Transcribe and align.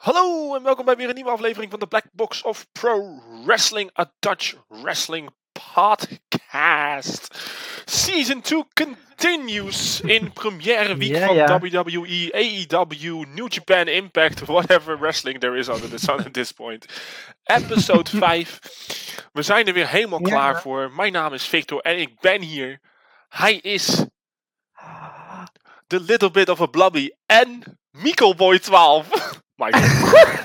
Hallo 0.00 0.54
en 0.54 0.62
welkom 0.62 0.84
bij 0.84 0.96
weer 0.96 1.08
een 1.08 1.14
nieuwe 1.14 1.30
aflevering 1.30 1.70
van 1.70 1.80
de 1.80 1.86
Black 1.86 2.04
Box 2.12 2.42
of 2.42 2.66
Pro 2.72 3.22
Wrestling, 3.44 3.98
a 3.98 4.12
Dutch 4.18 4.54
Wrestling 4.68 5.30
Podcast. 5.74 7.38
Season 7.84 8.40
2 8.40 8.64
continues 8.74 10.00
in 10.00 10.32
première 10.32 10.96
week 10.96 11.16
van. 11.16 11.60
WWE, 11.60 12.30
AEW, 12.32 13.24
New 13.34 13.52
Japan 13.52 13.88
Impact, 13.88 14.40
whatever 14.40 14.98
wrestling 14.98 15.40
there 15.40 15.58
is 15.58 15.68
under 15.68 15.90
the 15.90 15.98
sun 15.98 16.18
at 16.18 16.32
this 16.32 16.52
point. 16.52 16.86
Episode 17.44 18.10
5. 18.18 18.58
We 19.32 19.42
zijn 19.42 19.66
er 19.66 19.72
weer 19.72 19.88
helemaal 19.88 20.20
klaar 20.20 20.60
voor. 20.60 20.92
Mijn 20.92 21.12
naam 21.12 21.32
is 21.32 21.46
Victor 21.46 21.80
en 21.80 21.98
ik 21.98 22.20
ben 22.20 22.42
hier. 22.42 22.80
Hij 23.28 23.54
is 23.54 24.04
the 25.86 26.00
little 26.00 26.30
bit 26.30 26.48
of 26.48 26.60
a 26.60 26.66
blubby 26.66 27.10
en 27.26 27.78
Mikkel 27.90 28.34
Boy 28.34 28.58
12. 28.58 29.08
Michael. 29.60 29.82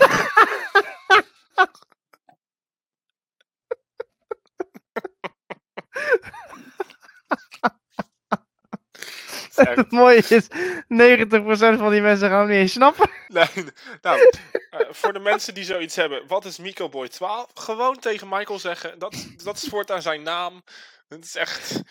Echt, 9.56 9.76
Het 9.76 9.92
mooie 9.92 10.24
is, 10.28 10.48
90% 10.48 11.78
van 11.78 11.92
die 11.92 12.02
mensen 12.02 12.30
gaan 12.30 12.40
hem 12.40 12.48
niet 12.48 12.58
eens 12.58 12.72
snappen. 12.72 13.10
nee, 13.28 13.48
nou, 14.02 14.32
eh, 14.70 14.80
voor 14.90 15.14
de 15.14 15.20
mensen 15.20 15.54
die 15.54 15.64
zoiets 15.64 15.96
hebben, 15.96 16.28
wat 16.28 16.46
is 16.46 16.58
Mikkel 16.58 16.90
Boy 16.90 17.08
12? 17.08 17.48
Gewoon 17.54 18.00
tegen 18.00 18.30
Michael 18.30 18.60
zeggen, 18.60 19.00
dat, 19.00 19.28
dat 19.44 19.56
is 19.58 19.70
voortaan 19.70 20.02
zijn 20.02 20.22
naam. 20.24 20.64
Het 21.08 21.26
is 21.26 21.36
echt, 21.36 21.82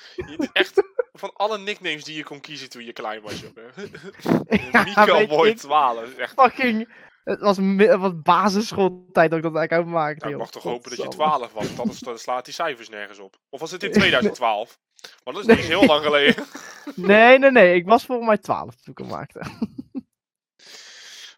echt 0.53 0.83
van 1.13 1.33
alle 1.35 1.59
nicknames 1.59 2.05
die 2.05 2.17
je 2.17 2.25
kon 2.25 2.41
kiezen 2.41 2.71
toen 2.71 2.85
je 2.85 2.93
klein 2.93 3.23
was, 3.23 3.41
jongen. 3.41 3.73
Ja, 4.73 4.83
Mikkel 4.83 5.17
weet 5.17 5.29
Boy 5.29 5.49
ik. 5.49 5.57
12, 5.57 6.01
dat 6.01 6.09
is 6.09 6.17
echt 6.17 6.33
Fucking, 6.37 6.89
het 7.25 7.41
was, 7.41 7.59
mi- 7.59 7.87
het 7.87 8.01
was 8.01 8.13
basisschooltijd 8.23 9.31
dat 9.31 9.39
ik 9.39 9.45
dat 9.45 9.57
eigenlijk 9.57 9.89
maakte. 9.91 10.19
Nou, 10.21 10.33
ik 10.33 10.39
mag 10.39 10.51
toch 10.51 10.63
hopen 10.63 10.91
dat 10.91 10.99
je 10.99 11.05
Godsamme. 11.05 11.37
12 11.37 11.53
was, 11.53 11.67
want 11.67 11.79
anders 11.79 11.99
dan 11.99 12.19
slaat 12.19 12.45
die 12.45 12.55
cijfers 12.55 12.89
nergens 12.89 13.19
op. 13.19 13.39
Of 13.49 13.61
was 13.61 13.71
het 13.71 13.83
in 13.83 13.93
2012? 14.01 14.79
Want 15.25 15.37
dat 15.37 15.49
is 15.49 15.57
niet 15.57 15.67
heel 15.67 15.85
lang 15.87 16.05
geleden. 16.05 16.45
Nee, 16.95 17.39
nee, 17.39 17.51
nee. 17.51 17.75
Ik 17.75 17.87
was 17.87 18.05
volgens 18.05 18.29
mij 18.29 18.39
12 18.39 18.75
toen 18.75 18.93
ik 18.93 18.99
hem 18.99 19.09
maakte. 19.09 19.41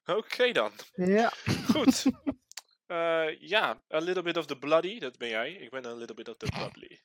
Oké 0.06 0.52
dan. 0.52 0.72
Ja. 0.94 1.32
Goed. 1.70 2.04
Eh, 2.86 3.40
ja, 3.40 3.80
a 3.94 3.98
little 3.98 4.22
bit 4.22 4.36
of 4.36 4.46
the 4.46 4.58
bloody, 4.58 4.98
dat 4.98 5.18
ben 5.18 5.28
jij. 5.28 5.52
Ik 5.52 5.70
ben 5.70 5.86
a 5.86 5.94
little 5.94 6.14
bit 6.14 6.28
of 6.28 6.36
the 6.36 6.46
bubbly. 6.58 7.00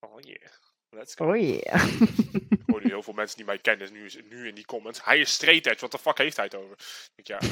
Oh 0.00 0.20
yeah. 0.20 0.52
Let's 0.90 1.14
go. 1.14 1.28
Oh 1.28 1.36
yeah. 1.36 2.00
Ik 2.48 2.62
hoor 2.66 2.80
nu 2.82 2.88
heel 2.88 3.02
veel 3.02 3.14
mensen 3.14 3.36
die 3.36 3.46
mij 3.46 3.58
kennen 3.58 3.92
nu, 3.92 4.10
nu 4.30 4.48
in 4.48 4.54
die 4.54 4.64
comments. 4.64 5.04
Hij 5.04 5.18
is 5.18 5.32
straight 5.32 5.66
edge, 5.66 5.80
wat 5.80 5.92
de 5.92 5.98
fuck 5.98 6.18
heeft 6.18 6.36
hij 6.36 6.44
het 6.44 6.54
over? 6.54 6.76
Ik 7.14 7.26
denk, 7.26 7.42
ja, 7.42 7.48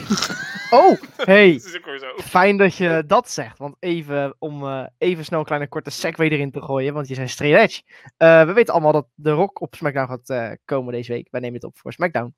Oh, 0.79 1.01
hey. 1.17 1.61
dat. 2.01 2.25
Fijn 2.25 2.57
dat 2.57 2.77
je 2.77 3.05
dat 3.07 3.31
zegt. 3.31 3.59
Want 3.59 3.77
even 3.79 4.37
om 4.39 4.65
eh, 4.65 4.87
even 4.99 5.25
snel 5.25 5.39
een 5.39 5.45
kleine 5.45 5.69
korte 5.69 5.91
segue 5.91 6.31
erin 6.31 6.51
te 6.51 6.63
gooien. 6.63 6.95
Want 6.95 7.09
je 7.09 7.15
zei 7.15 7.29
straight 7.29 7.63
edge. 7.63 7.83
Eh, 8.17 8.45
we 8.45 8.53
weten 8.53 8.73
allemaal 8.73 8.93
dat 8.93 9.09
The 9.23 9.31
Rock 9.31 9.61
op 9.61 9.75
SmackDown 9.75 10.09
gaat 10.09 10.29
eh, 10.29 10.57
komen 10.65 10.93
deze 10.93 11.13
week. 11.13 11.29
Wij 11.31 11.41
nemen 11.41 11.57
het 11.57 11.65
op 11.65 11.79
voor 11.79 11.93
SmackDown. 11.93 12.35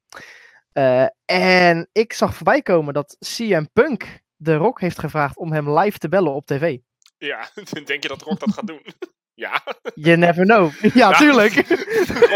En 1.24 1.88
ik 1.92 2.12
zag 2.12 2.34
voorbij 2.34 2.62
komen 2.62 2.94
dat 2.94 3.16
CM 3.18 3.64
Punk 3.72 4.20
The 4.42 4.54
Rock 4.54 4.80
heeft 4.80 4.98
gevraagd 4.98 5.36
om 5.36 5.52
hem 5.52 5.78
live 5.78 5.98
te 5.98 6.08
bellen 6.08 6.32
op 6.32 6.46
tv. 6.46 6.78
Ja, 7.18 7.48
denk 7.84 8.02
je 8.02 8.08
dat 8.08 8.22
Rock 8.22 8.40
dat 8.40 8.52
gaat 8.52 8.66
doen? 8.66 8.82
Ja, 9.38 9.62
You 9.94 10.16
never 10.16 10.44
know. 10.44 10.72
Ja, 10.94 11.12
tuurlijk. 11.12 11.54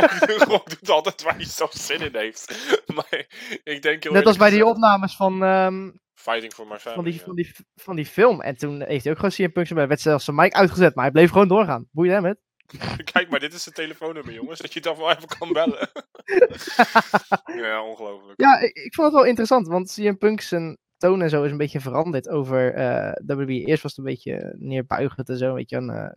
Rock, 0.00 0.42
Rock 0.48 0.68
doet 0.68 0.90
altijd 0.90 1.22
waar 1.22 1.34
hij 1.34 1.44
zo 1.44 1.66
zin 1.70 2.00
in 2.00 2.16
heeft. 2.16 2.70
Maar 2.94 3.26
ik 3.64 3.82
denk 3.82 4.02
heel 4.02 4.12
Net 4.12 4.26
als 4.26 4.36
bij 4.36 4.50
die 4.50 4.66
opnames 4.66 5.16
van, 5.16 5.42
ehm, 5.44 5.90
Fighting 6.14 6.52
for 6.52 6.66
my 6.66 6.78
family. 6.78 6.94
van, 6.94 7.04
die, 7.04 7.14
ja. 7.14 7.24
van, 7.24 7.34
die, 7.34 7.54
van 7.74 7.96
die 7.96 8.06
film. 8.06 8.40
En 8.40 8.56
toen 8.56 8.82
heeft 8.82 9.04
hij 9.04 9.12
ook 9.12 9.18
gewoon 9.18 9.34
CM 9.34 9.52
Punk 9.52 9.66
zijn 9.66 9.88
werd 9.88 10.00
zelfs 10.00 10.24
zijn 10.24 10.36
mic 10.36 10.52
uitgezet. 10.52 10.94
Maar 10.94 11.04
hij 11.04 11.12
bleef 11.12 11.30
gewoon 11.30 11.48
doorgaan. 11.48 11.88
Boeien 11.90 12.12
hem 12.12 12.24
het. 12.24 12.38
Kijk 13.12 13.30
maar, 13.30 13.40
dit 13.40 13.52
is 13.52 13.64
het 13.64 13.74
telefoonnummer, 13.74 14.34
jongens. 14.34 14.60
Dat 14.60 14.72
je 14.72 14.78
het 14.78 14.88
dan 14.88 14.96
wel 14.96 15.10
even 15.10 15.28
kan 15.38 15.52
bellen. 15.52 15.90
ja, 17.64 17.82
ongelooflijk. 17.82 18.40
Ja, 18.40 18.58
ik, 18.58 18.76
ik 18.76 18.94
vond 18.94 19.06
het 19.06 19.16
wel 19.16 19.26
interessant, 19.26 19.66
want 19.66 19.92
CM 19.92 20.16
Punk 20.16 20.40
zijn 20.40 20.78
toon 20.96 21.22
en 21.22 21.30
zo 21.30 21.42
is 21.42 21.50
een 21.50 21.56
beetje 21.56 21.80
veranderd 21.80 22.28
over 22.28 22.74
eh 22.74 23.12
WWE. 23.26 23.64
Eerst 23.64 23.82
was 23.82 23.96
het 23.96 24.06
een 24.06 24.12
beetje 24.12 24.54
neerbuigend 24.58 25.28
en 25.28 25.38
zo, 25.38 25.48
een 25.48 25.54
beetje 25.54 25.76
een, 25.76 26.16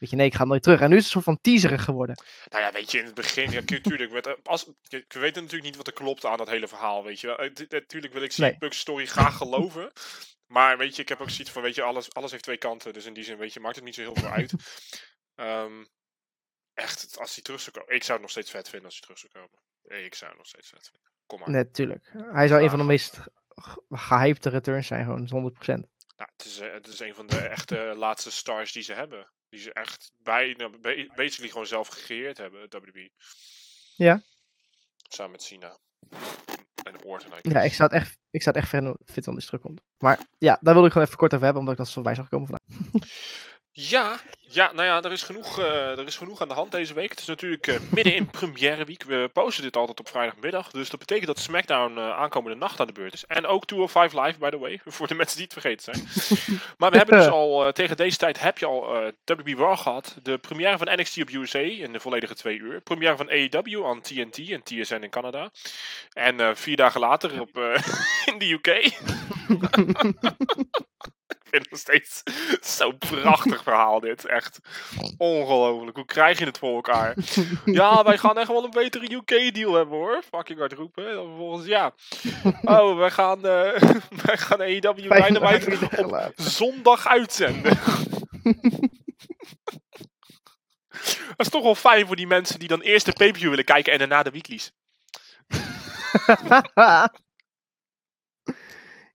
eh, 0.00 0.08
beetje 0.08 0.16
nee, 0.16 0.26
ik 0.26 0.34
ga 0.34 0.44
nooit 0.44 0.62
terug. 0.62 0.80
En 0.80 0.90
nu 0.90 0.96
is 0.96 1.04
het 1.04 1.14
een 1.14 1.22
soort 1.22 1.36
van 1.36 1.38
teaserig 1.52 1.84
geworden. 1.84 2.22
Nou 2.48 2.64
ja, 2.64 2.72
weet 2.72 2.90
je, 2.90 2.98
in 2.98 3.04
het 3.04 3.14
begin, 3.14 3.50
ja, 3.50 3.60
natuurlijk, 3.66 4.26
als, 4.42 4.64
we 4.88 5.04
weten 5.08 5.42
natuurlijk 5.42 5.62
niet 5.62 5.76
wat 5.76 5.86
er 5.86 5.92
klopt 5.92 6.24
aan 6.24 6.38
dat 6.38 6.48
hele 6.48 6.68
verhaal, 6.68 7.04
weet 7.04 7.20
je 7.20 7.26
wel. 7.26 7.38
Eh, 7.38 7.50
Natuurlijk 7.68 8.12
wil 8.12 8.22
ik 8.22 8.36
Nee. 8.36 8.52
CM 8.52 8.58
Punk's 8.58 8.78
story 8.78 9.06
graag 9.06 9.36
geloven. 9.36 9.92
Maar 10.46 10.78
weet 10.78 10.96
je, 10.96 11.02
ik 11.02 11.08
heb 11.08 11.20
ook 11.20 11.30
zoiets 11.30 11.50
van, 11.50 11.62
weet 11.62 11.74
je, 11.74 11.82
alles, 11.82 12.14
alles 12.14 12.30
heeft 12.30 12.42
twee 12.42 12.56
kanten. 12.56 12.92
Dus 12.92 13.04
in 13.06 13.12
die 13.14 13.24
zin, 13.24 13.38
weet 13.38 13.52
je, 13.52 13.60
maakt 13.60 13.76
het 13.76 13.84
niet 13.84 13.94
zo 13.94 14.00
heel 14.00 14.14
veel 14.14 14.28
uit. 14.28 14.52
Ehm, 15.34 15.84
echt, 16.74 17.16
als 17.18 17.34
hij 17.34 17.42
terug 17.44 17.60
zou 17.60 17.76
komen. 17.78 17.94
Ik 17.94 18.00
zou 18.02 18.12
het 18.12 18.20
nog 18.20 18.30
steeds 18.30 18.50
vet 18.50 18.68
vinden 18.68 18.84
als 18.88 18.94
hij 18.94 19.02
terug 19.02 19.18
zou 19.18 19.32
komen. 19.32 19.58
Nee, 19.82 20.04
ik 20.04 20.14
zou 20.14 20.30
het 20.30 20.38
nog 20.38 20.48
steeds 20.48 20.68
vet 20.68 20.90
vinden. 20.92 21.10
Kom 21.26 21.40
maar. 21.40 21.50
Natuurlijk. 21.50 22.10
Hij 22.12 22.48
zou 22.48 22.62
een 22.62 22.70
van 22.70 22.78
de 22.78 22.84
meest 22.84 23.18
ge- 23.48 23.82
gehypte 23.88 24.48
returns 24.48 24.86
zijn, 24.86 25.04
gewoon 25.04 25.28
100%. 25.28 25.88
Nou, 26.16 26.30
het, 26.36 26.44
is, 26.44 26.58
eh, 26.58 26.72
het 26.72 26.86
is 26.86 27.00
een 27.00 27.14
van 27.14 27.26
de 27.26 27.38
echte 27.38 27.94
laatste 27.96 28.30
stars 28.30 28.72
die 28.72 28.82
ze 28.82 28.92
hebben. 28.92 29.30
Die 29.50 29.60
ze 29.60 29.72
echt 29.72 30.12
bijna, 30.16 30.68
ba- 30.68 31.06
basically 31.14 31.48
gewoon 31.50 31.66
zelf 31.66 31.88
gecreëerd 31.88 32.38
hebben, 32.38 32.70
WWE. 32.70 33.10
Ja. 33.96 34.22
Samen 35.08 35.30
met 35.32 35.42
Cena. 35.42 35.78
En 36.84 37.04
Orton. 37.04 37.32
Ja, 37.42 37.60
ik 37.62 37.72
zou 37.74 37.92
het 37.92 38.02
echt, 38.02 38.18
ik 38.30 38.42
zou 38.42 38.54
het 38.54 38.64
echt 38.64 38.72
hij 39.36 39.44
terugkomt. 39.44 39.80
Maar 39.98 40.18
ja, 40.38 40.58
daar 40.60 40.72
wilde 40.72 40.86
ik 40.86 40.92
gewoon 40.92 41.06
even 41.06 41.18
kort 41.18 41.32
over 41.32 41.44
hebben, 41.44 41.62
omdat 41.62 41.78
ik 41.78 41.84
dat 41.84 41.92
zo 41.92 42.02
bij 42.02 42.14
zag 42.14 42.28
komen 42.28 42.48
vandaag. 42.48 43.02
Ja, 43.72 44.20
ja, 44.52 44.72
nou 44.72 44.86
ja, 44.86 45.02
er 45.02 45.12
is, 45.12 45.22
genoeg, 45.22 45.58
eh, 45.58 45.98
er 45.98 46.06
is 46.06 46.16
genoeg 46.16 46.40
aan 46.40 46.48
de 46.48 46.54
hand 46.54 46.70
deze 46.72 46.94
week. 46.94 47.10
Het 47.10 47.18
is 47.18 47.26
natuurlijk 47.26 47.66
eh, 47.66 47.80
midden 47.90 48.14
in 48.14 48.26
première 48.30 48.84
week. 48.84 49.02
We 49.02 49.30
posten 49.32 49.62
dit 49.62 49.76
altijd 49.76 50.00
op 50.00 50.08
vrijdagmiddag. 50.08 50.70
Dus 50.70 50.90
dat 50.90 50.98
betekent 50.98 51.26
dat 51.26 51.38
SmackDown 51.38 51.98
eh, 51.98 52.10
aankomende 52.10 52.56
nacht 52.56 52.80
aan 52.80 52.86
de 52.86 52.92
beurt 52.92 53.12
is. 53.12 53.24
En 53.26 53.46
ook 53.46 53.66
205 53.66 54.12
Live, 54.12 54.38
by 54.38 54.50
the 54.50 54.58
way. 54.58 54.80
Voor 54.96 55.06
de 55.06 55.14
mensen 55.14 55.36
die 55.36 55.44
het 55.44 55.52
vergeten 55.52 55.94
zijn. 55.94 56.08
maar 56.78 56.90
we 56.90 56.96
hebben 56.96 57.18
dus 57.18 57.28
al, 57.28 57.72
tegen 57.72 57.96
deze 57.96 58.16
tijd 58.16 58.40
heb 58.40 58.58
je 58.58 58.66
al 58.66 59.12
WWE 59.24 59.54
Raw 59.56 59.78
gehad. 59.78 60.16
De 60.22 60.38
première 60.38 60.78
van 60.78 60.88
NXT 60.90 61.20
op 61.20 61.30
USA 61.30 61.58
in 61.58 61.92
de 61.92 62.00
volledige 62.00 62.34
twee 62.34 62.58
uur. 62.58 62.80
Première 62.80 63.16
van 63.16 63.28
AEW 63.28 63.86
aan 63.86 64.00
TNT 64.00 64.38
en 64.38 64.62
TSN 64.62 65.02
in 65.02 65.10
Canada. 65.10 65.50
En 66.12 66.56
vier 66.56 66.76
dagen 66.76 67.00
later 67.00 67.40
op, 67.40 67.58
in 68.30 68.38
de 68.38 68.52
UK. 68.52 68.92
Vind 71.50 71.62
het 71.62 71.70
nog 71.70 71.80
steeds 71.80 72.22
zo'n 72.78 72.98
prachtig 72.98 73.62
verhaal 73.62 74.00
dit. 74.00 74.24
Echt 74.24 74.60
ongelooflijk. 75.16 75.96
Hoe 75.96 76.06
krijg 76.06 76.38
je 76.38 76.44
het 76.44 76.58
voor 76.58 76.74
elkaar? 76.74 77.14
Ja, 77.64 78.04
wij 78.04 78.18
gaan 78.18 78.38
echt 78.38 78.48
wel 78.48 78.64
een 78.64 78.70
betere 78.70 79.14
UK-deal 79.14 79.74
hebben 79.74 79.98
hoor. 79.98 80.22
Fucking 80.34 80.58
hard 80.58 80.72
roepen. 80.72 81.08
En 81.08 81.14
dan 81.14 81.26
vervolgens, 81.26 81.66
ja. 81.66 81.94
Oh, 82.62 82.96
wij 82.96 83.10
gaan, 83.10 83.46
eh 83.46 83.80
wij 84.24 84.36
gaan 84.36 84.60
AEW 84.60 84.96
Dynamite 84.96 85.78
op 86.04 86.32
zondag 86.34 87.06
uitzenden. 87.06 87.78
Dat 91.36 91.46
is 91.46 91.48
toch 91.48 91.62
wel 91.62 91.74
fijn 91.74 92.06
voor 92.06 92.16
die 92.16 92.26
mensen 92.26 92.58
die 92.58 92.68
dan 92.68 92.80
eerst 92.80 93.06
de 93.06 93.12
pay-per-view 93.12 93.48
willen 93.48 93.64
kijken 93.64 93.92
en 93.92 93.98
daarna 93.98 94.22
de 94.22 94.30
weeklies. 94.30 94.72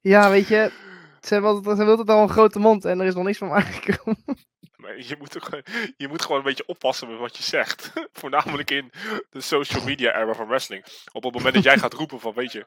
ja, 0.02 0.30
weet 0.30 0.48
je, 0.48 0.72
ze 1.28 1.34
hebben 1.34 1.52
altijd, 1.52 1.78
ze 1.78 1.84
hebben 1.84 1.98
altijd 1.98 2.18
al 2.18 2.24
een 2.24 2.30
grote 2.30 2.60
mond 2.60 2.86
en 2.86 3.00
er 3.00 3.06
is 3.06 3.14
nog 3.14 3.24
niks 3.24 3.38
van 3.38 3.52
aangekomen. 3.52 4.24
Maar 4.76 4.98
je 5.02 5.16
moet, 5.20 5.36
ook, 5.38 5.44
gewoon- 5.44 5.64
je 5.98 6.08
moet 6.08 6.22
gewoon 6.22 6.38
een 6.38 6.44
beetje 6.44 6.66
oppassen 6.68 7.10
met 7.10 7.18
wat 7.20 7.38
je 7.38 7.44
zegt. 7.44 7.92
Voornamelijk 8.22 8.72
in 8.72 8.92
de 9.30 9.42
social 9.42 9.84
media 9.84 10.16
era 10.22 10.34
van 10.34 10.48
wrestling. 10.48 10.86
Op 11.12 11.24
het 11.24 11.34
moment 11.34 11.54
dat 11.54 11.64
jij 11.64 11.78
gaat 11.78 11.94
roepen 11.94 12.20
van, 12.20 12.34
weet 12.34 12.52
je, 12.52 12.66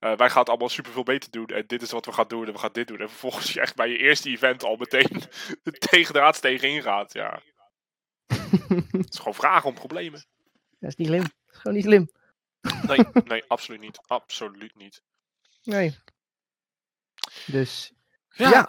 eh, 0.00 0.16
wij 0.16 0.28
gaan 0.30 0.38
het 0.38 0.48
allemaal 0.48 0.68
superveel 0.68 1.02
beter 1.02 1.30
doen. 1.30 1.46
En 1.46 1.64
dit 1.66 1.82
is 1.82 1.90
wat 1.90 2.06
we 2.06 2.12
gaan 2.12 2.28
doen 2.28 2.46
en 2.46 2.52
we 2.52 2.58
gaan 2.58 2.72
dit 2.72 2.88
doen. 2.88 3.00
En 3.00 3.08
vervolgens 3.08 3.52
je 3.52 3.60
echt 3.60 3.74
bij 3.74 3.88
je 3.88 3.96
eerste 3.98 4.28
event 4.30 4.64
al 4.64 4.76
meteen 4.76 5.22
tegendraads 5.90 6.40
tegenin 6.40 6.82
gaat. 6.82 7.12
Ja, 7.12 7.40
het 8.26 9.12
is 9.12 9.18
gewoon 9.18 9.34
vragen 9.34 9.68
om 9.68 9.74
problemen. 9.74 10.24
Dat 10.78 10.90
is 10.90 10.96
niet 10.96 11.06
slim. 11.06 11.22
Dat 11.22 11.32
is 11.52 11.58
gewoon 11.58 11.76
niet 11.76 11.84
slim. 11.84 12.10
Nee, 12.86 13.22
nee, 13.24 13.44
absoluut 13.48 13.80
niet. 13.80 13.98
Absoluut 14.06 14.76
niet. 14.76 15.02
Nee. 15.62 15.96
Dus, 17.46 17.92
Ja, 18.34 18.50
Ja. 18.50 18.68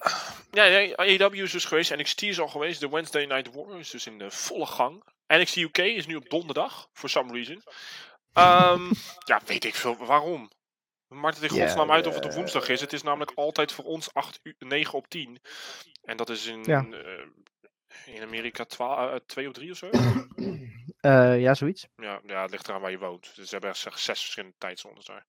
ja. 0.52 0.64
ja, 0.66 0.96
AEW 0.96 1.34
is 1.34 1.52
dus 1.52 1.66
geweest. 1.66 1.96
NXT 1.96 2.22
is 2.22 2.40
al 2.40 2.48
geweest. 2.48 2.80
De 2.80 2.90
Wednesday 2.90 3.26
Night 3.26 3.54
War 3.54 3.80
is 3.80 3.90
dus 3.90 4.06
in 4.08 4.18
de 4.18 4.32
volle 4.32 4.66
gang. 4.66 5.04
NXT 5.28 5.56
UK 5.56 5.78
is 5.78 6.06
nu 6.08 6.16
op 6.16 6.30
donderdag, 6.30 6.90
for 6.94 7.10
some 7.10 7.34
reason. 7.34 7.64
Ehm, 8.34 8.92
ja, 9.32 9.42
weet 9.46 9.66
ik 9.66 9.76
veel 9.76 9.98
waarom. 9.98 10.52
Maakt 11.08 11.36
het 11.42 11.52
in 11.52 11.60
godsnaam 11.60 11.92
uit 11.92 12.08
of 12.08 12.16
het 12.16 12.26
op 12.26 12.30
eh, 12.32 12.36
woensdag 12.38 12.70
is. 12.70 12.82
Het 12.82 12.94
is 12.94 13.02
namelijk 13.04 13.32
altijd 13.36 13.72
voor 13.72 13.86
ons 13.86 14.14
8 14.14 14.40
uur, 14.44 14.56
9 14.60 14.94
op 14.94 15.08
10. 15.08 15.42
En 16.04 16.18
dat 16.18 16.30
is 16.30 16.46
in, 16.46 16.64
Ja. 16.64 16.86
eh, 16.92 18.16
in 18.16 18.22
Amerika 18.22 18.66
12, 18.66 19.20
2 19.26 19.48
of 19.48 19.54
3 19.54 19.72
of 19.72 19.78
zo. 19.78 19.90
eh, 21.00 21.40
ja, 21.42 21.54
zoiets. 21.54 21.88
Ja, 21.96 22.22
ja, 22.26 22.42
het 22.42 22.52
ligt 22.52 22.68
eraan 22.68 22.82
waar 22.82 22.92
je 22.92 22.98
woont. 22.98 23.36
Dus 23.36 23.50
ze 23.50 23.56
hebben 23.56 23.76
zes 23.76 24.20
verschillende 24.20 24.56
tijdzones 24.58 25.06
daar. 25.06 25.26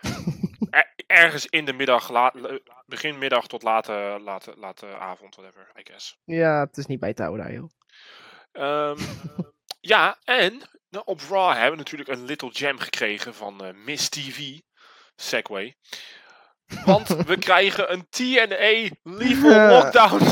Ergens 1.10 1.46
in 1.46 1.64
de 1.64 1.72
middag, 1.72 2.10
la, 2.10 2.30
le- 2.34 2.62
begin 2.86 3.18
middag 3.18 3.46
tot 3.46 3.62
late, 3.62 4.18
late, 4.24 4.54
late 4.56 4.86
avond, 4.86 5.34
whatever, 5.34 5.70
I 5.78 5.80
guess. 5.84 6.18
Ja, 6.24 6.60
het 6.60 6.76
is 6.76 6.86
niet 6.86 7.00
bij 7.00 7.12
daar, 7.12 7.52
joh. 7.52 7.70
Ehm, 8.52 8.98
ja, 9.80 10.18
en 10.24 10.62
nou, 10.88 11.04
op 11.04 11.20
Raw 11.28 11.52
hebben 11.52 11.70
we 11.70 11.76
natuurlijk 11.76 12.10
een 12.10 12.24
little 12.24 12.50
gem 12.52 12.78
gekregen 12.78 13.34
van 13.34 13.64
eh, 13.64 13.74
Miss 13.74 14.08
TV. 14.08 14.58
Segway. 15.16 15.76
Want 16.84 17.08
we 17.08 17.38
krijgen 17.48 17.92
een 17.92 18.08
TNA 18.08 18.96
Lethal. 19.02 19.68
Lockdown 19.76 20.22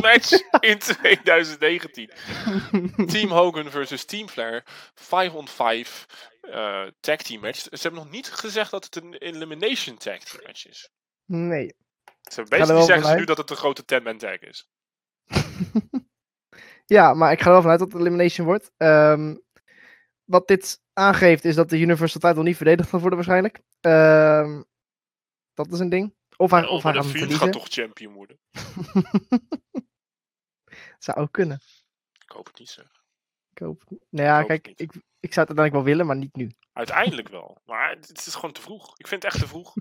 match 0.08 0.30
in 0.60 0.78
2019. 0.78 2.10
Team 3.12 3.30
Hogan 3.30 3.70
versus 3.70 4.04
Team 4.04 4.28
Flair. 4.28 4.62
5 4.94 5.32
on 5.32 5.48
5 5.48 6.06
eh, 6.40 6.86
tag 7.00 7.16
team 7.16 7.40
match. 7.40 7.58
Ze 7.58 7.68
hebben 7.70 8.00
nog 8.00 8.10
niet 8.10 8.32
gezegd 8.32 8.70
dat 8.70 8.84
het 8.84 8.96
een 8.96 9.14
elimination 9.14 9.96
tag 9.96 10.18
team 10.18 10.42
match 10.46 10.68
is. 10.68 10.90
Nee. 11.24 11.74
Ze 12.22 12.42
basically 12.42 12.74
wel 12.74 12.82
zeggen 12.82 13.08
ze 13.08 13.14
nu 13.14 13.24
dat 13.24 13.38
het 13.38 13.50
een 13.50 13.56
grote 13.56 13.82
10-man 13.82 14.18
tag 14.18 14.38
is. 14.38 14.68
Ja, 16.86 17.14
maar 17.14 17.32
ik 17.32 17.40
ga 17.40 17.46
er 17.46 17.52
wel 17.52 17.60
vanuit 17.60 17.78
dat 17.78 17.92
het 17.92 18.00
elimination 18.00 18.46
wordt. 18.46 18.70
Ehm, 18.76 19.36
wat 20.24 20.48
dit 20.48 20.80
aangeeft 20.92 21.44
is 21.44 21.54
dat 21.54 21.70
de 21.70 21.78
Universal 21.78 22.20
title 22.20 22.42
niet 22.42 22.56
verdedigd 22.56 22.88
gaat 22.88 23.00
worden 23.00 23.18
waarschijnlijk. 23.18 23.60
Ehm, 23.80 24.62
dat 25.54 25.72
is 25.72 25.78
een 25.78 25.88
ding. 25.88 26.14
Of 26.36 26.50
hij, 26.50 26.66
of 26.66 26.82
hij 26.82 26.92
gaat 26.92 27.06
gaat 27.06 27.52
toch 27.52 27.66
champion 27.68 28.12
worden. 28.12 28.38
Zou 31.06 31.18
ook 31.18 31.32
kunnen. 31.32 31.60
Ik 32.24 32.30
hoop 32.32 32.46
het 32.46 32.58
niet 32.58 32.68
zeg. 32.70 32.84
Ik 33.52 33.58
hoop 33.58 33.80
het 33.80 33.90
niet. 33.90 34.04
Nou 34.10 34.28
ja, 34.28 34.38
het 34.38 34.46
kijk, 34.46 34.66
ik, 34.66 34.92
ik 35.20 35.32
zou 35.32 35.46
het 35.46 35.58
uiteindelijk 35.58 35.72
wel 35.74 35.82
willen, 35.84 36.06
maar 36.06 36.16
niet 36.16 36.36
nu. 36.36 36.50
Uiteindelijk 36.72 37.28
wel. 37.28 37.60
Maar 37.64 37.90
het 37.90 38.26
is 38.26 38.34
gewoon 38.34 38.52
te 38.52 38.60
vroeg. 38.60 38.98
Ik 38.98 39.06
vind 39.06 39.22
het 39.22 39.32
echt 39.32 39.42
te 39.42 39.48
vroeg. 39.48 39.74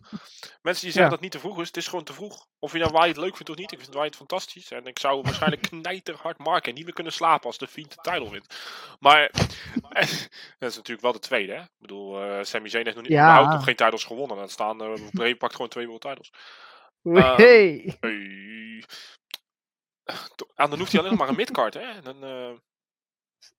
Mensen 0.61 0.61
die 0.61 0.73
zeggen 0.91 1.01
Ja. 1.01 1.01
dat 1.01 1.11
het 1.11 1.21
niet 1.21 1.31
te 1.31 1.39
vroeg 1.39 1.59
is, 1.61 1.67
het 1.67 1.77
is 1.77 1.87
gewoon 1.87 2.03
te 2.05 2.13
vroeg. 2.13 2.47
Of 2.59 2.71
je 2.71 2.79
nou 2.79 2.91
Wyatt 2.91 3.17
leuk 3.17 3.35
vindt 3.35 3.49
of 3.49 3.55
niet, 3.57 3.71
ik 3.71 3.79
vind 3.79 3.93
Wyatt 3.93 4.15
fantastisch. 4.15 4.71
En 4.71 4.85
ik 4.85 4.99
zou 4.99 5.21
waarschijnlijk 5.21 5.61
knijterhard 5.69 6.37
marken 6.37 6.69
en 6.69 6.75
niet 6.75 6.83
meer 6.85 6.93
kunnen 6.93 7.13
slapen 7.13 7.45
als 7.45 7.57
de 7.57 7.67
Fiend 7.67 7.89
de 7.89 8.11
title 8.11 8.29
wint. 8.31 8.55
Maar 8.99 9.31
dat 10.59 10.69
is 10.69 10.75
natuurlijk 10.75 11.01
wel 11.01 11.11
de 11.11 11.19
tweede, 11.19 11.53
hè. 11.53 11.61
Ik 11.61 11.69
bedoel, 11.79 12.21
eh 12.23 12.43
Sami 12.43 12.69
Zayn 12.69 12.83
heeft 12.85 12.95
nog, 12.97 13.05
niet, 13.05 13.13
Ja. 13.17 13.53
nog 13.53 13.63
geen 13.63 13.75
titles 13.75 14.03
gewonnen. 14.03 14.37
Dan 14.37 14.49
staan, 14.49 14.81
uh, 15.21 15.37
pakt 15.37 15.53
gewoon 15.55 15.69
twee 15.69 15.85
world 15.87 16.01
titles. 16.01 16.31
Ehm, 17.03 17.35
Hey. 17.35 17.95
Hey. 17.99 18.24
En 20.55 20.69
dan 20.69 20.79
hoeft 20.79 20.91
hij 20.91 20.99
alleen 20.99 21.11
nog 21.11 21.19
maar 21.21 21.29
een 21.29 21.35
midcard, 21.35 21.73
hè. 21.73 21.79
En 21.79 22.03
dan, 22.03 22.23
eh, 22.23 22.51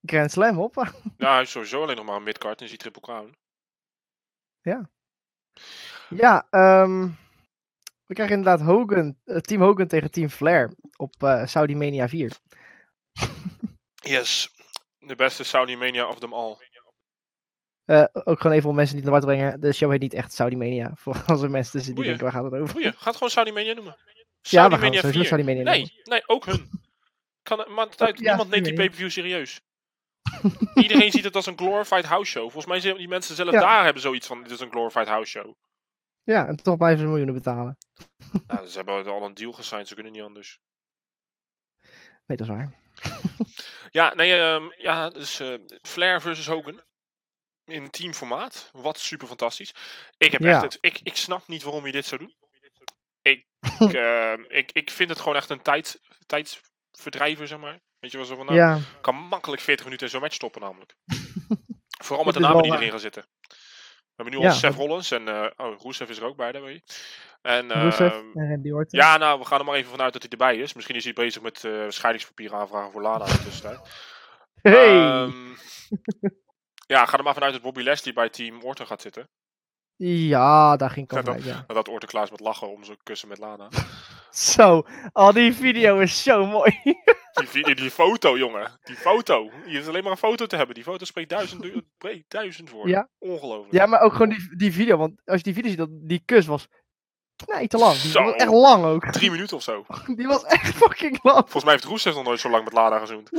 Grand 0.01 0.31
Slam 0.31 0.59
op. 0.59 0.75
ja, 1.17 1.33
hij 1.33 1.41
is 1.41 1.51
sowieso 1.51 1.81
alleen 1.81 1.95
nog 1.95 2.05
maar 2.05 2.15
een 2.15 2.23
midcard 2.23 2.57
en 2.57 2.63
is 2.63 2.69
hij 2.69 2.77
triple 2.77 3.01
crown. 3.01 3.35
Ja, 6.09 6.47
ehm, 6.49 7.07
we 8.05 8.13
krijgen 8.13 8.35
inderdaad 8.37 8.67
Hogan, 8.67 9.17
eh, 9.23 9.37
Team 9.37 9.61
Hogan 9.61 9.87
tegen 9.87 10.11
Team 10.11 10.29
Flair 10.29 10.73
op 10.95 11.23
eh, 11.23 11.45
Saudi 11.45 11.75
Mania 11.75 12.07
4. 12.07 12.31
Yes. 13.95 14.55
De 14.99 15.15
beste 15.15 15.43
Saudi 15.43 15.75
Mania 15.77 16.07
of 16.07 16.19
them 16.19 16.33
all. 16.33 16.57
Ook 18.23 18.41
gewoon 18.41 18.57
even 18.57 18.69
om 18.69 18.75
mensen 18.75 18.95
niet 18.95 19.03
naar 19.03 19.13
wat 19.13 19.25
brengen. 19.25 19.59
De 19.59 19.73
show 19.73 19.91
heet 19.91 20.01
niet 20.01 20.13
echt 20.13 20.33
Saudi 20.33 20.55
Mania. 20.55 20.91
Voor 20.95 21.23
als 21.25 21.41
er 21.41 21.49
mensen 21.49 21.71
tussen 21.71 21.95
die 21.95 22.03
denken, 22.03 22.23
waar 22.23 22.31
gaat 22.31 22.43
het 22.43 22.53
over? 22.53 22.69
Goeie, 22.69 22.91
ga 22.91 23.05
het 23.05 23.13
gewoon 23.13 23.29
Saudi 23.29 23.51
Mania 23.51 23.73
noemen. 23.73 23.97
Ja, 24.49 24.69
we 24.69 24.77
gaan 24.77 24.91
het 24.93 24.95
sowieso 24.95 25.19
4. 25.19 25.25
Saudi 25.25 25.43
Mania 25.43 25.63
noemen. 25.63 25.81
Nee, 25.81 26.01
nee, 26.03 26.27
ook 26.27 26.45
hun. 26.45 26.69
Kan, 27.43 27.73
maar 27.73 27.85
het 27.85 28.01
uit, 28.01 28.19
ja, 28.19 28.23
niemand 28.27 28.49
neemt 28.49 28.65
die 28.65 28.73
pay-per-view 28.73 29.09
serieus. 29.09 29.61
Iedereen 30.83 31.11
ziet 31.11 31.23
het 31.23 31.35
als 31.35 31.45
een 31.45 31.57
glorified 31.57 32.05
house 32.05 32.31
show. 32.31 32.43
Volgens 32.43 32.65
mij 32.65 32.79
zijn 32.79 32.97
die 32.97 33.07
mensen 33.07 33.35
zelf 33.35 33.51
Ja. 33.51 33.59
daar 33.59 33.83
hebben 33.83 34.01
zoiets 34.01 34.27
van, 34.27 34.43
dit 34.43 34.51
is 34.51 34.59
een 34.59 34.71
glorified 34.71 35.07
house 35.07 35.29
show. 35.31 35.53
Ja, 36.23 36.47
en 36.47 36.55
toch 36.55 36.77
blijven 36.77 36.99
ze 36.99 37.05
miljoenen 37.05 37.33
betalen. 37.33 37.77
Nou, 38.47 38.67
ze 38.67 38.77
hebben 38.77 39.05
al 39.05 39.23
een 39.25 39.33
deal 39.33 39.51
gesigned, 39.51 39.87
ze 39.87 39.93
kunnen 39.93 40.11
niet 40.11 40.21
anders. 40.21 40.59
Nee, 42.25 42.37
dat 42.37 42.39
is 42.39 42.47
waar. 42.47 42.73
Ja, 43.91 44.13
nee, 44.13 44.39
ehm, 44.39 44.63
ja, 44.77 45.09
dus 45.09 45.39
eh, 45.39 45.53
Flair 45.81 46.21
versus 46.21 46.47
Hogan. 46.47 46.81
In 47.65 47.89
teamformaat. 47.89 48.69
Wat 48.73 48.99
super 48.99 49.27
fantastisch. 49.27 49.73
Ik, 50.17 50.31
heb 50.31 50.41
Ja. 50.41 50.49
echt 50.49 50.61
het, 50.61 50.77
ik, 50.81 50.99
ik 51.03 51.15
snap 51.15 51.47
niet 51.47 51.63
waarom 51.63 51.85
je 51.85 51.91
dit 51.91 52.05
zou 52.05 52.21
doen. 52.21 52.33
Ik, 53.29 53.45
ehm, 53.93 54.43
ik, 54.47 54.71
ik 54.71 54.91
vind 54.91 55.09
het 55.09 55.19
gewoon 55.19 55.35
echt 55.35 55.49
een 55.49 55.61
tijd, 55.61 56.01
tijdsverdrijver, 56.25 57.47
zeg 57.47 57.59
maar. 57.59 57.79
Weet 57.99 58.11
je 58.11 58.17
wel 58.17 58.25
zo 58.25 58.35
van, 58.35 58.45
nou, 58.45 58.57
ja, 58.57 58.79
kan 59.01 59.15
makkelijk 59.15 59.61
40 59.61 59.85
minuten 59.85 60.05
in 60.05 60.11
zo'n 60.11 60.21
match 60.21 60.35
stoppen 60.35 60.61
namelijk. 60.61 60.95
Vooral 62.05 62.25
met 62.25 62.33
de 62.33 62.39
namen 62.39 62.63
die 62.63 62.73
erin 62.73 62.89
gaan 62.89 62.99
zitten. 62.99 63.25
We 64.17 64.23
hebben 64.23 64.33
nu 64.33 64.45
Ja, 64.45 64.51
al 64.51 64.55
Seth 64.55 64.75
Rollins 64.75 65.11
en 65.11 65.27
uh, 65.27 65.47
oh, 65.57 65.81
Rusev 65.81 66.09
is 66.09 66.17
er 66.17 66.25
ook 66.25 66.35
bij, 66.35 66.51
daar 66.51 66.61
weet 66.61 66.81
je. 66.85 66.93
En 67.41 67.71
Rusev 67.71 68.11
ehm, 68.11 68.37
en 68.37 68.49
Randy 68.49 68.71
Orton. 68.71 68.99
ja, 68.99 69.17
nou, 69.17 69.39
we 69.39 69.45
gaan 69.45 69.59
er 69.59 69.65
maar 69.65 69.75
even 69.75 69.91
vanuit 69.91 70.13
dat 70.13 70.21
hij 70.21 70.31
erbij 70.31 70.57
is. 70.57 70.73
Misschien 70.73 70.95
is 70.95 71.03
hij 71.03 71.13
bezig 71.13 71.41
met 71.41 71.63
eh 71.63 71.85
scheidingspapier 71.87 72.53
aanvragen 72.53 72.91
voor 72.91 73.01
Lana 73.01 73.25
in 73.25 73.31
de 73.31 73.43
tussentijd. 73.43 73.79
Hey! 74.61 74.87
Ehm, 74.87 75.53
ja, 76.93 77.05
ga 77.05 77.17
er 77.17 77.23
maar 77.23 77.33
vanuit 77.33 77.53
dat 77.53 77.61
Bobby 77.61 77.81
Leslie 77.81 78.13
bij 78.13 78.29
Team 78.29 78.61
Orton 78.63 78.87
gaat 78.87 79.01
zitten. 79.01 79.29
Ja, 79.97 80.75
daar 80.77 80.89
ging 80.89 81.05
ik 81.05 81.11
Ja, 81.11 81.21
dat- 81.33 81.43
ja. 81.43 81.63
Dat 81.67 81.87
Orton 81.87 82.09
klaar 82.09 82.23
is 82.23 82.31
met 82.31 82.39
lachen 82.39 82.71
om 82.71 82.83
zijn 82.83 82.97
kussen 83.03 83.27
met 83.27 83.37
Lana. 83.37 83.67
Zo, 84.31 84.83
al 85.11 85.33
die 85.33 85.53
video 85.53 85.99
is 85.99 86.23
zo 86.23 86.45
mooi. 86.45 86.79
Die, 87.51 87.75
die 87.75 87.91
foto, 87.91 88.37
jongen. 88.37 88.79
Die 88.83 88.95
foto. 88.95 89.49
Je 89.65 89.79
is 89.79 89.87
alleen 89.87 90.03
maar 90.03 90.11
een 90.11 90.17
foto 90.17 90.45
te 90.45 90.55
hebben. 90.55 90.75
Die 90.75 90.83
foto 90.83 91.05
spreekt 91.05 91.29
duizend, 91.29 91.65
duizend 92.27 92.69
woorden. 92.69 92.91
Ja. 92.91 93.09
Ongelooflijk. 93.19 93.73
ja, 93.73 93.85
maar 93.85 93.99
ook 94.01 94.11
gewoon 94.11 94.29
die, 94.29 94.55
die 94.57 94.73
video, 94.73 94.97
want 94.97 95.21
als 95.25 95.37
je 95.37 95.43
die 95.43 95.53
video 95.53 95.69
ziet, 95.69 95.79
dat, 95.79 95.89
die 95.91 96.21
kus 96.25 96.45
was 96.45 96.67
knijt 97.45 97.69
te 97.69 97.77
lang. 97.77 97.97
Die 98.01 98.11
Zo. 98.11 98.23
was 98.23 98.33
echt 98.33 98.51
lang 98.51 98.85
ook. 98.85 99.05
Drie 99.11 99.31
minuten 99.31 99.57
of 99.57 99.63
zo. 99.63 99.85
Die 100.15 100.27
was 100.27 100.43
echt 100.43 100.75
fucking 100.75 101.19
lang. 101.23 101.37
Volgens 101.39 101.63
mij 101.63 101.73
heeft 101.73 101.85
Roesef 101.85 102.13
nog 102.13 102.23
nooit 102.23 102.39
zo 102.39 102.49
lang 102.49 102.63
met 102.63 102.73
Lana 102.73 102.99
gezoend. 102.99 103.29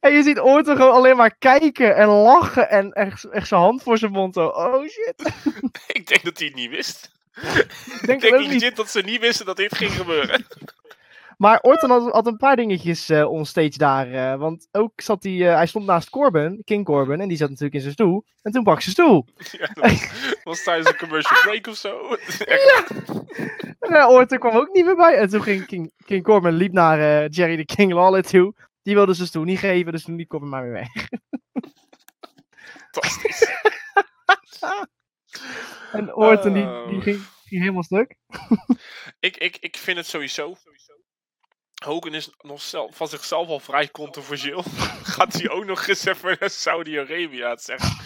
En 0.00 0.12
je 0.12 0.22
ziet 0.22 0.40
Orton 0.40 0.76
gewoon 0.76 0.92
alleen 0.92 1.16
maar 1.16 1.34
kijken 1.38 1.96
en 1.96 2.08
lachen 2.08 2.70
en 2.70 2.92
echt, 2.92 3.24
echt 3.24 3.48
zijn 3.48 3.60
hand 3.60 3.82
voor 3.82 3.98
zijn 3.98 4.12
mond. 4.12 4.34
Zo. 4.34 4.46
Oh 4.46 4.82
shit. 4.88 5.32
Ik 5.98 6.06
denk 6.06 6.22
dat 6.22 6.38
hij 6.38 6.46
het 6.46 6.56
niet 6.56 6.70
wist. 6.70 7.10
Ik 8.00 8.02
denk 8.06 8.24
ook 8.24 8.40
niet. 8.40 8.48
legit 8.52 8.76
dat 8.76 8.90
ze 8.90 9.00
niet 9.00 9.20
wisten 9.20 9.46
dat 9.46 9.56
dit 9.56 9.76
ging 9.76 9.92
gebeuren. 9.92 10.46
Maar 11.36 11.60
Orton 11.60 11.90
had, 11.90 12.12
had 12.12 12.26
een 12.26 12.36
paar 12.36 12.56
dingetjes 12.56 13.08
eh 13.08 13.30
onstage 13.30 13.78
daar. 13.78 14.12
eh, 14.12 14.38
want 14.38 14.68
ook 14.72 15.00
zat 15.00 15.22
hij, 15.22 15.48
eh, 15.48 15.54
hij 15.54 15.66
stond 15.66 15.86
naast 15.86 16.10
Corbin, 16.10 16.62
King 16.64 16.84
Corbin, 16.84 17.20
en 17.20 17.28
die 17.28 17.36
zat 17.36 17.48
natuurlijk 17.48 17.74
in 17.74 17.80
zijn 17.80 17.92
stoel. 17.92 18.24
En 18.42 18.52
toen 18.52 18.62
brak 18.62 18.80
zijn 18.80 18.92
stoel. 18.94 19.26
Ja, 19.58 19.70
dat 19.74 19.90
was, 19.90 20.34
was 20.44 20.62
tijdens 20.62 20.88
een 20.88 20.96
commercial 20.96 21.40
break 21.42 21.66
of 21.66 21.76
zo. 21.76 22.16
Echt, 22.44 22.92
En 23.78 24.06
Orton 24.06 24.38
kwam 24.38 24.56
ook 24.56 24.72
niet 24.72 24.84
meer 24.84 24.96
bij. 24.96 25.14
En 25.14 25.28
toen 25.28 25.42
ging 25.42 25.66
King, 25.66 25.92
King 26.04 26.22
Corbin 26.22 26.52
liep 26.52 26.72
naar 26.72 27.26
Jerry 27.28 27.56
de 27.56 27.64
King 27.64 27.92
Lawler 27.92 28.22
toe. 28.22 28.54
Die 28.82 28.94
wilde 28.94 29.14
zijn 29.14 29.28
stoel 29.28 29.44
niet 29.44 29.58
geven, 29.58 29.92
dus 29.92 30.02
toen 30.04 30.16
liep 30.16 30.28
Corbin 30.28 30.48
maar 30.48 30.62
weer 30.62 30.72
weg. 30.72 30.88
fantastisch. 32.92 33.46
En 35.92 36.14
Orton 36.14 36.52
die, 36.52 36.62
die 36.62 36.72
Oh. 36.96 37.02
ging, 37.02 37.22
ging 37.44 37.60
helemaal 37.60 37.82
stuk. 37.82 38.16
Ik, 39.20 39.36
ik, 39.36 39.56
ik 39.60 39.76
vind 39.76 39.96
het 39.96 40.06
sowieso. 40.06 40.56
Hogan 41.84 42.14
is 42.14 42.30
nog 42.40 42.62
zelf, 42.62 42.96
van 42.96 43.08
zichzelf 43.08 43.48
al 43.48 43.60
vrij 43.60 43.90
controversieel. 43.90 44.62
Gaat 45.14 45.32
hij 45.32 45.48
ook 45.50 45.64
nog 45.64 45.86
eens 45.86 46.04
even 46.04 46.36
naar 46.40 46.50
Saudi-Arabië? 46.50 47.42
Echt- 47.42 47.98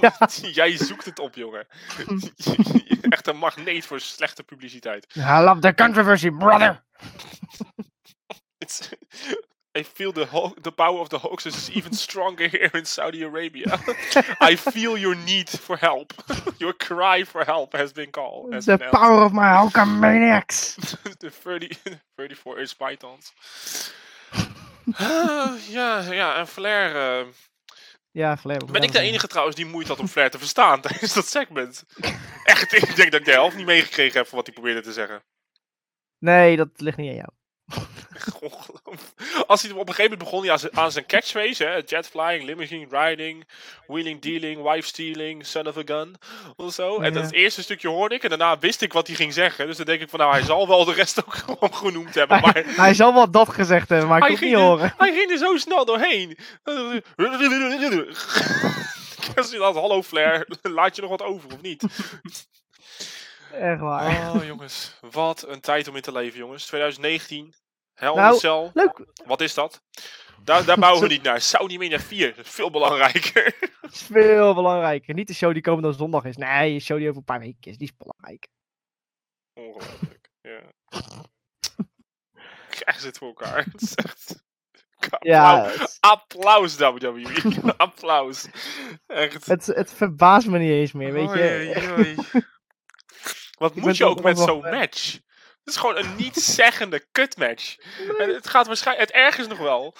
Ja. 0.00 0.28
Jij 0.50 0.76
zoekt 0.76 1.04
het 1.04 1.18
op, 1.18 1.34
jongen. 1.34 1.66
Echt 3.00 3.26
een 3.26 3.36
magneet 3.36 3.86
voor 3.86 4.00
slechte 4.00 4.42
publiciteit. 4.44 5.14
I 5.16 5.20
love 5.40 5.60
the 5.60 5.74
controversy, 5.74 6.30
brother. 6.30 6.84
It's, 8.58 8.88
I 9.78 9.82
feel 9.84 10.12
the, 10.12 10.24
ho- 10.26 10.54
the 10.62 10.70
power 10.72 11.00
of 11.00 11.08
the 11.08 11.18
hoax 11.18 11.46
is 11.46 11.70
even 11.70 11.92
stronger 11.92 12.48
here 12.56 12.70
in 12.74 12.84
Saudi 12.84 13.22
Arabia. 13.22 13.78
I 14.50 14.56
feel 14.56 14.96
your 14.98 15.16
need 15.16 15.48
for 15.48 15.76
help. 15.80 16.12
Your 16.58 16.74
cry 16.76 17.24
for 17.24 17.44
help 17.44 17.72
has 17.72 17.92
been 17.92 18.10
called. 18.10 18.52
has 18.52 18.64
The 18.64 18.76
been 18.76 18.90
power 18.90 19.22
of 19.24 19.32
my 19.32 19.42
Hulkamaniacs. 19.56 20.76
30, 21.44 21.68
34 22.16 22.58
inch 22.60 22.76
pythons. 22.76 23.32
Ah, 24.94 25.52
ja, 25.68 26.00
ja, 26.12 26.36
en 26.38 26.46
Flair. 26.46 26.96
eh, 27.20 27.26
Ja, 28.10 28.36
Flair. 28.36 28.64
ben 28.64 28.82
ik 28.82 28.92
de 28.92 28.98
enige 29.00 29.26
trouwens 29.26 29.56
die 29.56 29.66
moeite 29.66 29.90
had 29.90 30.00
om 30.00 30.08
Flair 30.08 30.30
te 30.30 30.38
verstaan 30.38 30.80
tijdens 30.80 31.12
dat 31.14 31.26
segment? 31.26 31.84
Echt, 32.44 32.72
ik 32.72 32.96
denk 32.96 33.10
dat 33.10 33.20
ik 33.20 33.26
de 33.26 33.32
helft 33.32 33.56
niet 33.56 33.66
meegekregen 33.66 34.18
heb 34.18 34.26
van 34.28 34.36
wat 34.36 34.46
hij 34.46 34.54
probeerde 34.54 34.80
te 34.80 34.92
zeggen. 34.92 35.22
Nee, 36.18 36.56
dat 36.56 36.68
ligt 36.76 36.96
niet 36.96 37.08
aan 37.10 37.14
jou. 37.16 37.28
Als 39.46 39.62
hij 39.62 39.70
op 39.70 39.78
een 39.88 39.94
gegeven 39.94 40.10
moment 40.10 40.18
begon 40.18 40.42
hij 40.42 40.50
aan 40.52 40.58
zijn, 40.58 40.76
aan 40.76 40.92
zijn 40.92 41.06
catchphrase, 41.06 41.64
hè, 41.64 41.80
jet 41.86 42.08
flying, 42.08 42.44
limousine 42.44 42.86
riding, 42.90 43.46
wheeling 43.86 44.20
dealing, 44.20 44.62
wife 44.62 44.88
stealing, 44.88 45.46
son 45.46 45.66
of 45.66 45.76
a 45.76 45.82
gun, 45.84 46.16
of 46.56 46.72
zo. 46.74 47.00
En 47.00 47.12
dat 47.12 47.32
eerste 47.32 47.62
stukje 47.62 47.88
hoorde 47.88 48.14
ik 48.14 48.22
en 48.22 48.28
daarna 48.28 48.58
wist 48.58 48.82
ik 48.82 48.92
wat 48.92 49.06
hij 49.06 49.16
ging 49.16 49.32
zeggen. 49.32 49.66
Dus 49.66 49.76
dan 49.76 49.86
denk 49.86 50.00
ik 50.00 50.08
van 50.08 50.18
nou, 50.18 50.32
hij 50.32 50.42
zal 50.42 50.68
wel 50.68 50.84
de 50.84 50.92
rest 50.92 51.24
ook 51.24 51.34
gewoon 51.44 51.74
genoemd 51.74 52.14
hebben. 52.14 52.40
Maar 52.40 52.62
Hij 52.66 52.94
zal 52.94 53.14
wel 53.14 53.30
dat 53.30 53.48
gezegd 53.48 53.88
hebben, 53.88 54.08
maar 54.08 54.18
ik 54.18 54.24
Hij 54.24 54.34
kon 54.36 54.46
niet 54.46 54.54
er, 54.56 54.60
horen. 54.62 54.94
hij 54.98 55.12
ging 55.12 55.30
er 55.30 55.38
zo 55.38 55.56
snel 55.56 55.84
doorheen. 55.84 56.38
Als 59.36 59.50
je 59.50 59.58
dat, 59.58 59.74
hallo 59.74 60.02
Flair, 60.02 60.46
laat 60.62 60.94
je 60.96 61.00
nog 61.02 61.10
wat 61.10 61.22
over 61.22 61.52
of 61.52 61.60
niet? 61.62 61.84
Echt 63.52 63.80
waar. 63.80 64.34
Oh 64.34 64.44
jongens, 64.44 64.98
wat 65.10 65.48
een 65.48 65.60
tijd 65.60 65.88
om 65.88 65.96
in 65.96 66.02
te 66.02 66.12
leven 66.12 66.38
jongens. 66.38 66.66
2019, 66.66 67.54
Hell 67.94 68.10
in 68.10 68.16
Nou, 68.16 68.38
Cell. 68.38 68.70
Leuk. 68.74 69.06
Wat 69.26 69.40
is 69.40 69.54
dat? 69.54 69.82
Daar, 70.44 70.64
daar 70.64 70.78
bouwen 70.78 71.02
we 71.02 71.08
niet 71.14 71.22
naar. 71.22 71.40
Saudi 71.40 71.78
Mania 71.78 71.98
4, 71.98 72.36
dat 72.36 72.44
is 72.44 72.50
veel 72.50 72.70
belangrijker. 72.70 73.56
is 73.90 74.02
veel 74.02 74.54
belangrijker. 74.54 75.14
Niet 75.14 75.26
de 75.26 75.34
show 75.34 75.52
die 75.52 75.62
komende 75.62 75.92
zondag 75.92 76.24
is. 76.24 76.36
Nee, 76.36 76.74
de 76.74 76.80
show 76.80 76.98
die 76.98 77.06
over 77.06 77.18
een 77.18 77.24
paar 77.24 77.40
weken 77.40 77.70
is. 77.70 77.76
Die 77.76 77.88
is 77.88 77.96
belangrijk. 77.96 78.48
Ongelooflijk, 79.54 80.30
ja. 80.40 80.60
Krijgen 82.78 83.00
ze 83.00 83.06
het 83.06 83.18
voor 83.18 83.28
elkaar. 83.28 83.64
Het 83.72 83.82
is 83.82 83.94
echt... 83.94 84.46
Ja, 85.20 85.60
Applaus, 85.60 85.80
het, 85.80 85.98
applaus 86.00 86.76
WWE. 86.76 87.74
applaus. 87.76 88.48
Echt. 89.06 89.46
het, 89.46 89.66
het 89.66 89.92
verbaast 89.92 90.46
me 90.46 90.58
niet 90.58 90.70
eens 90.70 90.92
meer, 90.92 91.12
weet 91.12 91.32
je. 91.32 91.38
Oei, 91.38 91.88
oei, 91.90 92.16
oei. 92.32 92.44
Wat 93.58 93.74
moet 93.74 93.96
je 93.96 94.04
ook 94.04 94.22
met 94.22 94.38
zo'n 94.38 94.60
match? 94.60 95.12
Het 95.12 95.76
is 95.76 95.76
gewoon 95.76 95.96
een 95.96 96.16
niet-zeggende 96.16 97.06
kutmatch. 97.12 97.76
En 98.18 98.34
het 98.34 98.48
gaat 98.48 98.66
waarschijnlijk... 98.66 99.08
Het 99.08 99.16
erg 99.16 99.38
is 99.38 99.46
nog 99.46 99.58
wel... 99.58 99.94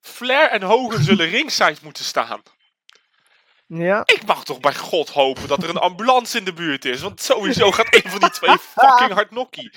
Flair 0.00 0.50
en 0.50 0.62
Hogan 0.62 1.02
zullen 1.02 1.28
ringside 1.28 1.76
moeten 1.82 2.04
staan. 2.04 2.42
Ja. 3.66 4.02
Ik 4.04 4.26
mag 4.26 4.44
toch 4.44 4.60
bij 4.60 4.74
God 4.74 5.08
hopen 5.08 5.48
dat 5.48 5.62
er 5.62 5.68
een 5.68 5.76
ambulance 5.76 6.38
in 6.38 6.44
de 6.44 6.52
buurt 6.52 6.84
is. 6.84 7.00
Want 7.00 7.22
sowieso 7.22 7.72
gaat 7.72 7.94
een 7.94 8.10
van 8.10 8.20
die 8.20 8.30
twee 8.40 8.58
fucking 8.58 9.12
hard 9.12 9.30
nokkie. 9.30 9.72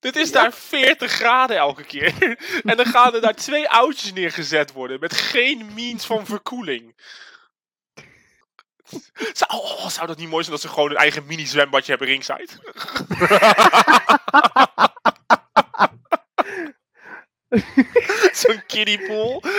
Dit 0.00 0.16
is 0.16 0.32
daar 0.32 0.52
40 0.52 1.12
graden 1.12 1.56
elke 1.56 1.84
keer. 1.84 2.14
En 2.64 2.76
dan 2.76 2.86
gaan 2.86 3.14
er 3.14 3.20
daar 3.20 3.34
twee 3.34 3.68
oudjes 3.68 4.12
neergezet 4.12 4.72
worden. 4.72 5.00
Met 5.00 5.14
geen 5.14 5.70
means 5.74 6.06
van 6.06 6.26
verkoeling. 6.26 6.96
Zou, 9.38 9.50
oh, 9.50 9.88
zou 9.88 10.06
dat 10.06 10.18
niet 10.18 10.28
mooi 10.28 10.44
zijn 10.44 10.56
dat 10.56 10.64
ze 10.64 10.68
gewoon 10.74 10.90
een 10.90 10.96
eigen 10.96 11.26
mini-zwembadje 11.26 11.90
hebben 11.90 12.08
ringside? 12.08 12.48
Zo'n 18.32 18.62
kiddiepool. 18.66 19.42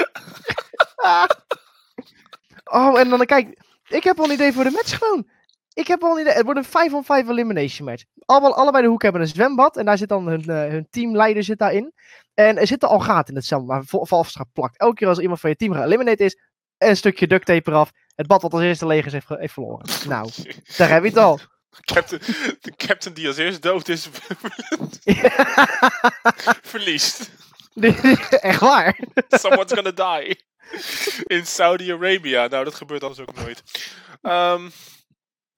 Oh, 2.64 3.00
en 3.00 3.10
dan 3.10 3.26
kijk, 3.26 3.62
ik 3.88 4.04
heb 4.04 4.20
al 4.20 4.26
een 4.26 4.32
idee 4.32 4.54
voor 4.54 4.64
de 4.64 4.70
match 4.72 4.98
gewoon. 4.98 5.30
Ik 5.74 5.88
heb 5.88 6.04
al 6.04 6.16
een 6.16 6.22
idee. 6.22 6.34
Het 6.34 6.44
wordt 6.46 6.60
een 6.60 6.66
5 6.66 6.94
on 6.94 7.04
5 7.04 7.28
elimination 7.28 7.88
match. 7.88 8.04
Allemaal, 8.26 8.56
allebei 8.56 8.84
de 8.84 8.90
hoeken 8.90 9.10
hebben 9.10 9.28
een 9.28 9.34
zwembad. 9.34 9.78
En 9.78 9.86
daar 9.86 9.98
zit 9.98 10.10
dan 10.10 10.28
hun, 10.28 10.42
eh, 10.46 10.70
hun 10.70 10.88
teamleider 10.90 11.44
zit 11.44 11.58
daarin. 11.60 11.94
En 12.34 12.58
er 12.58 12.68
zitten 12.68 12.90
al 12.90 13.00
gaten 13.00 13.30
in 13.30 13.36
het 13.36 13.46
zwembad, 13.46 13.68
waar 13.68 13.84
vol- 13.86 14.06
vast 14.06 14.36
geplakt. 14.36 14.78
Elke 14.80 14.96
keer 14.96 15.08
als 15.08 15.20
iemand 15.20 15.40
van 15.40 15.50
je 15.50 15.56
team 15.56 15.74
geëlimineerd 15.74 16.20
is, 16.20 16.38
een 16.78 16.98
stukje 16.98 17.28
duct 17.28 17.46
tape 17.46 17.70
eraf. 17.72 17.92
Het 18.16 18.28
bad 18.28 18.42
wat 18.42 18.54
als 18.54 18.62
eerste 18.62 18.88
leeg 18.88 19.06
is, 19.06 19.12
heeft, 19.12 19.30
heeft 19.30 19.54
verloren. 19.54 19.86
Nou, 20.08 20.30
daar 20.78 20.90
heb 20.90 21.04
je 21.04 21.10
het 21.10 21.18
al. 21.18 21.40
Captain, 21.94 22.22
de 22.62 22.74
captain 22.76 23.14
die 23.16 23.28
als 23.28 23.38
eerst 23.38 23.62
dood 23.62 23.88
is, 23.88 24.08
verliest. 26.74 27.32
Echt 28.42 28.60
waar. 28.60 29.00
Someone's 29.28 29.74
gonna 29.74 29.92
die. 29.92 30.44
In 31.24 31.46
Saudi 31.46 31.94
Arabia. 31.94 32.48
Nou, 32.48 32.64
dat 32.64 32.76
gebeurt 32.76 33.02
anders 33.04 33.22
ook 33.22 33.34
nooit. 33.36 33.64
Ehm, 34.22 34.70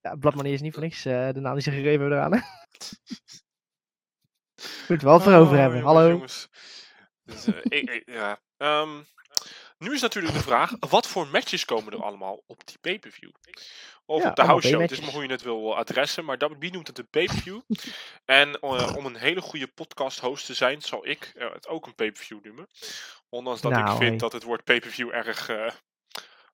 Ja, 0.01 0.15
Bladmanie 0.15 0.53
is 0.53 0.61
niet 0.61 0.73
voor 0.73 0.83
niks 0.83 1.05
eh, 1.05 1.29
de 1.31 1.39
naam 1.39 1.53
die 1.53 1.63
ze 1.63 1.69
gegeven 1.71 1.91
hebben 1.99 2.11
eraan. 2.17 2.33
hè. 2.33 2.39
Moet 4.87 5.01
er 5.01 5.07
wel 5.07 5.19
voor 5.19 5.33
over 5.33 5.53
oh, 5.53 5.59
hebben. 5.59 5.79
jongens, 5.79 5.95
Hallo. 5.97 6.09
jongens. 6.09 6.47
Dus, 7.23 7.45
eh, 7.45 7.55
ik- 7.63 7.89
ik- 7.89 8.03
ja. 8.05 8.41
Ehm, 8.57 8.89
nu 9.77 9.93
is 9.93 10.01
natuurlijk 10.01 10.33
de 10.33 10.41
vraag, 10.41 10.71
wat 10.79 11.07
voor 11.07 11.27
matches 11.27 11.65
komen 11.65 11.93
er 11.93 12.03
allemaal 12.03 12.43
op 12.47 12.67
die 12.67 12.77
pay-per-view? 12.81 13.29
Of 14.05 14.23
Ja, 14.23 14.29
op 14.29 14.35
de 14.35 14.41
house 14.43 14.67
show, 14.67 14.81
het 14.81 14.91
is 14.91 14.99
maar 15.01 15.11
hoe 15.11 15.23
je 15.23 15.29
het 15.29 15.41
wil 15.41 15.75
adressen, 15.77 16.25
maar 16.25 16.37
wie 16.59 16.71
noemt 16.71 16.87
het 16.87 16.97
een 16.97 17.09
pay-per-view? 17.09 17.59
en 18.25 18.59
eh, 18.59 18.95
om 18.95 19.05
een 19.05 19.15
hele 19.15 19.41
goede 19.41 19.67
podcast 19.67 20.19
host 20.19 20.45
te 20.45 20.53
zijn, 20.53 20.81
zal 20.81 21.07
ik 21.07 21.31
eh, 21.35 21.53
het 21.53 21.67
ook 21.67 21.85
een 21.85 21.95
pay-per-view 21.95 22.43
noemen. 22.43 22.67
Ondanks 23.29 23.61
dat 23.61 23.71
ik 23.71 23.77
Nou, 23.77 23.89
vind 23.97 24.09
hey. 24.09 24.17
dat 24.17 24.31
het 24.31 24.43
woord 24.43 24.63
pay-per-view 24.63 25.09
erg 25.13 25.49
eh, 25.49 25.71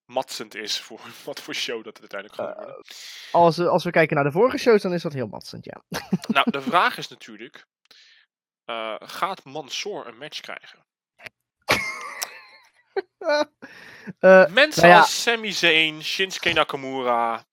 matsend 0.06 0.56
is 0.56 0.80
voor 0.80 1.00
wat 1.26 1.40
voor 1.42 1.54
show 1.56 1.84
dat 1.84 1.98
het 1.98 2.14
uiteindelijk 2.14 2.42
gaat 2.42 2.56
worden. 2.66 2.86
Als, 3.32 3.58
we- 3.58 3.70
als 3.70 3.84
we 3.84 3.92
kijken 3.92 4.16
naar 4.16 4.26
de 4.26 4.32
vorige 4.32 4.58
shows, 4.58 4.82
dan 4.82 4.94
is 4.94 5.02
dat 5.02 5.14
heel 5.14 5.28
matsend, 5.28 5.66
ja. 5.66 5.84
Nou, 6.28 6.52
de 6.52 6.62
vraag 6.72 6.98
is 6.98 7.08
natuurlijk, 7.08 7.66
eh, 8.66 8.96
gaat 9.00 9.44
Mansoor 9.44 10.08
een 10.08 10.18
match 10.18 10.40
krijgen? 10.40 10.81
Eh, 14.20 14.48
Mensen 14.48 14.82
Nou 14.82 14.94
ja. 14.94 15.00
als 15.00 15.22
Sami 15.22 15.52
Zayn, 15.52 16.04
Shinsuke 16.04 16.54
Nakamura, 16.54 17.46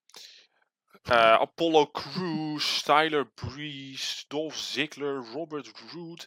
eh, 1.03 1.33
Apollo 1.33 1.87
Crews, 1.91 2.83
Tyler 2.83 3.27
Breeze, 3.27 4.25
Dolph 4.29 4.57
Ziggler, 4.57 5.25
Robert 5.33 5.71
Roode. 5.93 6.25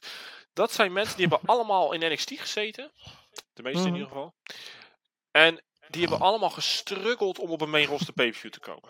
Dat 0.54 0.72
zijn 0.72 0.94
mensen 0.94 1.18
die 1.18 1.28
hebben 1.28 1.50
allemaal 1.50 1.92
in 1.94 2.12
NXT 2.12 2.32
gezeten. 2.36 2.92
De 3.54 3.62
meeste 3.64 3.80
in 3.80 3.86
Mhm. 3.86 3.94
ieder 3.94 4.08
geval. 4.08 4.36
En 5.32 5.64
die 5.90 6.02
hebben 6.02 6.20
allemaal 6.20 6.50
gestruggeld 6.50 7.40
om 7.40 7.50
op 7.50 7.62
een 7.62 7.70
main 7.70 7.88
roster 7.88 8.14
pay-per-view 8.14 8.52
te 8.52 8.60
komen. 8.60 8.90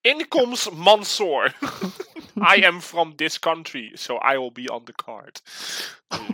Inkomst 0.00 0.70
Mansoor. 0.70 1.52
I 2.56 2.64
am 2.66 2.80
from 2.80 3.16
this 3.16 3.38
country, 3.38 3.90
so 3.94 4.14
I 4.16 4.38
will 4.38 4.52
be 4.52 4.72
on 4.72 4.84
the 4.84 4.92
card. 5.04 5.42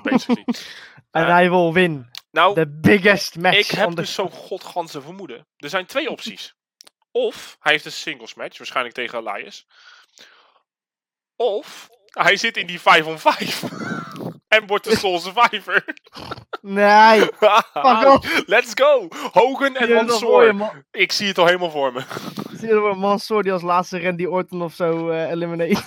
Basically. 0.03 0.45
en 1.11 1.23
eh, 1.25 1.29
hij 1.29 1.49
wil 1.51 1.73
win. 1.73 2.11
Nou, 2.37 2.55
The 2.55 2.69
biggest 2.81 3.37
match 3.37 3.59
ik 3.59 3.67
heb 3.67 3.89
the... 3.89 3.95
dus 3.95 4.15
zo'n 4.15 4.31
godganse 4.31 5.03
vermoeden. 5.03 5.47
Er 5.57 5.69
zijn 5.69 5.87
twee 5.87 6.11
opties. 6.11 6.55
Of 7.11 7.57
hij 7.61 7.73
heeft 7.73 7.85
een 7.85 7.93
singles 7.93 8.35
match, 8.35 8.59
waarschijnlijk 8.59 8.95
tegen 8.95 9.19
Elias. 9.19 9.67
Of 11.37 11.89
hij 12.11 12.37
zit 12.37 12.57
in 12.57 12.67
die 12.67 12.81
5 12.81 13.07
on 13.07 13.19
5. 13.19 13.63
en 14.49 14.67
wordt 14.67 14.85
de 14.85 14.97
Soul 14.99 15.21
Survivor. 15.21 15.85
Nee, 16.61 17.21
fuck 17.73 18.07
off. 18.07 18.43
Let's 18.47 18.73
go! 18.75 19.09
Hogan 19.33 19.77
en 19.77 19.93
Mansoor. 19.93 20.55
man- 20.55 20.85
Ik 20.91 21.13
zie 21.13 21.29
het 21.29 21.39
al 21.39 21.47
helemaal 21.47 21.71
voor 21.71 21.93
me. 21.93 22.03
zie 22.53 22.69
je 22.69 22.95
Mansoor 22.97 23.43
die 23.43 23.53
als 23.53 23.63
laatste 23.63 24.01
Randy 24.01 24.25
Orton 24.25 24.63
of 24.63 24.75
zo 24.75 25.11
eh 25.11 25.31
eliminate. 25.31 25.83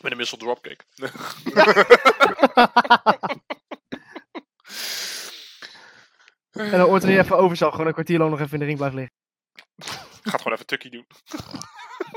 Met 0.00 0.12
een 0.12 0.16
missile 0.18 0.40
dropkick. 0.42 0.84
en 6.54 6.70
dan 6.70 6.88
Orton 6.88 7.08
die 7.08 7.18
even 7.18 7.36
overzag, 7.38 7.70
gewoon 7.70 7.86
een 7.86 7.92
kwartier 7.92 8.18
lang 8.18 8.30
nog 8.30 8.40
even 8.40 8.52
in 8.52 8.58
de 8.58 8.64
ring 8.64 8.78
blijft 8.78 8.94
liggen. 8.94 9.14
Gaat 10.22 10.40
gewoon 10.40 10.52
even 10.52 10.66
tukkie 10.66 10.90
doen. 10.90 11.06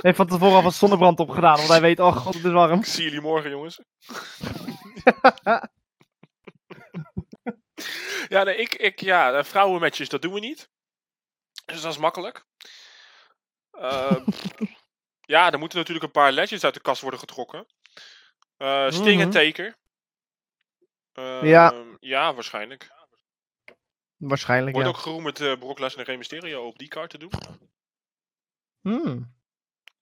Heeft 0.02 0.18
van 0.18 0.28
tevoren 0.28 0.56
alvast 0.56 0.78
zonnebrand 0.78 1.20
opgedaan, 1.20 1.56
want 1.56 1.68
hij 1.68 1.82
weet, 1.82 2.00
oh 2.00 2.16
god, 2.16 2.34
het 2.34 2.46
is 2.46 2.52
warm. 2.52 2.80
Ik 2.80 2.86
zie 2.86 3.04
jullie 3.04 3.22
morgen, 3.22 3.50
jongens. 3.50 3.80
ja, 8.28 8.44
nee, 8.44 8.56
ik, 8.56 8.74
ik, 8.74 9.00
ja, 9.02 9.34
eh, 9.34 9.44
vrouwenmatches, 9.44 10.10
dat 10.10 10.22
doen 10.22 10.34
we 10.34 10.40
niet. 10.40 10.70
Dus 11.66 11.82
dat 11.82 11.92
is 11.92 11.98
makkelijk. 11.98 12.46
Ehm, 13.72 14.24
ja, 15.34 15.52
er 15.52 15.60
moeten 15.60 15.78
natuurlijk 15.78 16.06
een 16.06 16.12
paar 16.12 16.32
legends 16.32 16.64
uit 16.64 16.74
de 16.74 16.80
kast 16.80 17.02
worden 17.02 17.20
getrokken. 17.20 17.66
Eh, 18.58 18.90
Sting 18.90 19.22
en 19.22 19.28
Mhm. 19.28 19.38
Taker. 19.38 19.76
Ja. 21.48 21.72
Ehm, 21.72 21.96
Ja, 22.00 22.34
waarschijnlijk. 22.34 22.96
Waarschijnlijk, 24.18 24.76
Wordt 24.76 24.90
ja. 24.90 24.96
ook 24.96 25.02
geroemd 25.02 25.40
uh, 25.40 25.58
Brock 25.58 25.80
Lesnar 25.80 26.00
en 26.00 26.06
Rey 26.06 26.18
Mysterio 26.18 26.68
op 26.68 26.78
die 26.78 26.88
kaart 26.88 27.10
te 27.10 27.18
doen. 27.18 27.32
Hmm. 28.82 29.36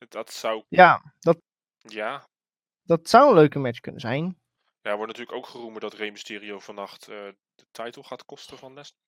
Dat 0.10 0.34
zou, 0.34 0.64
Ja, 0.70 1.14
dat, 1.20 1.38
ja. 1.78 2.28
dat 2.84 3.10
zou 3.10 3.30
een 3.30 3.36
leuke 3.36 3.60
match 3.60 3.80
kunnen 3.80 4.02
zijn. 4.02 4.40
Ja, 4.82 4.96
wordt 4.96 5.12
natuurlijk 5.12 5.38
ook 5.38 5.48
geroemd 5.48 5.82
dat 5.82 5.94
Rey 5.94 6.12
Mysterio 6.12 6.60
vannacht 6.60 7.08
eh, 7.08 7.28
de 7.56 7.66
titel 7.72 8.04
gaat 8.04 8.26
kosten 8.26 8.58
van 8.58 8.74
Lesnar. 8.74 9.04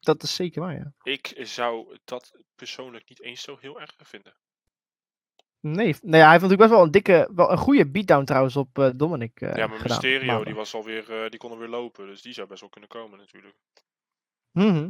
Dat 0.00 0.22
is 0.22 0.34
zeker 0.34 0.60
waar, 0.60 0.74
ja. 0.74 0.92
Ik 1.02 1.34
zou 1.38 1.98
dat 2.04 2.42
persoonlijk 2.54 3.08
niet 3.08 3.22
eens 3.22 3.42
zo 3.42 3.56
heel 3.60 3.80
erg 3.80 3.94
vinden. 3.98 4.36
Nee, 5.72 5.96
nee 6.02 6.20
hij 6.20 6.30
heeft 6.30 6.42
natuurlijk 6.42 6.60
best 6.60 6.70
wel 6.70 6.82
een 6.82 6.90
dikke, 6.90 7.30
wel 7.34 7.50
een 7.50 7.58
goede 7.58 7.90
beatdown 7.90 8.24
trouwens 8.24 8.56
op 8.56 8.78
eh, 8.78 8.90
Dominic 8.94 9.40
eh 9.40 9.54
ja, 9.54 9.66
maar 9.66 9.78
gedaan. 9.78 9.96
Mysterio 9.96 10.26
maandag. 10.26 10.44
die 10.44 10.54
was 10.54 10.74
alweer, 10.74 11.24
eh 11.24 11.30
die 11.30 11.38
kon 11.38 11.50
alweer 11.50 11.68
lopen, 11.68 12.06
dus 12.06 12.22
die 12.22 12.32
zou 12.32 12.48
best 12.48 12.60
wel 12.60 12.70
kunnen 12.70 12.88
komen 12.88 13.18
natuurlijk. 13.18 13.54
Mhm. 14.52 14.88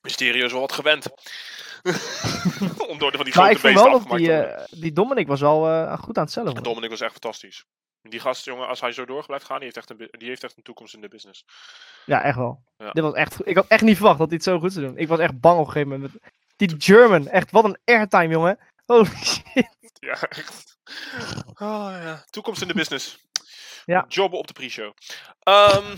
Mysterio 0.00 0.44
is 0.44 0.52
wel 0.52 0.60
wat 0.60 0.72
gewend. 0.72 1.06
Om 2.90 2.98
door 2.98 3.10
de 3.10 3.16
van 3.16 3.26
die 3.26 3.34
Maar 3.36 3.54
grote 3.54 3.60
beesten 3.60 3.92
afgemaakt 3.92 4.18
die, 4.18 4.26
te 4.26 4.32
worden. 4.34 4.80
die 4.80 4.92
Dominic 4.92 5.26
was 5.26 5.40
wel 5.40 5.68
eh, 5.68 5.98
goed 5.98 6.16
aan 6.16 6.24
het 6.24 6.32
cellen. 6.32 6.54
En 6.54 6.62
Dominic 6.62 6.90
was 6.90 7.00
echt 7.00 7.12
fantastisch. 7.12 7.66
Die 8.02 8.20
gast, 8.20 8.44
jongen, 8.44 8.68
als 8.68 8.80
hij 8.80 8.92
zo 8.92 9.04
door 9.04 9.26
blijft 9.26 9.44
gaan, 9.44 9.56
die 9.56 9.64
heeft 9.64 9.76
echt 9.76 9.90
een, 9.90 10.08
die 10.18 10.28
heeft 10.28 10.44
echt 10.44 10.56
een 10.56 10.62
toekomst 10.62 10.94
in 10.94 11.00
de 11.00 11.08
business. 11.08 11.44
Ja, 12.06 12.22
echt 12.22 12.36
wel. 12.36 12.62
Ja. 12.76 12.90
Dit 12.90 13.02
was 13.02 13.14
echt, 13.14 13.46
ik 13.46 13.56
had 13.56 13.66
echt 13.66 13.82
niet 13.82 13.96
verwacht 13.96 14.18
dat 14.18 14.26
hij 14.26 14.36
het 14.36 14.46
zo 14.46 14.58
goed 14.58 14.72
zou 14.72 14.86
doen. 14.86 14.98
Ik 14.98 15.08
was 15.08 15.18
echt 15.18 15.40
bang 15.40 15.58
op 15.58 15.66
een 15.66 15.72
gegeven 15.72 15.92
moment. 15.92 16.14
Die 16.56 16.74
German, 16.78 17.28
echt 17.28 17.50
wat 17.50 17.64
een 17.64 17.78
airtime, 17.84 18.28
jongen. 18.28 18.58
Holy 18.86 19.04
shit. 19.24 19.68
Ja, 20.00 20.20
echt. 20.20 20.78
Oh, 21.46 21.88
ja. 21.90 22.24
Toekomst 22.30 22.62
in 22.62 22.68
de 22.68 22.74
business. 22.74 23.18
Ja. 23.84 24.04
Jobben 24.08 24.38
op 24.38 24.46
de 24.46 24.52
pre-show. 24.52 24.94
Ehm, 25.38 25.96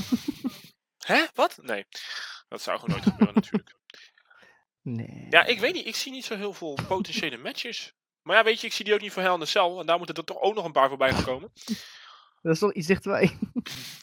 hè? 1.13 1.25
Wat? 1.35 1.59
Nee. 1.63 1.87
Dat 2.49 2.63
zou 2.63 2.79
gewoon 2.79 2.95
nooit 2.97 3.09
gebeuren 3.11 3.35
natuurlijk. 3.35 3.75
Nee. 4.83 5.27
Ja, 5.31 5.45
ik 5.45 5.61
weet 5.61 5.75
niet. 5.75 5.87
Ik 5.87 5.97
zie 5.97 6.13
niet 6.13 6.25
zo 6.25 6.37
heel 6.37 6.53
veel 6.53 6.79
potentiële 6.89 7.37
matches. 7.37 7.95
Maar 8.23 8.37
ja, 8.37 8.45
weet 8.45 8.61
je, 8.61 8.67
ik 8.67 8.73
zie 8.73 8.85
die 8.85 8.95
ook 8.95 9.01
niet 9.01 9.13
voor 9.13 9.23
Hell 9.23 9.35
in 9.35 9.47
Cell. 9.47 9.77
En 9.79 9.87
daar 9.87 9.97
moeten 9.97 10.17
er 10.17 10.25
toch 10.25 10.41
ook 10.41 10.55
nog 10.55 10.65
een 10.65 10.73
paar 10.73 10.89
voorbij 10.89 11.13
gekomen. 11.13 11.53
Dat 12.43 12.53
is 12.53 12.59
toch 12.59 12.73
iets 12.73 12.87
dichterbij. 12.87 13.39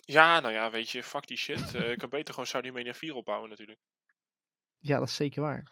Ja, 0.05 0.39
nou 0.39 0.53
ja, 0.53 0.71
weet 0.71 0.89
je, 0.89 1.03
fuck 1.03 1.27
die 1.27 1.38
shit. 1.38 1.75
Eh, 1.75 1.91
ik 1.91 1.97
kan 1.97 2.09
beter 2.09 2.33
gewoon 2.33 2.50
Saudi 2.50 2.71
Mania 2.71 2.93
4 2.93 3.15
opbouwen 3.15 3.50
natuurlijk. 3.50 3.79
Ja, 4.79 5.00
dat 5.00 5.07
is 5.07 5.15
zeker 5.15 5.41
waar. 5.41 5.63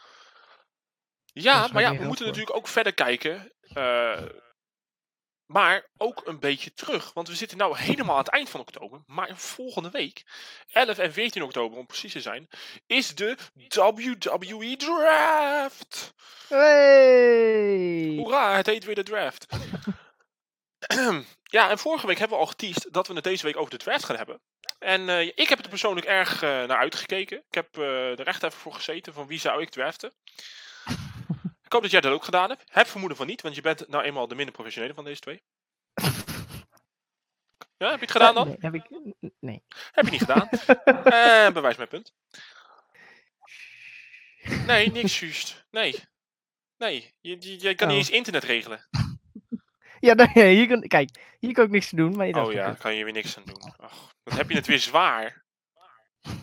Ja, 1.33 1.67
maar 1.73 1.81
ja, 1.81 1.89
we 1.89 2.03
moeten 2.03 2.17
voor. 2.17 2.25
natuurlijk 2.25 2.55
ook 2.55 2.67
verder 2.67 2.93
kijken. 2.93 3.51
eh, 3.61 4.21
maar 5.45 5.89
ook 5.97 6.21
een 6.25 6.39
beetje 6.39 6.73
terug. 6.73 7.13
Want 7.13 7.27
we 7.27 7.35
zitten 7.35 7.57
nu 7.57 7.75
helemaal 7.75 8.15
aan 8.15 8.23
het 8.23 8.33
eind 8.33 8.49
van 8.49 8.59
oktober. 8.59 9.03
Maar 9.05 9.37
volgende 9.37 9.89
week, 9.89 10.23
11 10.71 10.97
en 10.97 11.13
14 11.13 11.43
oktober 11.43 11.77
om 11.77 11.85
precies 11.85 12.11
te 12.11 12.21
zijn, 12.21 12.47
is 12.85 13.15
de 13.15 13.37
WWE 13.53 14.75
Draft. 14.75 16.13
Hey! 16.47 18.13
Hoera, 18.17 18.55
het 18.55 18.65
heet 18.65 18.83
weer 18.83 18.95
de 18.95 19.03
draft. 19.03 19.45
ja, 21.43 21.69
en 21.69 21.77
vorige 21.79 22.07
week 22.07 22.17
hebben 22.17 22.37
we 22.37 22.43
al 22.43 22.49
geteased 22.49 22.87
dat 22.93 23.07
we 23.07 23.13
het 23.13 23.23
deze 23.23 23.45
week 23.45 23.57
over 23.57 23.71
de 23.71 23.77
draft 23.77 24.03
gaan 24.03 24.17
hebben. 24.17 24.41
En 24.79 25.09
eh, 25.09 25.21
ik 25.21 25.49
heb 25.49 25.59
er 25.59 25.69
persoonlijk 25.69 26.05
erg 26.05 26.41
eh, 26.41 26.49
naar 26.49 26.77
uitgekeken. 26.77 27.37
Ik 27.37 27.53
heb 27.53 27.77
eh 27.77 28.19
er 28.19 28.27
echt 28.27 28.43
even 28.43 28.57
voor 28.59 28.73
gezeten 28.73 29.13
van 29.13 29.27
wie 29.27 29.39
zou 29.39 29.61
ik 29.61 29.69
draften. 29.69 30.13
Ik 31.73 31.79
hoop 31.81 31.91
dat 31.91 32.01
jij 32.01 32.01
dat 32.01 32.11
ook 32.19 32.23
gedaan 32.25 32.49
hebt. 32.49 32.63
Heb 32.71 32.87
vermoeden 32.87 33.17
van 33.17 33.27
niet, 33.27 33.41
want 33.41 33.55
je 33.55 33.61
bent 33.61 33.87
nou 33.87 34.03
eenmaal 34.03 34.27
de 34.27 34.35
minder 34.35 34.53
professionele 34.53 34.93
van 34.93 35.03
deze 35.03 35.19
twee. 35.21 35.41
Ja, 37.77 37.89
heb 37.89 37.99
je 37.99 38.05
het 38.05 38.11
gedaan 38.11 38.35
dan? 38.35 38.47
Nee, 38.47 38.57
heb 38.59 38.73
ik... 38.73 38.89
Nee. 39.39 39.63
Heb 39.91 40.05
je 40.05 40.11
niet 40.11 40.19
gedaan. 40.19 40.49
En 41.45 41.53
bewijs 41.53 41.75
mijn 41.75 41.89
punt. 41.89 42.13
Nee, 44.65 44.91
niks 44.91 45.19
juist. 45.19 45.65
Nee. 45.71 45.95
Nee, 46.77 47.13
je, 47.21 47.37
je, 47.39 47.59
je 47.61 47.75
kan 47.75 47.87
Oh. 47.87 47.93
niet 47.93 48.03
eens 48.05 48.15
internet 48.15 48.43
regelen. 48.43 48.87
Ja, 49.99 50.13
nee, 50.13 50.55
hier 50.55 50.67
kan, 50.67 50.81
kijk, 50.87 51.35
hier 51.39 51.53
kan 51.53 51.65
ik 51.65 51.71
niks 51.71 51.89
te 51.89 51.95
doen. 51.95 52.15
Maar 52.15 52.27
je 52.27 52.35
Oh 52.35 52.51
ja, 52.51 52.73
kan 52.73 52.95
je 52.95 53.03
weer 53.03 53.13
niks 53.13 53.37
aan 53.37 53.43
doen. 53.45 53.73
Ach, 53.77 54.13
dan 54.23 54.37
heb 54.37 54.49
je 54.49 54.55
het 54.55 54.67
weer 54.67 54.79
zwaar. 54.79 55.43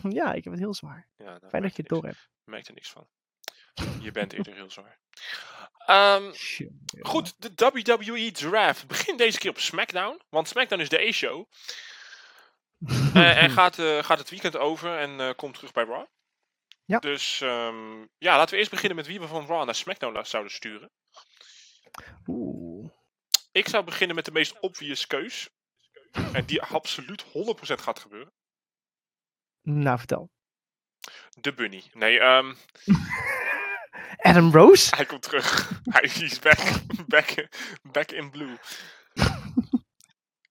Ja, 0.09 0.33
ik 0.33 0.43
heb 0.43 0.53
het 0.53 0.61
heel 0.61 0.73
zwaar. 0.73 1.07
Ja, 1.17 1.25
Fijn 1.25 1.39
dat 1.41 1.51
merk 1.61 1.75
je 1.75 1.81
het 1.81 1.87
door 1.91 2.05
hebt. 2.05 2.29
merkt 2.43 2.67
er 2.67 2.73
niks 2.73 2.89
van. 2.91 3.07
Je 3.99 4.11
bent 4.11 4.33
eerder 4.33 4.53
heel 4.53 4.71
zwaar. 4.71 4.99
Ehm, 5.85 6.33
goed, 7.01 7.33
de 7.37 7.51
WWE 7.55 8.31
Draft 8.31 8.87
begint 8.87 9.17
deze 9.17 9.37
keer 9.37 9.49
op 9.49 9.59
SmackDown. 9.59 10.21
Want 10.29 10.47
SmackDown 10.47 10.81
is 10.81 10.89
de 10.89 11.07
A-show. 11.07 11.45
Eh, 13.13 13.43
en 13.43 13.49
gaat, 13.49 13.79
eh, 13.79 14.03
gaat 14.03 14.17
het 14.17 14.29
weekend 14.29 14.57
over 14.57 14.97
en 14.97 15.19
eh, 15.19 15.29
komt 15.35 15.53
terug 15.53 15.71
bij 15.71 15.83
Raw. 15.83 16.05
Ja. 16.85 16.99
Dus 16.99 17.41
ehm, 17.41 17.99
ja, 18.17 18.37
laten 18.37 18.53
we 18.53 18.57
eerst 18.57 18.71
beginnen 18.71 18.97
met 18.97 19.07
wie 19.07 19.19
we 19.19 19.27
van 19.27 19.45
Raw 19.45 19.65
naar 19.65 19.75
SmackDown 19.75 20.23
zouden 20.23 20.51
sturen. 20.51 20.91
Oeh. 22.27 22.89
Ik 23.51 23.67
zou 23.67 23.83
beginnen 23.83 24.15
met 24.15 24.25
de 24.25 24.31
meest 24.31 24.59
obvious 24.59 25.07
keus. 25.07 25.49
En 26.33 26.45
die 26.45 26.61
absoluut 26.61 27.25
100% 27.25 27.81
gaat 27.81 27.99
gebeuren. 27.99 28.33
Nou, 29.61 29.97
vertel. 29.97 30.29
De 31.39 31.53
Bunny. 31.53 31.83
Nee, 31.93 32.19
ehm, 32.19 32.53
Adam 34.17 34.51
Rose? 34.51 34.95
hij 34.95 35.05
komt 35.05 35.21
terug. 35.21 35.69
hij 35.95 36.01
is 36.01 36.39
back, 36.39 36.59
back, 37.07 37.47
back 37.81 38.11
in 38.11 38.29
blue. 38.31 38.57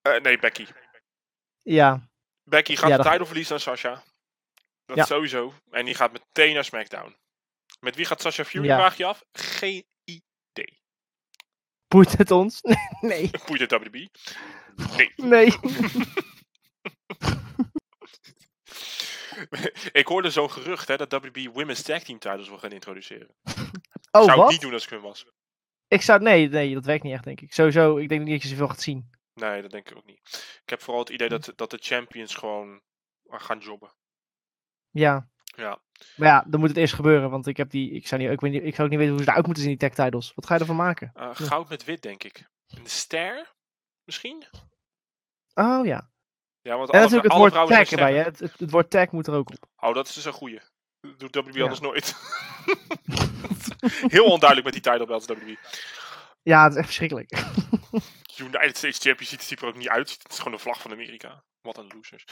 Eh, 0.03 0.21
nee, 0.21 0.39
Becky. 0.39 0.67
Ja. 1.63 2.09
Becky 2.43 2.77
gaat 2.77 2.89
Ja, 2.91 2.97
de 2.97 3.03
dat- 3.03 3.13
title 3.13 3.27
verliezen 3.27 3.55
aan 3.55 3.61
Sasha. 3.61 4.03
Dat 4.87 4.97
Ja. 4.97 5.05
sowieso. 5.05 5.55
En 5.71 5.85
die 5.85 5.95
gaat 5.95 6.13
meteen 6.13 6.55
naar 6.55 6.65
SmackDown. 6.65 7.17
Met 7.81 7.97
wie 7.97 8.05
gaat 8.05 8.21
Sasha 8.21 8.45
Fury, 8.45 8.65
Ja. 8.67 8.77
vraag 8.77 8.97
je 8.97 9.05
af? 9.05 9.25
Geen 9.33 9.85
idee. 10.05 10.79
Boeit 11.89 12.19
het 12.19 12.31
ons? 12.31 12.61
Nee. 13.01 13.31
Boeit 13.47 13.61
het 13.61 13.71
WWE? 13.71 14.09
Nee. 14.97 15.13
Nee. 15.17 15.53
ik 20.01 20.07
hoorde 20.07 20.31
zo'n 20.31 20.51
gerucht 20.51 20.89
hè, 20.89 20.97
dat 20.97 21.13
WWE 21.13 21.51
Women's 21.53 21.83
Tag 21.83 22.03
Team 22.03 22.19
titles 22.19 22.49
wil 22.49 22.59
gaan 22.59 22.73
introduceren. 22.73 23.35
Oh, 24.13 24.23
zou 24.23 24.33
ik 24.33 24.43
wat? 24.43 24.51
niet 24.51 24.61
doen 24.61 24.73
als 24.73 24.85
ik 24.85 24.91
hun 24.91 25.01
was. 25.01 25.27
Ik 25.89 26.03
zou... 26.03 26.23
Nee, 26.23 26.49
nee, 26.49 26.75
dat 26.75 26.85
werkt 26.85 27.03
niet 27.03 27.13
echt, 27.13 27.25
denk 27.25 27.41
ik. 27.41 27.53
Sowieso, 27.53 27.97
ik 27.97 28.09
denk 28.09 28.21
niet 28.21 28.31
dat 28.31 28.43
je 28.43 28.49
zoveel 28.49 28.69
gaat 28.69 28.81
zien. 28.81 29.11
Nee, 29.35 29.63
dat 29.63 29.71
denk 29.71 29.91
ik 29.91 29.97
ook 29.97 30.07
niet. 30.07 30.61
Ik 30.63 30.71
heb 30.71 30.83
vooral 30.83 31.03
het 31.03 31.13
idee 31.13 31.29
dat, 31.29 31.53
dat 31.57 31.71
de 31.71 31.79
champions 31.81 32.35
gewoon 32.35 32.81
gaan 33.29 33.59
jobben. 33.59 33.93
Ja. 34.91 35.29
Ja. 35.45 35.79
Maar 36.17 36.29
ja, 36.29 36.45
dan 36.49 36.61
moet 36.61 36.69
het 36.69 36.79
eerst 36.79 36.95
gebeuren, 36.95 37.31
want 37.31 37.47
ik 37.47 37.57
heb 37.57 37.71
die... 37.71 37.91
Ik 37.91 38.07
zou, 38.07 38.21
niet, 38.21 38.31
ik, 38.31 38.41
weet 38.41 38.53
niet, 38.53 38.63
ik 38.63 38.75
zou 38.75 38.83
ook 38.83 38.91
niet 38.91 38.99
weten 38.99 39.15
hoe 39.15 39.25
ze 39.25 39.31
eruit 39.31 39.47
moeten 39.47 39.63
zien, 39.63 39.77
die 39.77 39.89
tech 39.89 40.05
titles. 40.05 40.35
Wat 40.35 40.47
ga 40.47 40.55
je 40.55 40.61
ervan 40.61 40.77
maken? 40.77 41.11
Eh, 41.15 41.31
goud 41.33 41.69
met 41.69 41.85
wit, 41.85 42.03
denk 42.03 42.25
ik. 42.25 42.49
Een 42.69 42.87
ster? 42.87 43.55
Misschien? 44.05 44.45
Oh 45.55 45.87
ja. 45.87 46.10
Ja, 46.71 46.77
want 46.77 46.91
En 46.91 47.01
natuurlijk 47.01 47.33
het 47.33 47.37
woord 47.37 47.53
tag 47.53 47.91
erbij, 47.91 48.15
hè. 48.15 48.23
Het, 48.23 48.39
het, 48.39 48.59
het 48.59 48.71
woord 48.71 48.91
tag 48.91 49.11
moet 49.11 49.27
er 49.27 49.35
ook 49.35 49.51
op. 49.51 49.69
Oh, 49.77 49.95
dat 49.95 50.09
is 50.09 50.15
dus 50.15 50.25
een 50.25 50.33
goeie. 50.33 50.61
Dat 51.01 51.19
doet 51.19 51.35
WWE 51.35 51.59
Ja. 51.59 51.63
anders 51.63 51.81
nooit. 51.81 52.15
Heel 54.15 54.25
onduidelijk 54.25 54.65
met 54.65 54.73
die 54.73 54.93
title 54.93 55.07
belts 55.07 55.27
WWE. 55.27 55.59
Ja, 56.43 56.63
het 56.63 56.73
is 56.73 56.77
echt 56.79 56.87
verschrikkelijk. 56.87 57.31
United 58.37 58.77
States 58.77 58.99
Championship 58.99 59.41
ziet 59.41 59.61
er 59.61 59.67
ook 59.69 59.77
niet 59.77 59.89
uit. 59.89 60.11
Het 60.23 60.33
is 60.33 60.39
gewoon 60.39 60.53
de 60.53 60.59
vlag 60.59 60.81
van 60.81 60.93
Amerika. 60.93 61.43
Wat 61.61 61.79
een 61.79 61.91
losers. 61.95 62.25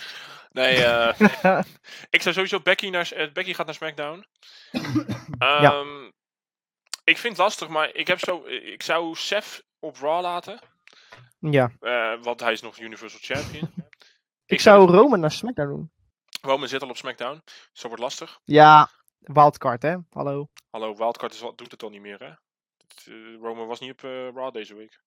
Nee, 0.51 0.85
eh, 0.85 1.20
ik 2.11 2.22
zou 2.22 2.35
sowieso 2.35 2.61
Becky 2.61 2.88
naar 2.88 3.12
eh, 3.12 3.33
Becky 3.33 3.55
gaat 3.55 3.66
naar 3.66 3.74
SmackDown. 3.74 4.27
Ehm, 5.38 6.05
Ik 7.05 7.18
vind 7.18 7.33
het 7.37 7.38
lastig, 7.38 7.68
maar 7.68 7.94
ik 7.94 8.07
heb 8.07 8.18
zo, 8.18 8.46
ik 8.46 8.83
zou 8.83 9.14
Seth 9.14 9.64
op 9.79 9.96
Raw 9.96 10.20
laten, 10.22 10.61
ja. 11.38 11.70
eh, 11.81 12.22
want 12.22 12.40
hij 12.40 12.53
is 12.53 12.61
nog 12.61 12.79
Universal 12.79 13.20
Champion. 13.22 13.87
Ik 14.49 14.61
zou 14.61 14.91
Roman 14.91 15.21
naar 15.21 15.31
SmackDown 15.33 15.69
doen. 15.69 15.91
Roman 16.41 16.69
zit 16.69 16.83
al 16.83 16.89
op 16.89 16.97
SmackDown, 16.97 17.41
dus 17.45 17.81
dat 17.81 17.83
wordt 17.83 17.99
lastig. 18.03 18.41
Ja, 18.45 18.89
wildcard, 19.19 19.83
hè. 19.83 19.97
Hallo. 20.11 20.49
Hallo, 20.71 20.97
Wildcard 20.97 21.33
is, 21.33 21.39
doet 21.41 21.71
het 21.71 21.83
al 21.83 21.91
niet 21.91 22.01
meer, 22.01 22.19
hè? 22.19 22.27
Eh, 23.13 23.41
Roman 23.41 23.67
was 23.67 23.81
niet 23.81 23.91
op 23.93 24.03
eh, 24.05 24.11
Raw 24.35 24.53
deze 24.53 24.75
week. 24.75 25.01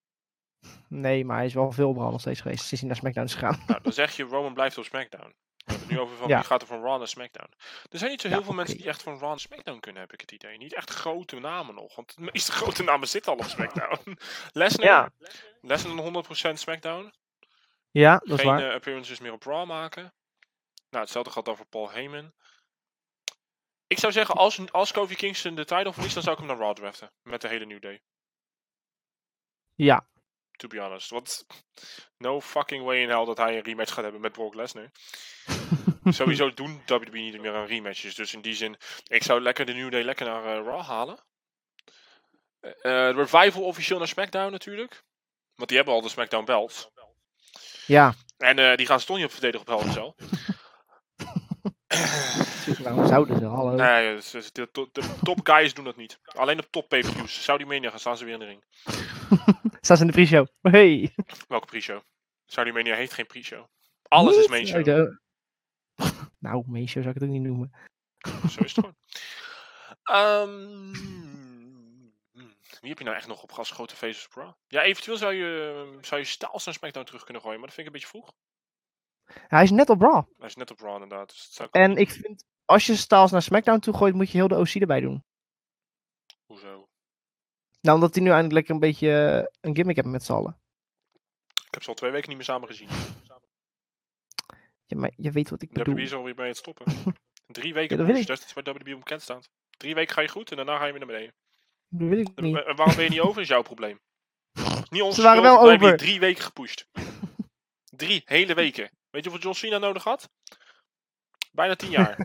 Nee, 0.88 1.26
maar 1.26 1.38
hij 1.38 1.46
is 1.46 1.54
wel 1.54 1.72
veel 1.72 1.94
Raw 1.96 2.12
nog 2.12 2.20
steeds 2.20 2.42
geweest 2.42 2.66
sinds 2.66 2.80
hij 2.80 2.88
naar 2.90 2.96
SmackDown 3.00 3.26
is 3.28 3.34
gegaan. 3.34 3.64
Nou, 3.68 3.82
dan 3.82 3.94
zeg 3.94 4.16
je 4.16 4.24
Roman 4.24 4.54
blijft 4.54 4.78
op 4.78 4.84
SmackDown. 4.84 5.34
We 5.56 5.64
hebben 5.66 5.88
het 5.88 5.92
nu 5.96 6.00
over 6.00 6.18
van 6.18 6.28
Ja. 6.34 6.38
wie 6.38 6.46
gaat 6.46 6.62
er 6.62 6.68
van 6.68 6.82
Raw 6.82 6.98
naar 6.98 7.08
SmackDown. 7.08 7.50
Er 7.90 7.98
zijn 7.98 8.12
niet 8.12 8.22
zo 8.22 8.28
heel 8.28 8.38
Ja, 8.38 8.44
veel 8.44 8.54
mensen 8.54 8.78
die 8.78 8.88
echt 8.88 9.04
van 9.04 9.14
Raw 9.14 9.30
naar 9.30 9.40
SmackDown 9.40 9.80
kunnen, 9.80 10.02
heb 10.02 10.14
ik 10.14 10.22
het 10.22 10.32
idee. 10.32 10.58
Niet 10.58 10.74
echt 10.74 10.90
grote 10.90 11.40
namen 11.40 11.76
nog, 11.76 11.96
want 11.96 12.16
de 12.16 12.22
meeste 12.32 12.52
grote 12.62 12.84
namen 12.84 13.08
zitten 13.08 13.32
al 13.32 13.38
op 13.38 13.46
SmackDown. 13.46 14.18
Lesnar, 14.52 14.86
Ja. 14.88 15.10
Lesnar 15.62 16.24
100% 16.50 16.54
SmackDown. 16.54 17.14
Ja, 17.92 18.18
dat 18.18 18.38
is 18.38 18.44
Geen 18.46 18.54
waar. 18.54 18.68
eh, 18.68 18.74
appearances 18.74 19.20
meer 19.20 19.32
op 19.32 19.44
Raw 19.44 19.66
maken. 19.68 20.14
Nou, 20.90 21.04
hetzelfde 21.04 21.32
geldt 21.32 21.48
dan 21.48 21.58
voor 21.58 21.66
Paul 21.66 21.92
Heyman. 21.92 22.34
Ik 23.88 24.00
zou 24.00 24.12
zeggen, 24.12 24.36
als, 24.36 24.72
als 24.72 24.92
Kofi 24.92 25.16
Kingston 25.16 25.56
de 25.56 25.66
title 25.66 25.94
verliest, 25.94 26.14
dan 26.14 26.24
zou 26.24 26.36
ik 26.36 26.42
hem 26.48 26.52
naar 26.58 26.66
Raw 26.66 26.76
draften. 26.76 27.12
Met 27.24 27.42
de 27.42 27.48
hele 27.48 27.66
New 27.66 27.82
Day. 27.82 28.02
Ja. 29.76 30.08
To 30.52 30.68
be 30.68 30.80
honest. 30.80 31.10
Want 31.10 31.46
no 32.18 32.42
fucking 32.42 32.84
way 32.84 33.02
in 33.02 33.10
hell 33.10 33.26
dat 33.26 33.38
hij 33.38 33.58
een 33.58 33.64
rematch 33.64 33.94
gaat 33.94 34.04
hebben 34.04 34.22
met 34.22 34.32
Brock 34.32 34.54
Lesnar. 34.54 34.92
Sowieso 36.04 36.54
doen 36.54 36.82
WWE 36.86 37.20
niet 37.20 37.42
meer 37.42 37.54
aan 37.56 37.66
rematches. 37.66 38.16
Dus 38.16 38.34
in 38.34 38.42
die 38.42 38.56
zin, 38.56 38.78
ik 39.08 39.24
zou 39.24 39.42
lekker 39.42 39.66
de 39.66 39.74
New 39.74 39.92
Day 39.92 40.04
lekker 40.04 40.26
naar 40.26 40.46
eh, 40.46 40.66
Raw 40.66 40.82
halen. 40.82 41.20
Eh, 42.60 43.12
Revival 43.12 43.64
officieel 43.64 43.98
naar 43.98 44.08
SmackDown 44.08 44.52
natuurlijk. 44.52 45.04
Want 45.56 45.68
die 45.70 45.78
hebben 45.78 45.96
al 45.96 46.02
de 46.02 46.10
SmackDown 46.10 46.46
belts. 46.46 46.90
Ja. 47.92 48.14
En 48.38 48.60
eh, 48.60 48.76
die 48.78 48.86
gaan 48.86 49.00
ze 49.00 49.06
toch 49.06 49.16
niet 49.18 49.26
op 49.26 49.32
verdedigen 49.32 49.76
op 49.76 49.90
Cell. 49.92 50.14
Waarom 52.84 53.08
zouden 53.08 53.38
ze? 53.40 53.46
Hallo. 53.46 53.76
Nee, 53.76 54.16
dus- 54.16 54.32
dus 54.32 54.52
de, 54.52 54.70
de, 54.72 54.90
de 54.92 55.14
top 55.24 55.40
guys 55.44 55.74
doen 55.74 55.86
dat 55.86 55.96
niet. 55.98 56.20
Alleen 56.24 56.60
op 56.60 56.68
top 56.70 56.90
pay-per-views. 56.90 57.44
Saudi 57.44 57.66
Mania 57.66 57.90
gaan 57.90 58.00
staan 58.00 58.18
ze 58.18 58.26
weer 58.26 58.34
in 58.34 58.40
de 58.40 58.46
ring. 58.46 58.64
Staan 59.82 59.98
ze 59.98 60.02
in 60.04 60.08
de 60.08 60.14
pre-show. 60.14 60.48
Hey. 60.62 61.14
Welke 61.48 61.66
pre-show? 61.66 62.02
Saudi 62.46 62.72
Mania 62.72 62.96
heeft 62.96 63.14
geen 63.14 63.26
pre-show. 63.26 63.66
Alles 64.02 64.38
is 64.38 64.48
main 64.48 64.64
Oh, 64.66 64.70
show. 64.70 64.84
de- 64.84 65.20
Nou, 66.40 66.64
main 66.68 66.88
show 66.88 67.04
zou 67.04 67.16
ik 67.16 67.22
het 67.22 67.24
ook 67.30 67.36
niet 67.36 67.42
noemen. 67.44 67.72
Zo 68.50 68.64
is 68.64 68.76
het 68.76 68.86
gewoon. 68.86 68.96
Ehm, 70.04 70.92
wie 72.80 72.90
heb 72.90 72.98
je 72.98 73.04
nou 73.04 73.18
echt 73.18 73.28
nog 73.28 73.44
op 73.44 73.52
als 73.52 73.72
grote 73.72 73.96
faces 73.96 74.26
op 74.26 74.34
Raw? 74.34 74.52
Ja, 74.68 74.82
eventueel 74.82 75.18
zou 75.18 75.34
je, 75.34 75.98
zou 76.02 76.22
je 76.22 76.28
Styles 76.28 76.66
naar 76.66 76.74
SmackDown 76.74 77.06
terug 77.06 77.24
kunnen 77.24 77.42
gooien, 77.42 77.60
maar 77.60 77.68
dat 77.68 77.76
vind 77.76 77.88
ik 77.88 77.94
een 77.94 78.00
beetje 78.02 78.20
vroeg. 78.20 78.34
Hij 79.48 79.64
is 79.64 79.72
net 79.72 79.90
op 79.90 80.02
Raw. 80.02 80.26
Hij 80.38 80.48
is 80.48 80.56
net 80.56 80.72
op 80.72 80.80
Raw 80.80 80.94
inderdaad. 80.94 81.30
Dus 81.30 81.44
dat 81.44 81.54
zou 81.54 81.68
ik 81.72 81.76
En 81.76 81.96
ik 81.96 82.10
vind, 82.10 82.44
als 82.66 82.86
je 82.86 82.96
Styles 82.96 83.32
naar 83.32 83.42
SmackDown 83.42 83.80
toe 83.80 83.94
gooit, 83.94 84.14
moet 84.14 84.32
je 84.32 84.38
heel 84.38 84.48
de 84.48 84.58
OC 84.58 84.70
erbij 84.70 85.00
doen. 85.00 85.24
Hoezo? 86.46 86.88
Nou, 87.82 87.96
omdat 87.96 88.16
hij 88.16 88.24
nu 88.24 88.30
eindelijk 88.30 88.54
lekker 88.54 88.74
een 88.74 88.80
beetje 88.80 89.10
eh, 89.10 89.58
een 89.62 89.76
gimmick 89.76 89.96
heeft 89.96 90.08
met 90.08 90.24
z'n 90.24 90.34
allen. 90.34 90.60
Ik 91.66 91.74
heb 91.78 91.84
ze 91.84 91.90
al 91.90 91.96
twee 91.96 92.12
weken 92.12 92.28
niet 92.28 92.38
meer 92.38 92.46
samen 92.46 92.68
gezien. 92.68 92.88
Ja, 94.86 94.98
maar 94.98 95.12
je 95.16 95.32
weet 95.32 95.50
wat 95.50 95.62
ik 95.62 95.72
bedoel. 95.72 95.94
WWE 95.94 96.06
is 96.06 96.14
alweer 96.14 96.36
bij 96.36 96.48
het 96.48 96.58
stoppen. 96.58 96.86
Drie 97.48 97.74
weken 97.74 97.98
Ja, 97.98 98.06
dat 98.06 98.16
ik. 98.16 98.28
dat 98.28 98.40
is 98.40 98.54
bij 98.54 98.64
WWE 98.64 98.94
onbekend 98.94 99.22
staat. 99.22 99.50
Drie 99.70 99.96
weken 99.96 100.14
ga 100.14 100.22
je 100.22 100.28
goed 100.28 100.50
en 100.50 100.56
daarna 100.56 100.78
ga 100.78 100.86
je 100.86 100.92
weer 100.92 101.00
naar 101.00 101.10
beneden. 101.14 101.34
Dat 101.94 102.08
weet 102.10 102.28
ik 102.30 102.42
niet. 102.42 102.56
En 102.56 102.66
en 102.66 102.76
waarom 102.76 102.96
ben 102.96 103.04
je 103.04 103.10
niet 103.10 103.20
over, 103.20 103.42
is 103.42 103.48
jouw 103.48 103.62
probleem. 103.62 104.00
Niet 104.90 105.02
ons 105.02 105.16
Ze 105.16 105.22
waren 105.22 105.42
wel 105.42 105.62
wij 105.62 105.70
hebben 105.70 105.88
over. 105.88 106.00
drie 106.00 106.20
weken 106.20 106.44
gepusht. 106.44 106.88
drie 108.04 108.22
hele 108.26 108.54
weken. 108.54 108.92
Weet 109.10 109.24
je 109.24 109.30
hoeveel 109.30 109.50
John 109.50 109.58
Cena 109.58 109.78
nodig 109.78 110.04
had? 110.04 110.30
Bijna 111.52 111.76
tien 111.76 111.90
jaar. 111.90 112.16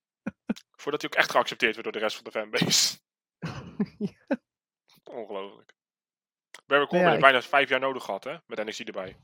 Voordat 0.80 1.00
hij 1.02 1.10
ook 1.10 1.16
echt 1.16 1.30
geaccepteerd 1.30 1.72
werd 1.72 1.84
door 1.84 1.92
de 1.92 1.98
rest 1.98 2.14
van 2.16 2.24
de 2.24 2.30
fanbase. 2.30 2.98
Ongelooflijk. 5.20 5.74
Barry 6.66 6.86
Corbin 6.86 7.00
ja, 7.00 7.08
heeft 7.08 7.22
bijna 7.22 7.42
vijf 7.42 7.68
jaar 7.68 7.80
nodig 7.80 8.04
gehad, 8.04 8.24
hè? 8.24 8.36
Met 8.46 8.64
NXT 8.64 8.80
erbij. 8.80 9.16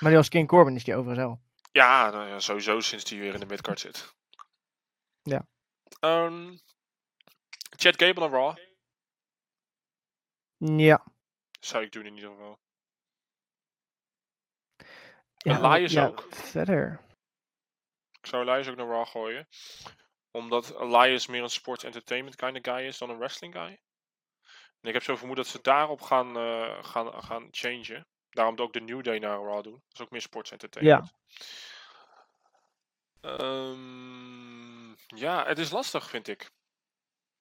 Maar 0.00 0.10
die 0.10 0.16
als 0.16 0.28
King 0.28 0.48
Corbin 0.48 0.76
is 0.76 0.84
die 0.84 0.94
overigens 0.94 1.26
wel. 1.26 1.40
Ja, 1.72 2.10
nou 2.10 2.28
ja, 2.28 2.38
sowieso 2.40 2.80
sinds 2.80 3.10
hij 3.10 3.18
weer 3.18 3.34
in 3.34 3.40
de 3.40 3.46
midcard 3.46 3.80
zit. 3.80 4.14
Ja. 5.22 5.46
Ehm 6.00 6.56
Chad 7.76 8.02
Gable 8.02 8.24
en 8.24 8.30
Raw. 8.30 8.56
Ja. 10.56 11.04
Zou 11.60 11.84
ik 11.84 11.92
doen 11.92 12.06
in 12.06 12.14
ieder 12.14 12.30
geval. 12.30 12.58
ja 15.36 15.74
Elias 15.74 15.92
ja, 15.92 16.06
ook. 16.06 16.26
Verder. 16.30 17.00
Ik 18.20 18.26
zou 18.26 18.42
Elias 18.42 18.68
ook 18.68 18.76
naar 18.76 18.86
Raw 18.86 19.06
gooien. 19.06 19.48
Omdat 20.30 20.80
Elias 20.80 21.26
meer 21.26 21.42
een 21.42 21.50
sports 21.50 21.84
entertainment 21.84 22.36
kind 22.36 22.56
of 22.56 22.74
guy 22.74 22.86
is 22.86 22.98
dan 22.98 23.10
een 23.10 23.18
wrestling 23.18 23.54
guy. 23.54 23.80
En 24.80 24.88
ik 24.88 24.92
heb 24.92 25.02
zo 25.02 25.16
vermoed 25.16 25.36
dat 25.36 25.46
ze 25.46 25.58
daarop 25.62 26.00
gaan, 26.00 26.36
eh, 26.36 26.84
gaan, 26.84 27.22
gaan 27.22 27.48
changen. 27.50 28.06
Daarom 28.30 28.58
ook 28.58 28.72
de 28.72 28.80
New 28.80 29.02
Day 29.02 29.18
naar 29.18 29.38
Raw 29.38 29.62
doen. 29.62 29.72
Dat 29.72 29.92
is 29.92 30.00
ook 30.00 30.10
meer 30.10 30.20
sports 30.20 30.50
entertainment. 30.50 31.12
Ehm, 33.20 34.90
ja, 35.06 35.46
het 35.46 35.58
is 35.58 35.70
lastig, 35.70 36.08
vind 36.08 36.28
ik. 36.28 36.50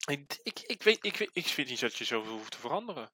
Ik, 0.05 0.39
ik, 0.43 0.59
ik, 0.59 0.83
weet, 0.83 1.05
ik, 1.05 1.17
weet, 1.17 1.29
ik 1.33 1.45
vind 1.45 1.69
niet 1.69 1.79
dat 1.79 1.97
je 1.97 2.03
zoveel 2.03 2.31
hoeft 2.31 2.51
te 2.51 2.57
veranderen. 2.57 3.11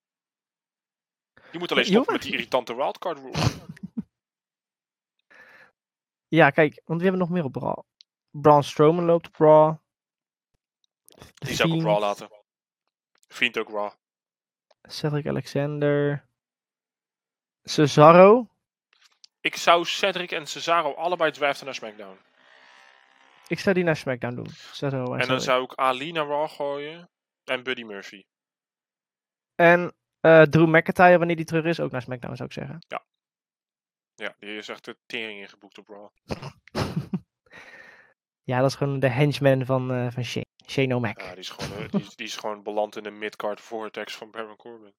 Je 1.51 1.59
moet 1.59 1.71
alleen 1.71 1.85
stoppen 1.85 2.13
met 2.13 2.21
die 2.21 2.31
irritante 2.31 2.75
wildcard 2.75 3.17
rule. 3.17 3.37
Ja, 6.27 6.49
kijk, 6.49 6.81
want 6.85 6.99
we 6.99 7.07
hebben 7.07 7.21
nog 7.21 7.29
meer 7.29 7.43
op 7.43 7.55
Raw. 7.55 7.79
Braun 8.31 8.63
Strowman 8.63 9.05
loopt 9.05 9.27
op 9.27 9.35
Raw. 9.35 9.75
Die 11.33 11.55
zou 11.55 11.69
ik 11.69 11.75
op 11.75 11.81
Raw 11.81 11.99
laten. 11.99 12.29
Fiend 13.27 13.57
ook 13.57 13.69
Raw. 13.69 13.91
Cedric 14.81 15.27
Alexander. 15.27 16.25
Cesaro. 17.63 18.47
Ik 19.41 19.55
zou 19.55 19.85
Cedric 19.85 20.31
en 20.31 20.47
Cesaro 20.47 20.93
allebei 20.93 21.31
draften 21.31 21.65
naar 21.65 21.75
SmackDown. 21.75 22.17
Ik 23.49 23.59
zou 23.59 23.75
die 23.75 23.83
naar 23.83 23.95
SmackDown 23.97 24.35
doen. 24.35 24.49
Cesaro 24.49 25.13
en, 25.13 25.19
En 25.19 25.27
dan 25.27 25.41
zou 25.41 25.63
ik 25.63 25.73
Ali 25.73 26.11
naar 26.11 26.25
Raw 26.27 26.49
gooien. 26.49 27.09
En 27.43 27.63
Buddy 27.63 27.83
Murphy. 27.83 28.23
En 29.55 29.93
eh, 30.19 30.41
Drew 30.41 30.67
McIntyre, 30.75 31.17
wanneer 31.17 31.35
die 31.35 31.45
terug 31.45 31.65
is, 31.65 31.79
ook 31.79 31.91
naar 31.91 32.01
SmackDown 32.01 32.35
zou 32.35 32.47
ik 32.47 32.53
zeggen. 32.53 32.79
Ja, 34.15 34.35
die 34.39 34.57
is 34.57 34.67
echt 34.69 34.85
de 34.85 34.97
tering 35.05 35.39
ingeboekt 35.39 35.77
op 35.77 35.87
Raw. 35.87 36.07
Ja, 38.43 38.59
dat 38.59 38.69
is 38.69 38.75
gewoon 38.75 38.99
de 38.99 39.07
henchman 39.09 39.65
van, 39.65 39.91
eh 39.91 40.07
van 40.11 40.23
Shane. 40.23 40.45
Shane 40.67 40.95
O'Mac. 40.95 41.21
Ja, 41.21 41.29
die 41.29 41.37
is 41.39 41.49
gewoon, 41.49 41.77
eh, 41.83 41.89
die, 41.89 42.01
is- 42.01 42.15
die 42.15 42.25
is 42.25 42.35
gewoon 42.35 42.63
beland 42.63 42.95
in 42.95 43.03
de 43.03 43.11
midcard 43.11 43.61
vortex 43.61 44.15
van 44.15 44.31
Baron 44.31 44.55
Corbin. 44.55 44.93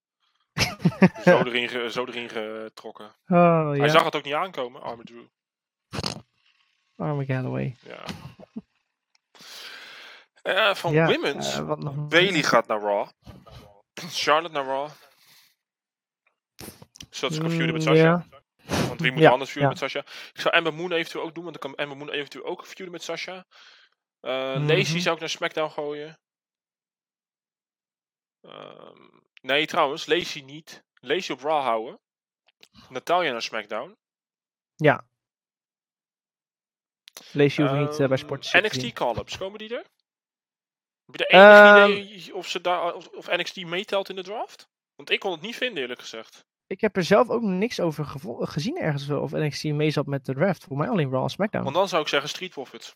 zo, 1.24 1.38
erin 1.44 1.90
zo 1.90 2.04
erin 2.06 2.28
getrokken. 2.28 3.04
Oh 3.26 3.68
Hij 3.68 3.76
ja, 3.76 3.88
zag 3.88 4.04
het 4.04 4.16
ook 4.16 4.24
niet 4.24 4.34
aankomen, 4.34 4.82
arme 4.82 5.04
Drew. 5.04 5.26
Arme 7.00 7.24
Galloway. 7.24 7.76
Ja. 7.82 8.04
Eh, 10.42 10.74
van 10.74 10.92
Ja, 10.92 11.06
Women's. 11.06 11.54
eh, 11.54 11.74
nog? 11.76 12.08
Bailey 12.08 12.42
gaat 12.42 12.66
naar 12.66 12.80
Raw. 12.80 13.08
Charlotte 13.94 14.54
naar 14.54 14.64
Raw. 14.64 14.90
Zodat 17.10 17.34
ze 17.34 17.40
kan 17.40 17.50
feuden 17.50 17.72
met 17.74 17.84
Mm, 17.84 17.88
Sasha. 17.96 18.02
ja. 18.02 18.26
Want 18.88 19.00
wie 19.00 19.12
moet 19.12 19.20
Ja, 19.20 19.30
anders 19.30 19.50
feuden 19.50 19.74
ja. 19.76 19.80
met 19.80 19.90
Sasha? 19.92 20.30
Ik 20.32 20.40
zou 20.40 20.54
Ember 20.54 20.74
Moon 20.74 20.92
eventueel 20.92 21.24
ook 21.24 21.34
doen, 21.34 21.44
want 21.44 21.60
dan 21.60 21.70
kan 21.70 21.78
Ember 21.80 21.96
Moon 21.98 22.10
eventueel 22.10 22.44
ook 22.44 22.64
feuden 22.64 22.90
met 22.90 23.02
Sasha. 23.02 23.44
Eh 24.20 24.54
Lacey 24.66 25.00
zou 25.00 25.14
ik 25.14 25.20
naar 25.20 25.28
SmackDown 25.28 25.70
gooien. 25.72 26.18
Ehm, 28.40 29.08
nee, 29.40 29.66
trouwens, 29.66 30.06
Lacey 30.06 30.42
niet. 30.42 30.84
Lacey 30.94 31.34
op 31.34 31.40
Raw 31.42 31.62
houden. 31.62 32.00
Natalia 32.88 33.32
naar 33.32 33.42
SmackDown. 33.42 33.96
Lees 37.32 37.56
je 37.56 37.62
hoeft 37.62 37.74
niet 37.80 37.90
eh, 37.90 37.96
bij 37.96 38.06
Ehm, 38.08 38.16
Sport 38.16 38.52
NXT 38.52 38.92
call-ups, 38.92 39.36
komen 39.38 39.58
die 39.58 39.68
er? 39.76 39.84
Heb 41.04 41.14
je 41.14 41.16
de 41.16 41.26
enige 41.26 41.46
Ehm, 41.46 41.90
idee 41.90 42.34
of, 42.34 42.48
ze 42.48 42.60
daar, 42.60 42.94
of, 42.94 43.08
of 43.08 43.26
NXT 43.30 43.56
meetelt 43.64 44.08
in 44.08 44.16
de 44.16 44.22
draft? 44.22 44.68
Want 44.94 45.10
ik 45.10 45.20
kon 45.20 45.32
het 45.32 45.40
niet 45.40 45.56
vinden, 45.56 45.82
eerlijk 45.82 46.00
gezegd. 46.00 46.44
Ik 46.66 46.80
heb 46.80 46.96
er 46.96 47.04
zelf 47.04 47.28
ook 47.28 47.42
niks 47.42 47.80
over 47.80 48.06
gezien 48.48 48.76
ergens 48.78 49.06
wel, 49.06 49.20
of 49.20 49.30
NXT 49.32 49.64
mee 49.64 49.90
zat 49.90 50.06
met 50.06 50.24
de 50.24 50.34
draft. 50.34 50.64
Voor 50.64 50.76
mij 50.76 50.88
alleen 50.88 51.10
Raw 51.10 51.22
en 51.22 51.28
SmackDown. 51.30 51.64
Want 51.64 51.76
dan 51.76 51.88
zou 51.88 52.02
ik 52.02 52.08
zeggen 52.08 52.28
Street 52.28 52.50
Profits. 52.50 52.94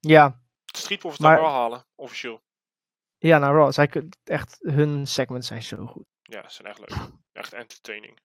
Ja, 0.00 0.40
Street 0.64 0.98
Profits 0.98 1.22
Maar- 1.22 1.32
naar 1.32 1.40
Raw 1.40 1.50
halen, 1.52 1.86
officieel. 1.94 2.42
ja, 3.18 3.38
nou 3.38 3.56
Raw. 3.56 3.72
Zij 3.72 4.08
echt, 4.24 4.58
hun 4.60 5.06
segments 5.06 5.46
zijn 5.46 5.62
zo 5.62 5.86
goed. 5.86 6.04
Ja, 6.22 6.48
ze 6.48 6.54
zijn 6.54 6.68
echt 6.68 6.78
leuk. 6.78 7.08
Echt 7.32 7.52
entertaining. 7.52 8.18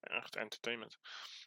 Echt 0.00 0.36
entertainment. 0.36 0.98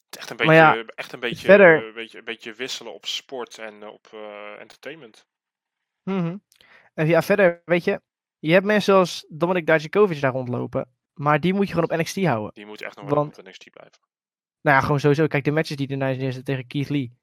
Echt 0.10 0.30
een 0.30 0.38
beetje, 0.38 0.54
ja, 0.54 0.84
echt 0.86 1.14
een 1.14 1.20
beetje, 1.20 1.46
verder- 1.46 1.88
een 1.88 1.94
beetje, 1.94 2.18
een 2.18 2.24
beetje 2.24 2.54
wisselen 2.54 2.94
op 2.94 3.06
sport 3.06 3.58
en 3.58 3.84
eh, 3.84 3.90
op 3.90 4.08
eh, 4.14 4.60
entertainment. 4.60 5.26
Mhm. 6.04 6.38
En 6.94 7.08
ja, 7.08 7.22
verder, 7.22 7.62
weet 7.66 7.84
je, 7.84 8.02
je 8.40 8.52
hebt 8.54 8.66
mensen 8.66 8.94
zoals 8.94 9.26
Dominic 9.30 9.66
Dijakovic 9.66 10.22
daar 10.22 10.32
rondlopen. 10.32 10.96
Maar 11.14 11.40
die 11.40 11.54
moet 11.54 11.68
je 11.68 11.74
gewoon 11.74 11.90
op 11.92 11.98
NXT 11.98 12.26
houden. 12.26 12.54
Die 12.54 12.66
moet 12.66 12.82
echt 12.82 12.96
nog 12.96 13.10
wel 13.10 13.24
op 13.26 13.42
NXT 13.44 13.70
blijven. 13.72 14.00
Nou 14.62 14.78
ja, 14.78 14.82
gewoon 14.82 15.00
sowieso. 15.00 15.28
Kijk, 15.28 15.44
de 15.44 15.52
matches 15.52 15.78
die 15.78 15.88
er 15.88 15.98
neerzetten 15.98 16.44
tegen 16.44 16.68
Keith 16.68 16.90
Lee. 16.90 17.18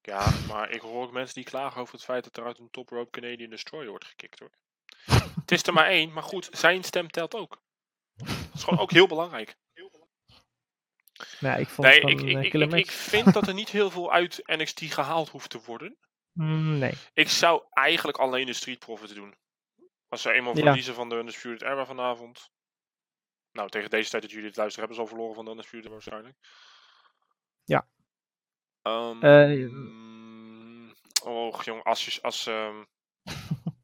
Ja, 0.00 0.32
maar 0.48 0.70
ik 0.70 0.80
hoor 0.80 1.02
ook 1.02 1.12
mensen 1.12 1.34
die 1.34 1.44
klagen 1.44 1.80
over 1.80 1.94
het 1.94 2.04
feit 2.04 2.24
dat 2.24 2.36
er 2.36 2.44
uit 2.44 2.58
een 2.58 2.70
top 2.70 2.88
rope 2.88 3.10
Canadian 3.10 3.50
Destroyer 3.50 3.88
wordt 3.88 4.04
gekikt 4.04 4.38
hoor. 4.38 4.50
het 5.40 5.52
is 5.52 5.62
er 5.62 5.72
maar 5.72 5.86
één, 5.86 6.12
maar 6.12 6.22
goed, 6.22 6.48
zijn 6.50 6.84
stem 6.84 7.10
telt 7.10 7.34
ook. 7.34 7.62
Dat 8.16 8.28
is 8.54 8.62
gewoon 8.64 8.78
ook 8.78 8.90
heel 8.90 9.06
belangrijk. 9.06 9.56
Nou, 11.40 11.60
ik 11.60 11.68
vond 11.68 11.88
Nee, 11.88 12.78
ik, 12.78 12.90
vind 12.90 13.32
dat 13.34 13.46
er 13.48 13.54
niet 13.62 13.68
heel 13.68 13.90
veel 13.90 14.12
uit 14.12 14.42
NXT 14.44 14.80
gehaald 14.80 15.28
hoeft 15.28 15.50
te 15.50 15.60
worden. 15.64 15.96
Mm, 16.32 16.78
nee. 16.78 16.92
Ik 17.12 17.28
zou 17.28 17.62
eigenlijk 17.70 18.18
alleen 18.18 18.46
de 18.46 18.52
Street 18.52 18.78
Profits 18.78 19.14
doen. 19.14 19.34
Als 20.08 20.22
ze 20.22 20.32
eenmaal 20.32 20.56
Ja. 20.56 20.62
verliezen 20.62 20.94
van 20.94 21.08
de 21.08 21.14
Undisputed 21.14 21.62
Era 21.62 21.86
vanavond. 21.86 22.50
Nou, 23.52 23.68
tegen 23.68 23.90
deze 23.90 24.10
tijd 24.10 24.22
dat 24.22 24.30
jullie 24.30 24.46
het 24.46 24.56
luisteren 24.56 24.88
hebben 24.88 24.96
ze 24.96 25.10
al 25.10 25.16
verloren 25.16 25.34
van 25.34 25.44
de 25.44 25.50
Undisputed 25.50 25.90
waarschijnlijk. 25.90 26.36
Ja. 27.64 27.88
Eh, 28.82 29.10
mm, 29.10 30.94
och 31.22 31.64
jong, 31.64 31.82
als. 31.82 32.22
Als, 32.22 32.46
ehm, 32.46 32.84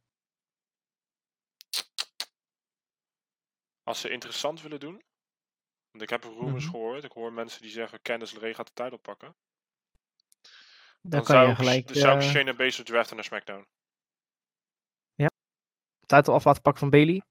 als 3.89 4.01
ze 4.01 4.11
interessant 4.11 4.63
willen 4.63 4.81
doen. 4.81 5.03
Want 5.95 6.03
ik 6.03 6.11
heb 6.11 6.25
rumors 6.25 6.65
Mhm. 6.65 6.73
gehoord. 6.73 7.05
Ik 7.05 7.13
hoor 7.13 7.33
mensen 7.33 7.63
die 7.63 7.71
zeggen 7.71 8.03
Candice 8.03 8.35
LeRae 8.35 8.55
gaat 8.55 8.67
de 8.67 8.73
tijd 8.73 8.93
oppakken. 8.93 9.37
Dan 11.01 11.11
Dan 11.11 11.23
kan 11.25 11.27
zou, 11.37 11.45
je 11.47 11.51
ik, 11.53 11.59
gelijk 11.59 11.87
dan 11.87 11.97
zou 11.97 12.17
ik 12.17 12.23
eh, 12.23 12.29
Shayna 12.29 12.55
Baszler 12.55 12.87
draften 12.87 13.17
naar 13.17 13.25
SmackDown. 13.25 13.67
titel 16.07 16.35
af 16.35 16.45
laten 16.45 16.63
pakken 16.63 16.81
van 16.81 16.91
Bailey. 16.91 17.23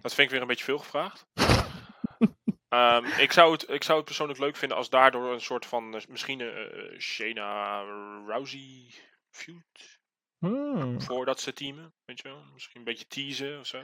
Dat 0.00 0.14
vind 0.14 0.18
ik 0.18 0.30
weer 0.30 0.40
een 0.40 0.46
beetje 0.46 0.64
veel 0.64 0.78
gevraagd. 0.78 1.26
Ehm, 2.68 3.04
ik, 3.04 3.32
zou 3.32 3.52
het, 3.52 3.68
ik 3.68 3.82
zou 3.82 3.96
het 3.96 4.06
persoonlijk 4.06 4.38
leuk 4.38 4.56
vinden 4.56 4.76
als 4.76 4.90
daardoor 4.90 5.32
een 5.32 5.40
soort 5.40 5.66
van, 5.66 5.94
eh, 5.94 6.06
misschien 6.08 6.40
een 6.40 7.00
Shayna 7.00 7.80
Rousey 8.26 8.94
feud, 9.30 10.00
Hmm. 10.38 11.02
voordat 11.02 11.40
ze 11.40 11.52
teamen, 11.52 11.94
weet 12.04 12.20
je 12.22 12.28
wel. 12.28 12.44
Misschien 12.52 12.78
een 12.78 12.84
beetje 12.84 13.06
teasen 13.06 13.58
of 13.58 13.66
zo. 13.66 13.82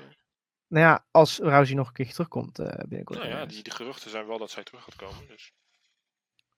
Nou 0.69 0.85
ja, 0.85 1.07
als 1.11 1.39
Rousey 1.39 1.75
nog 1.75 1.87
een 1.87 1.93
keertje 1.93 2.15
terugkomt 2.15 2.59
eh 2.59 2.67
binnenkort. 2.67 3.19
Nou 3.19 3.31
ja, 3.31 3.47
die, 3.47 3.63
die 3.63 3.73
geruchten 3.73 4.11
zijn 4.11 4.27
wel 4.27 4.39
dat 4.39 4.51
zij 4.51 4.63
terug 4.63 4.85
gaat 4.85 4.97
komen. 4.97 5.27
Dus. 5.29 5.53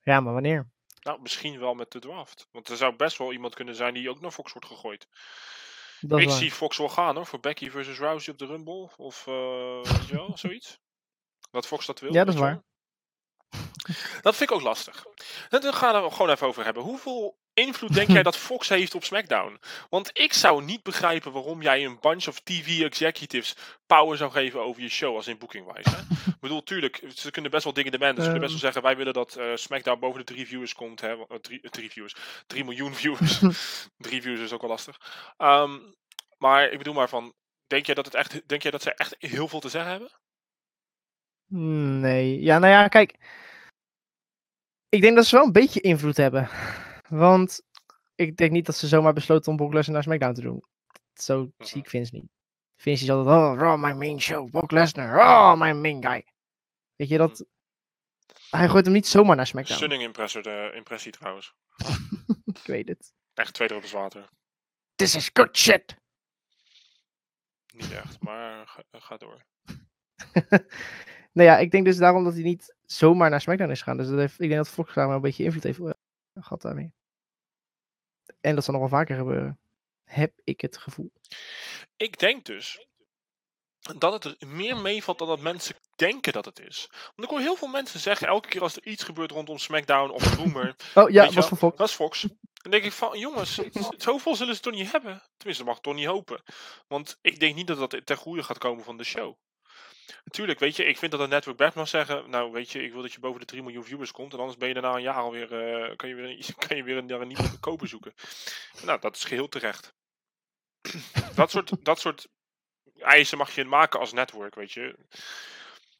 ja, 0.03 0.21
maar 0.21 0.33
wanneer? 0.33 0.71
Nou, 1.03 1.21
misschien 1.21 1.59
wel 1.59 1.75
met 1.75 1.91
de 1.91 1.99
draft. 1.99 2.49
Want 2.53 2.69
er 2.69 2.77
zou 2.77 2.97
best 2.97 3.19
wel 3.19 3.33
iemand 3.33 3.55
kunnen 3.55 3.75
zijn 3.75 3.95
die 3.95 4.11
ook 4.11 4.21
naar 4.21 4.31
Fox 4.31 4.53
wordt 4.53 4.69
gegooid. 4.69 5.09
Dat 6.01 6.21
ik 6.21 6.29
waar. 6.29 6.37
zie 6.37 6.51
Fox 6.51 6.77
wel 6.77 6.89
gaan 6.89 7.17
hoor, 7.17 7.27
voor 7.27 7.41
Becky 7.41 7.71
versus 7.71 7.99
Rousey 7.99 8.33
op 8.33 8.39
de 8.39 8.47
Rumble. 8.47 8.91
Of 8.97 9.27
eh, 9.27 9.83
wel, 10.11 10.33
zoiets. 10.39 10.79
Dat 11.51 11.67
Fox 11.67 11.87
dat 11.87 12.01
wil. 12.01 12.13
Ja, 12.13 12.25
dat 12.25 12.35
is 12.35 12.41
wel. 12.41 12.63
Dat 14.23 14.37
vind 14.37 14.51
ik 14.51 14.57
ook 14.57 14.63
lastig. 14.63 15.05
En 15.49 15.61
Dan 15.61 15.75
gaan 15.75 15.95
we 15.95 16.01
het 16.03 16.13
gewoon 16.13 16.31
even 16.31 16.47
over 16.47 16.65
hebben. 16.65 16.83
Hoeveel 16.83 17.39
invloed 17.61 17.95
denk 17.95 18.09
jij 18.09 18.23
dat 18.23 18.37
Fox 18.37 18.69
heeft 18.69 18.95
op 18.95 19.05
SmackDown? 19.05 19.61
Want 19.91 20.11
ik 20.13 20.33
zou 20.33 20.65
niet 20.65 20.83
begrijpen 20.83 21.33
waarom 21.33 21.63
jij 21.63 21.85
een 21.85 21.99
bunch 22.01 22.27
of 22.27 22.41
TV 22.41 22.81
executives 22.81 23.57
power 23.87 24.17
zou 24.17 24.31
geven 24.31 24.61
over 24.65 24.83
je 24.83 24.89
show 24.89 25.17
als 25.17 25.27
in 25.27 25.39
booking-wise. 25.39 25.97
Ik 26.27 26.41
bedoel, 26.41 26.63
tuurlijk, 26.63 27.03
ze 27.15 27.31
kunnen 27.31 27.51
best 27.51 27.65
wel 27.65 27.73
dingen 27.73 27.93
demanden. 27.93 28.25
Ze 28.25 28.31
kunnen 28.31 28.49
best 28.49 28.53
wel 28.53 28.73
zeggen, 28.73 28.83
wij 28.83 28.97
willen 28.97 29.13
dat 29.13 29.37
eh, 29.37 29.47
SmackDown 29.55 30.01
boven 30.01 30.19
de 30.19 30.33
drie 30.33 30.47
viewers 30.47 30.75
komt. 30.75 31.01
Hè? 31.01 31.09
eh, 31.09 31.37
Drie, 31.41 31.71
drie 31.71 31.91
viewers. 31.91 32.17
Drie 32.47 32.65
miljoen 32.65 32.95
viewers. 32.95 33.39
drie 34.07 34.23
viewers 34.23 34.43
is 34.43 34.53
ook 34.53 34.61
wel 34.61 34.71
lastig. 34.71 35.01
Ehm, 35.37 35.79
maar 36.39 36.71
ik 36.71 36.79
bedoel 36.79 36.95
maar 36.95 37.09
van, 37.09 37.35
denk 37.67 37.87
jij 37.87 37.95
dat, 37.95 38.05
het 38.05 38.15
echt, 38.15 38.49
denk 38.49 38.63
jij 38.63 38.71
dat 38.71 38.83
ze 38.83 38.95
echt 38.95 39.17
heel 39.19 39.49
veel 39.49 39.61
te 39.61 39.69
zeggen 39.69 39.91
hebben? 39.91 40.11
Nee. 42.01 42.41
Ja, 42.41 42.59
nou 42.59 42.73
ja, 42.73 42.89
kijk. 42.89 43.15
Ik 44.89 45.01
denk 45.01 45.17
dat 45.17 45.27
ze 45.27 45.37
wel 45.37 45.45
een 45.45 45.53
beetje 45.53 45.81
invloed 45.81 46.17
hebben. 46.17 46.49
Want 47.11 47.63
ik 48.15 48.37
denk 48.37 48.51
niet 48.51 48.67
dat 48.67 48.77
ze 48.77 48.89
zomaar 48.89 49.13
besloten 49.13 49.51
om 49.51 49.57
Brock 49.57 49.73
Lesnar 49.73 49.95
naar 49.95 50.03
SmackDown 50.03 50.35
te 50.35 50.41
doen. 50.41 50.65
Zo 51.15 51.53
zie 51.59 51.81
ik 51.81 51.89
Vince 51.89 52.15
niet. 52.15 52.29
Vince 52.77 53.05
is 53.05 53.11
altijd, 53.11 53.37
oh, 53.37 53.59
Raw, 53.59 53.85
my 53.85 53.93
main 53.93 54.21
show. 54.21 54.51
Brock 54.51 54.71
Lesnar, 54.71 55.19
oh, 55.19 55.61
my 55.61 55.73
main 55.73 56.03
guy. 56.03 56.25
Weet 56.97 57.09
je, 57.09 57.19
dat... 57.19 57.45
Hij 58.51 58.69
gooit 58.69 58.85
hem 58.85 58.95
niet 58.95 59.07
zomaar 59.07 59.37
naar 59.37 59.47
SmackDown. 59.47 59.79
Stunning 59.79 60.03
impressor, 60.03 60.43
de 60.43 60.73
impressie 60.75 61.13
trouwens. 61.13 61.55
Ik 62.63 62.67
weet 62.67 62.89
het. 62.89 63.13
Echt 63.35 63.55
twee 63.55 63.69
druppels 63.69 63.93
water. 63.93 64.29
This 64.95 65.15
is 65.15 65.31
good 65.33 65.57
shit. 65.57 65.97
Niet 67.75 67.93
echt, 67.93 68.21
maar 68.21 68.67
ga, 68.67 68.83
ga 68.91 69.17
door. 69.17 69.45
nou 71.33 71.49
ja, 71.49 71.59
ik 71.59 71.71
denk 71.71 71.85
dus 71.85 71.97
daarom 71.97 72.25
dat 72.25 72.35
hij 72.35 72.43
niet 72.43 72.75
zomaar 72.85 73.31
naar 73.31 73.41
SmackDown 73.41 73.71
is 73.71 73.79
gegaan. 73.79 73.97
Dus 73.97 74.09
dat 74.09 74.19
heeft, 74.19 74.41
ik 74.41 74.49
denk 74.49 74.65
dat 74.65 74.69
Fox 74.69 74.95
daar 74.95 75.07
wel 75.07 75.17
een 75.17 75.23
beetje 75.23 75.45
invloed 75.45 75.63
heeft 75.63 75.79
eh, 75.79 75.91
gehad 76.35 76.63
daarmee. 76.63 76.93
En 78.41 78.55
dat 78.55 78.65
zal 78.65 78.75
nog 78.75 78.83
wel 78.83 78.99
vaker 78.99 79.17
gebeuren. 79.17 79.59
Heb 80.05 80.33
ik 80.45 80.61
het 80.61 80.77
gevoel. 80.77 81.13
Ik 81.97 82.19
denk 82.19 82.45
dus 82.45 82.87
dat 83.99 84.13
het 84.13 84.25
er 84.25 84.49
meer 84.49 84.77
meevalt 84.77 85.19
dan 85.19 85.29
dat 85.29 85.41
mensen 85.41 85.77
denken 85.97 86.33
dat 86.33 86.45
het 86.45 86.61
is. 86.61 86.87
Want 86.91 87.23
ik 87.23 87.29
hoor 87.29 87.41
heel 87.41 87.57
veel 87.57 87.69
mensen 87.69 88.01
zeggen, 88.01 88.27
elke 88.27 88.49
keer 88.49 88.63
als 88.63 88.77
er 88.77 88.87
iets 88.87 89.03
gebeurt 89.05 89.31
rondom 89.31 89.59
SmackDown 89.59 90.11
of 90.11 90.37
Rumor, 90.37 90.77
Oh 90.95 91.11
ja, 91.11 91.25
je 91.25 91.33
was 91.33 91.47
van 91.49 91.57
Fox. 91.57 91.77
dat 91.77 91.89
is 91.89 91.95
Fox. 91.95 92.27
Dan 92.53 92.71
denk 92.71 92.85
ik 92.85 92.93
van, 92.93 93.19
jongens, 93.19 93.61
zoveel 93.97 94.37
zullen 94.37 94.55
ze 94.55 94.61
toch 94.61 94.73
niet 94.73 94.93
hebben? 94.93 95.23
Tenminste, 95.37 95.65
dat 95.65 95.73
mag 95.73 95.77
ik 95.77 95.83
toch 95.83 95.95
niet 95.95 96.07
hopen. 96.07 96.43
Want 96.89 97.19
ik 97.21 97.41
denk 97.41 97.55
niet 97.55 97.67
dat 97.67 97.91
dat 97.91 98.07
ten 98.07 98.17
goede 98.17 98.43
gaat 98.43 98.59
komen 98.59 98.85
van 98.85 98.97
de 98.97 99.05
show. 99.05 99.37
Natuurlijk, 100.25 100.59
weet 100.59 100.77
je, 100.77 100.85
ik 100.85 100.99
vind 100.99 101.11
dat 101.13 101.21
een 101.21 101.29
network 101.29 101.57
best 101.57 101.75
mag 101.75 101.89
zeggen, 101.89 102.31
nou 102.31 102.53
weet 102.53 102.71
je, 102.71 102.83
ik 102.83 102.93
wil 102.93 103.03
dat 103.03 103.13
je 103.13 103.21
boven 103.21 103.41
de 103.41 103.47
3 103.47 103.63
miljoen 103.63 103.85
viewers 103.85 104.11
komt. 104.13 104.33
En 104.33 104.39
anders 104.39 104.59
ben 104.59 104.69
je 104.69 104.75
daarna 104.75 104.95
een 104.95 105.03
jaar 105.03 105.15
alweer, 105.15 105.47
kan 105.97 106.09
je 106.09 106.15
weer, 106.15 106.25
een- 106.25 106.55
kan 106.67 106.77
je 106.77 106.83
weer 106.83 106.97
een, 106.97 107.11
een 107.11 107.27
nieuwe 107.29 107.59
koper 107.61 107.89
zoeken. 107.89 108.15
Nou, 108.85 109.01
dat 109.01 109.17
is 109.17 109.25
geheel 109.25 109.49
terecht. 109.49 109.95
dat, 111.35 111.51
soort, 111.51 111.85
dat 111.85 112.01
soort 112.01 112.29
eisen 112.99 113.39
mag 113.39 113.55
je 113.55 113.65
maken 113.65 114.01
als 114.01 114.13
network, 114.13 114.55
weet 114.55 114.73
je. 114.73 114.97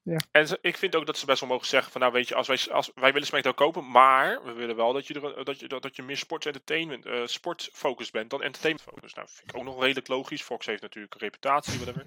Ja. 0.03 0.17
En 0.31 0.47
ze- 0.49 0.59
ik 0.61 0.77
vind 0.77 0.95
ook 0.97 1.07
dat 1.07 1.19
ze 1.19 1.27
best 1.27 1.41
wel 1.41 1.49
mogen 1.49 1.67
zeggen 1.67 1.93
van 1.93 2.01
nou 2.01 2.13
weet 2.13 2.29
je, 2.29 2.35
als 2.35 2.47
wij, 2.47 2.59
als, 2.71 2.91
wij 2.95 3.13
willen 3.13 3.27
SmackDown 3.27 3.57
kopen, 3.57 3.91
maar 3.91 4.45
we 4.45 4.53
willen 4.53 4.77
wel 4.77 4.93
dat 4.93 5.07
je, 5.07 5.15
er, 5.21 5.45
dat 5.45 5.61
je, 5.61 5.69
dat, 5.69 5.83
dat 5.83 5.97
je 5.97 6.03
meer 6.03 6.17
sports 6.17 6.47
entertainment, 6.47 7.07
eh 7.07 7.27
sportfocus 7.27 8.11
bent 8.11 8.31
dan 8.31 8.43
entertainment 8.43 8.89
focus. 8.91 9.15
Nou, 9.15 9.29
vind 9.31 9.51
ik 9.51 9.57
ook 9.57 9.65
nog 9.65 9.81
redelijk 9.81 10.09
logisch. 10.09 10.43
Fox 10.43 10.67
heeft 10.67 10.83
natuurlijk 10.83 11.15
een 11.15 11.21
reputatie, 11.21 11.79
whatever. 11.79 12.07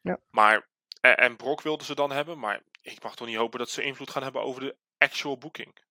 Ja. 0.00 0.18
Maar, 0.30 0.68
en, 1.06 1.16
en 1.16 1.36
Brock 1.36 1.62
wilden 1.62 1.86
ze 1.86 1.94
dan 1.94 2.12
hebben, 2.12 2.38
maar 2.38 2.62
ik 2.80 3.02
mag 3.02 3.16
toch 3.16 3.26
niet 3.26 3.36
hopen 3.36 3.58
dat 3.58 3.70
ze 3.70 3.82
invloed 3.82 4.10
gaan 4.10 4.22
hebben 4.22 4.42
over 4.42 4.60
de 4.60 4.76
actual 4.98 5.38
booking. 5.38 5.84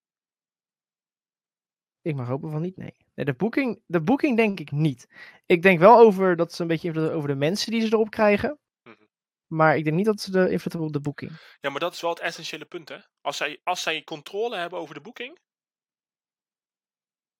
Ik 2.02 2.16
mag 2.16 2.28
hopen 2.28 2.52
van 2.52 2.62
niet, 2.62 2.78
nee. 2.78 2.96
nee 3.14 3.26
de, 3.26 3.34
booking, 3.34 3.82
de 3.86 4.02
booking 4.02 4.38
denk 4.38 4.60
ik 4.60 4.72
niet. 4.72 5.08
Ik 5.46 5.62
denk 5.62 5.80
wel 5.80 5.98
over 5.98 6.36
dat 6.36 6.54
ze 6.54 6.62
een 6.62 6.68
beetje 6.68 6.88
invloed 6.88 7.04
hebben 7.04 7.22
over 7.22 7.34
de 7.34 7.40
mensen 7.40 7.72
die 7.72 7.82
ze 7.82 7.88
erop 7.88 8.10
krijgen. 8.10 8.60
Mhm. 8.84 9.06
Maar 9.48 9.78
ik 9.78 9.84
denk 9.84 9.96
niet 9.96 10.06
dat 10.06 10.22
ze 10.22 10.32
de 10.32 10.50
invloed 10.50 10.72
hebben 10.72 10.88
op 10.88 10.94
de 10.94 11.02
booking. 11.02 11.32
Ja, 11.62 11.70
maar 11.70 11.80
dat 11.80 11.94
is 11.94 12.02
wel 12.02 12.10
het 12.10 12.20
essentiële 12.20 12.66
punt, 12.66 12.90
hè? 12.90 12.98
Als 13.22 13.38
zij, 13.38 13.60
als 13.64 13.82
zij 13.82 14.04
controle 14.04 14.56
hebben 14.56 14.80
over 14.80 14.94
de 14.94 15.02
booking, 15.02 15.40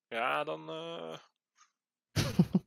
ja, 0.08 0.44
dan, 0.44 0.68
eh, 0.68 1.18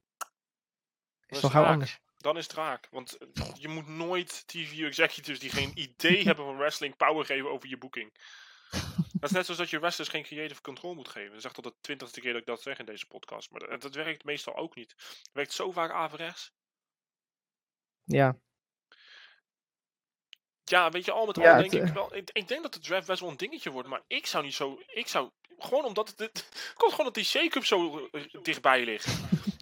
Is 1.27 1.39
toch 1.39 1.51
gauw 1.51 1.65
anders. 1.65 1.99
Dan 2.19 2.37
is 2.37 2.43
het 2.43 2.53
raak. 2.53 2.87
Want 2.91 3.17
eh, 3.17 3.51
je 3.53 3.67
moet 3.67 3.87
nooit 3.87 4.47
TV 4.47 4.79
executives 4.79 5.39
die 5.39 5.49
geen 5.49 5.71
idee 5.75 6.23
hebben 6.27 6.45
van 6.45 6.57
wrestling 6.57 6.95
power 6.95 7.25
geven 7.25 7.51
over 7.51 7.69
je 7.69 7.77
booking. 7.77 8.13
Dat 9.19 9.29
is 9.29 9.35
net 9.35 9.45
zoals 9.45 9.59
dat 9.59 9.69
je 9.69 9.79
wrestlers 9.79 10.09
geen 10.09 10.23
creative 10.23 10.61
control 10.61 10.95
moet 10.95 11.07
geven. 11.07 11.29
Dat 11.29 11.37
is 11.37 11.45
echt 11.45 11.55
al 11.55 11.63
de 11.63 11.75
twintigste 11.81 12.19
keer 12.19 12.31
dat 12.31 12.41
ik 12.41 12.47
dat 12.47 12.61
zeg 12.61 12.79
in 12.79 12.85
deze 12.85 13.07
podcast. 13.07 13.51
Maar 13.51 13.59
dat, 13.59 13.81
dat 13.81 13.95
werkt 13.95 14.23
meestal 14.23 14.55
ook 14.55 14.75
niet. 14.75 14.91
Het 14.91 15.29
werkt 15.33 15.53
zo 15.53 15.71
vaak 15.71 15.91
averechts. 15.91 16.51
Ja, 18.03 18.39
Ja, 20.69 20.89
weet 20.89 21.05
je, 21.05 21.11
al 21.11 21.25
met 21.25 21.37
al 21.37 21.43
Ja, 21.43 21.57
denk 21.57 21.71
het, 21.71 21.81
ik 21.81 21.87
eh, 21.87 21.93
wel. 21.93 22.15
Ik, 22.15 22.29
ik 22.33 22.47
denk 22.47 22.61
dat 22.61 22.73
de 22.73 22.79
draft 22.79 23.07
best 23.07 23.19
wel 23.19 23.29
een 23.29 23.37
dingetje 23.37 23.69
wordt. 23.69 23.87
Maar 23.87 24.03
ik 24.07 24.25
zou 24.25 24.43
niet 24.43 24.53
zo. 24.53 24.81
Ik 24.87 25.07
zou. 25.07 25.31
Gewoon 25.59 25.85
omdat 25.85 26.13
het. 26.17 26.49
Komt 26.75 26.91
gewoon 26.91 27.05
dat 27.05 27.13
die 27.13 27.23
shake-up 27.23 27.65
zo 27.65 28.09
eh, 28.11 28.21
dichtbij 28.41 28.83
ligt. 28.83 29.07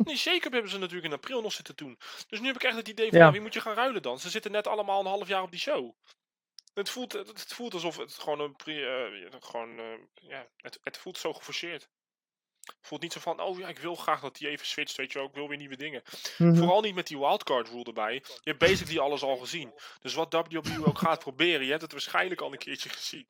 Die 0.07 0.17
shake-up 0.17 0.51
hebben 0.51 0.71
ze 0.71 0.77
natuurlijk 0.77 1.05
in 1.05 1.13
april 1.13 1.41
nog 1.41 1.53
zitten 1.53 1.75
doen. 1.75 1.97
Dus 2.27 2.39
nu 2.39 2.45
heb 2.47 2.55
ik 2.55 2.63
echt 2.63 2.75
het 2.75 2.87
idee 2.87 3.09
van. 3.09 3.17
Ja. 3.17 3.23
nou, 3.23 3.33
wie 3.33 3.41
moet 3.41 3.53
je 3.53 3.61
gaan 3.61 3.75
ruilen 3.75 4.01
dan? 4.01 4.19
Ze 4.19 4.29
zitten 4.29 4.51
net 4.51 4.67
allemaal 4.67 4.99
een 4.99 5.05
half 5.05 5.27
jaar 5.27 5.41
op 5.41 5.51
die 5.51 5.59
show. 5.59 5.93
Het 6.73 6.89
voelt, 6.89 7.13
het, 7.13 7.53
voelt 7.53 7.73
alsof 7.73 7.97
het 7.97 8.13
gewoon 8.13 8.39
een. 8.39 8.55
Eh, 8.65 9.39
gewoon, 9.39 9.79
eh, 9.79 9.85
ja, 10.13 10.47
het, 10.57 10.79
het 10.83 10.97
voelt 10.97 11.17
zo 11.17 11.33
geforceerd. 11.33 11.89
Het 12.61 12.87
voelt 12.87 13.01
niet 13.01 13.13
zo 13.13 13.19
van. 13.19 13.39
Oh 13.39 13.59
ja, 13.59 13.67
ik 13.67 13.79
wil 13.79 13.95
graag 13.95 14.21
dat 14.21 14.37
die 14.37 14.47
even 14.47 14.65
switcht. 14.65 14.95
Weet 14.95 15.11
je 15.11 15.17
wel, 15.17 15.27
ik 15.27 15.33
wil 15.33 15.47
weer 15.47 15.57
nieuwe 15.57 15.77
dingen. 15.77 16.01
Mhm. 16.37 16.55
Vooral 16.55 16.81
niet 16.81 16.95
met 16.95 17.07
die 17.07 17.19
wildcard 17.19 17.69
rule 17.69 17.83
erbij. 17.83 18.13
Je 18.13 18.39
hebt 18.43 18.59
basically 18.59 18.99
alles 18.99 19.23
al 19.23 19.37
gezien. 19.37 19.73
Dus 19.99 20.13
wat 20.13 20.33
WWE 20.33 20.85
ook 20.85 20.97
gaat 20.97 21.19
proberen, 21.19 21.63
je 21.65 21.69
hebt 21.69 21.81
het 21.81 21.91
waarschijnlijk 21.91 22.41
al 22.41 22.51
een 22.51 22.57
keertje 22.57 22.89
gezien. 22.89 23.27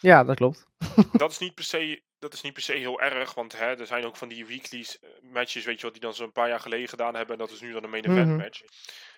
Ja 0.00 0.24
dat 0.24 0.36
klopt. 0.36 0.66
Dat 1.12 1.30
is 1.30 1.38
niet 1.38 1.54
per 1.54 1.64
se, 1.64 2.02
dat 2.18 2.32
is 2.32 2.40
niet 2.40 2.52
per 2.52 2.62
se 2.62 2.72
heel 2.72 3.00
erg, 3.00 3.34
want 3.34 3.58
hè, 3.58 3.78
er 3.78 3.86
zijn 3.86 4.04
ook 4.04 4.16
van 4.16 4.28
die 4.28 4.46
weekly 4.46 4.86
matches, 5.22 5.64
weet 5.64 5.76
je 5.76 5.82
wat, 5.82 5.92
die 5.92 6.02
dan 6.02 6.14
zo'n 6.14 6.32
paar 6.32 6.48
jaar 6.48 6.60
geleden 6.60 6.88
gedaan 6.88 7.14
hebben. 7.14 7.32
En 7.32 7.40
dat 7.40 7.50
is 7.50 7.60
nu 7.60 7.72
dan 7.72 7.84
een 7.84 7.90
main 7.90 8.04
event 8.04 8.26
Mhm. 8.26 8.36
match. 8.36 8.60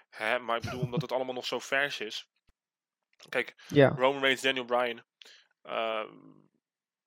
Hè, 0.09 0.39
maar 0.39 0.57
ik 0.57 0.63
bedoel, 0.63 0.81
omdat 0.81 1.03
het 1.03 1.13
allemaal 1.13 1.35
nog 1.35 1.47
zo 1.47 1.59
vers 1.59 2.01
is. 2.01 2.29
Kijk, 3.29 3.55
Ja. 3.69 3.89
Roman 3.89 4.21
Reigns, 4.21 4.43
Daniel 4.43 4.65
Bryan, 4.65 5.03
eh, 5.63 6.05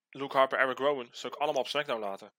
Luke 0.09 0.37
Harper, 0.37 0.59
Eric 0.59 0.77
Rowan, 0.77 1.07
zou 1.11 1.33
ik 1.33 1.39
allemaal 1.39 1.61
op 1.61 1.67
SmackDown 1.67 1.99
laten. 2.01 2.33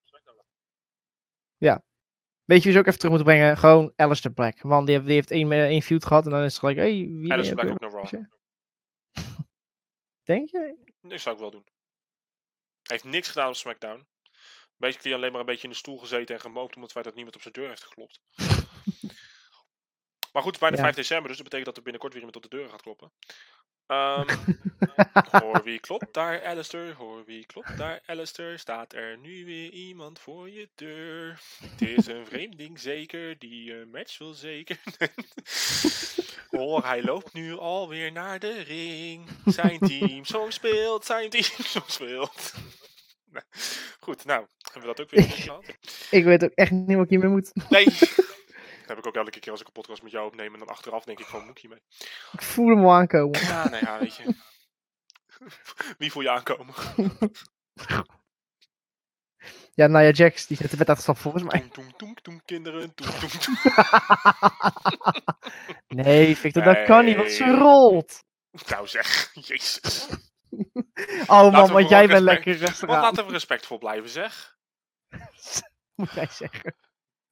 Weet 2.46 2.58
je 2.58 2.64
wie 2.64 2.72
ze 2.72 2.78
ook 2.78 2.86
even 2.86 2.98
terug 2.98 3.14
moeten 3.16 3.32
brengen? 3.32 3.56
Gewoon 3.56 3.92
Alistair 3.96 4.34
Black. 4.34 4.62
Man, 4.62 4.84
die 4.84 4.94
heeft, 4.94 5.06
die 5.06 5.14
heeft 5.14 5.30
één, 5.30 5.52
eh, 5.52 5.64
één 5.64 5.82
feud 5.82 6.04
gehad 6.04 6.24
en 6.24 6.30
dan 6.30 6.42
is 6.42 6.50
het 6.50 6.58
gelijk, 6.58 6.76
hey, 6.78 6.92
wie 6.92 7.32
Alice 7.32 7.50
eh, 7.50 7.56
Black 7.56 7.70
ook 7.70 7.80
naar 7.80 7.90
Raw. 7.90 8.24
Denk 10.24 10.50
je? 10.50 10.94
Dat 11.08 11.20
zou 11.20 11.34
ik 11.34 11.40
wel 11.40 11.50
doen. 11.50 11.66
Hij 12.82 12.96
heeft 12.96 13.04
niks 13.04 13.28
gedaan 13.28 13.48
op 13.48 13.56
SmackDown. 13.56 14.06
Basically 14.76 15.16
alleen 15.16 15.30
maar 15.30 15.40
een 15.40 15.46
beetje 15.46 15.62
in 15.62 15.70
de 15.70 15.76
stoel 15.76 15.98
gezeten 15.98 16.34
en 16.34 16.40
gemoopt 16.40 16.74
omdat 16.74 16.82
het 16.82 16.92
feit 16.92 17.04
dat 17.04 17.14
niemand 17.14 17.34
op 17.36 17.42
zijn 17.42 17.54
deur 17.54 17.68
heeft 17.68 17.84
geklopt. 17.84 18.20
maar 20.32 20.42
goed, 20.42 20.58
bijna 20.58 20.76
Ja. 20.76 20.82
5 20.82 20.94
december, 20.94 21.28
dus 21.28 21.36
dat 21.36 21.44
betekent 21.44 21.66
dat 21.66 21.76
er 21.76 21.82
binnenkort 21.82 22.12
weer 22.12 22.22
iemand 22.22 22.44
op 22.44 22.50
de 22.50 22.56
deur 22.56 22.68
gaat 22.68 22.82
kloppen. 22.82 23.12
Ehm, 23.86 24.36
hoor 25.42 25.62
wie 25.64 25.78
klopt 25.78 26.14
daar, 26.14 26.44
Alistair? 26.44 26.94
Hoor 26.94 27.24
wie 27.26 27.46
klopt 27.46 27.78
daar, 27.78 28.00
Alistair? 28.06 28.58
Staat 28.58 28.92
er 28.92 29.18
nu 29.18 29.44
weer 29.44 29.70
iemand 29.70 30.18
voor 30.18 30.50
je 30.50 30.68
deur? 30.74 31.40
Het 31.60 31.88
is 31.88 32.06
een 32.06 32.26
vreemding 32.26 32.78
zeker, 32.80 33.38
die 33.38 33.74
een 33.74 33.90
match 33.90 34.18
wil 34.18 34.32
zeker. 34.32 34.78
Hoor, 36.50 36.84
hij 36.84 37.02
loopt 37.02 37.32
nu 37.32 37.58
alweer 37.58 38.12
naar 38.12 38.38
de 38.38 38.62
ring. 38.62 39.28
Zijn 39.44 39.78
team 39.78 40.24
zo 40.24 40.50
speelt, 40.50 41.04
zijn 41.04 41.30
team 41.30 41.44
zo 41.74 41.80
speelt. 41.86 42.54
Goed, 44.00 44.24
nou, 44.24 44.46
hebben 44.72 44.90
we 44.90 44.96
dat 44.96 45.00
ook 45.00 45.10
weer 45.10 45.22
gehad. 45.22 45.64
Ik 46.10 46.24
weet 46.24 46.44
ook 46.44 46.52
echt 46.54 46.70
niet 46.70 46.96
wat 46.96 47.04
ik 47.04 47.10
hiermee 47.10 47.30
moet. 47.30 47.52
Nee. 47.68 47.86
Dat 48.86 48.96
heb 48.96 48.98
ik 48.98 49.06
ook 49.06 49.24
elke 49.24 49.40
keer 49.40 49.52
als 49.52 49.60
ik 49.60 49.66
een 49.66 49.72
podcast 49.72 50.02
met 50.02 50.12
jou 50.12 50.26
opneem 50.26 50.52
en 50.52 50.58
dan 50.58 50.68
achteraf 50.68 51.04
denk 51.04 51.18
ik 51.18 51.26
van, 51.26 51.40
moet 51.40 51.50
ik 51.50 51.58
hiermee? 51.58 51.82
Ik 52.32 52.42
voel 52.42 52.68
hem 52.68 52.84
al 52.84 52.92
aankomen. 52.92 53.40
Ja, 53.40 53.68
nee, 53.68 53.80
ja, 53.80 53.98
weet 53.98 54.16
je. 54.16 54.34
Wie 55.98 56.12
voel 56.12 56.22
je 56.22 56.30
aankomen? 56.30 56.74
Ja, 59.74 59.86
Nia 59.86 60.10
Jax, 60.10 60.46
die 60.46 60.56
zit 60.56 60.70
de 60.70 60.76
wet 60.76 60.88
uitgestapt 60.88 61.18
volgens 61.18 61.42
mij. 61.42 61.60
Toem, 61.60 61.70
toem, 61.70 61.92
toem, 61.96 62.14
toem, 62.14 62.44
kinderen. 62.44 62.94
Toem, 62.94 63.10
toem, 63.10 63.28
toem. 63.28 63.56
Nee, 66.04 66.36
Victor, 66.36 66.62
dat 66.62 66.84
kan 66.84 67.04
niet, 67.04 67.16
want 67.16 67.30
ze 67.30 67.44
rolt. 67.44 68.24
Nou 68.66 68.86
zeg, 68.86 69.30
jezus. 69.34 70.08
Oh 71.26 71.52
man, 71.52 71.72
want 71.72 71.88
jij 71.88 72.06
bent 72.06 72.22
lekker 72.22 72.56
rustig 72.56 72.88
laten 72.88 73.26
we 73.26 73.32
respectvol 73.32 73.78
blijven, 73.78 74.08
zeg. 74.08 74.56
moet 75.94 76.12
jij 76.12 76.28
zeggen. 76.30 76.76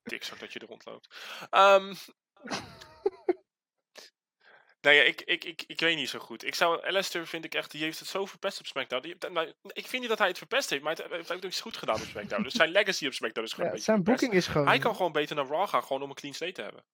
Dik 0.04 0.24
zo 0.24 0.36
dat 0.36 0.52
je 0.52 0.58
er 0.58 0.66
rondloopt. 0.66 1.14
Ehm 1.50 1.94
Nee, 4.84 5.04
ik, 5.04 5.20
ik, 5.20 5.44
ik, 5.44 5.64
ik 5.66 5.80
weet 5.80 5.96
niet 5.96 6.08
zo 6.08 6.18
goed. 6.18 6.44
Ik 6.44 6.54
zou, 6.54 6.86
Alistair 6.86 7.26
vind 7.26 7.44
ik 7.44 7.54
echt, 7.54 7.70
die 7.70 7.82
heeft 7.82 7.98
het 7.98 8.08
zo 8.08 8.26
verpest 8.26 8.60
op 8.60 8.66
SmackDown. 8.66 9.02
Die, 9.02 9.16
nou, 9.30 9.52
ik 9.62 9.86
vind 9.86 10.00
niet 10.00 10.08
dat 10.08 10.18
hij 10.18 10.28
het 10.28 10.38
verpest 10.38 10.70
heeft, 10.70 10.82
maar 10.82 10.96
hij 10.96 11.06
heeft 11.10 11.32
ook 11.32 11.44
iets 11.44 11.60
goed 11.60 11.76
gedaan 11.76 12.00
op 12.00 12.06
SmackDown. 12.06 12.42
Dus 12.42 12.52
zijn 12.52 12.70
legacy 12.70 13.06
op 13.06 13.12
SmackDown 13.12 13.46
is 13.46 13.52
gewoon 13.52 13.70
Ja, 13.70 13.76
zijn 13.76 14.02
boeking 14.02 14.32
is 14.32 14.46
gewoon... 14.46 14.66
Hij 14.66 14.78
kan 14.78 14.96
gewoon 14.96 15.12
beter 15.12 15.36
naar 15.36 15.46
Raw 15.46 15.68
gaan, 15.68 15.82
gewoon 15.82 16.02
om 16.02 16.08
een 16.08 16.14
clean 16.14 16.34
slate 16.34 16.52
te 16.52 16.62
hebben. 16.62 16.84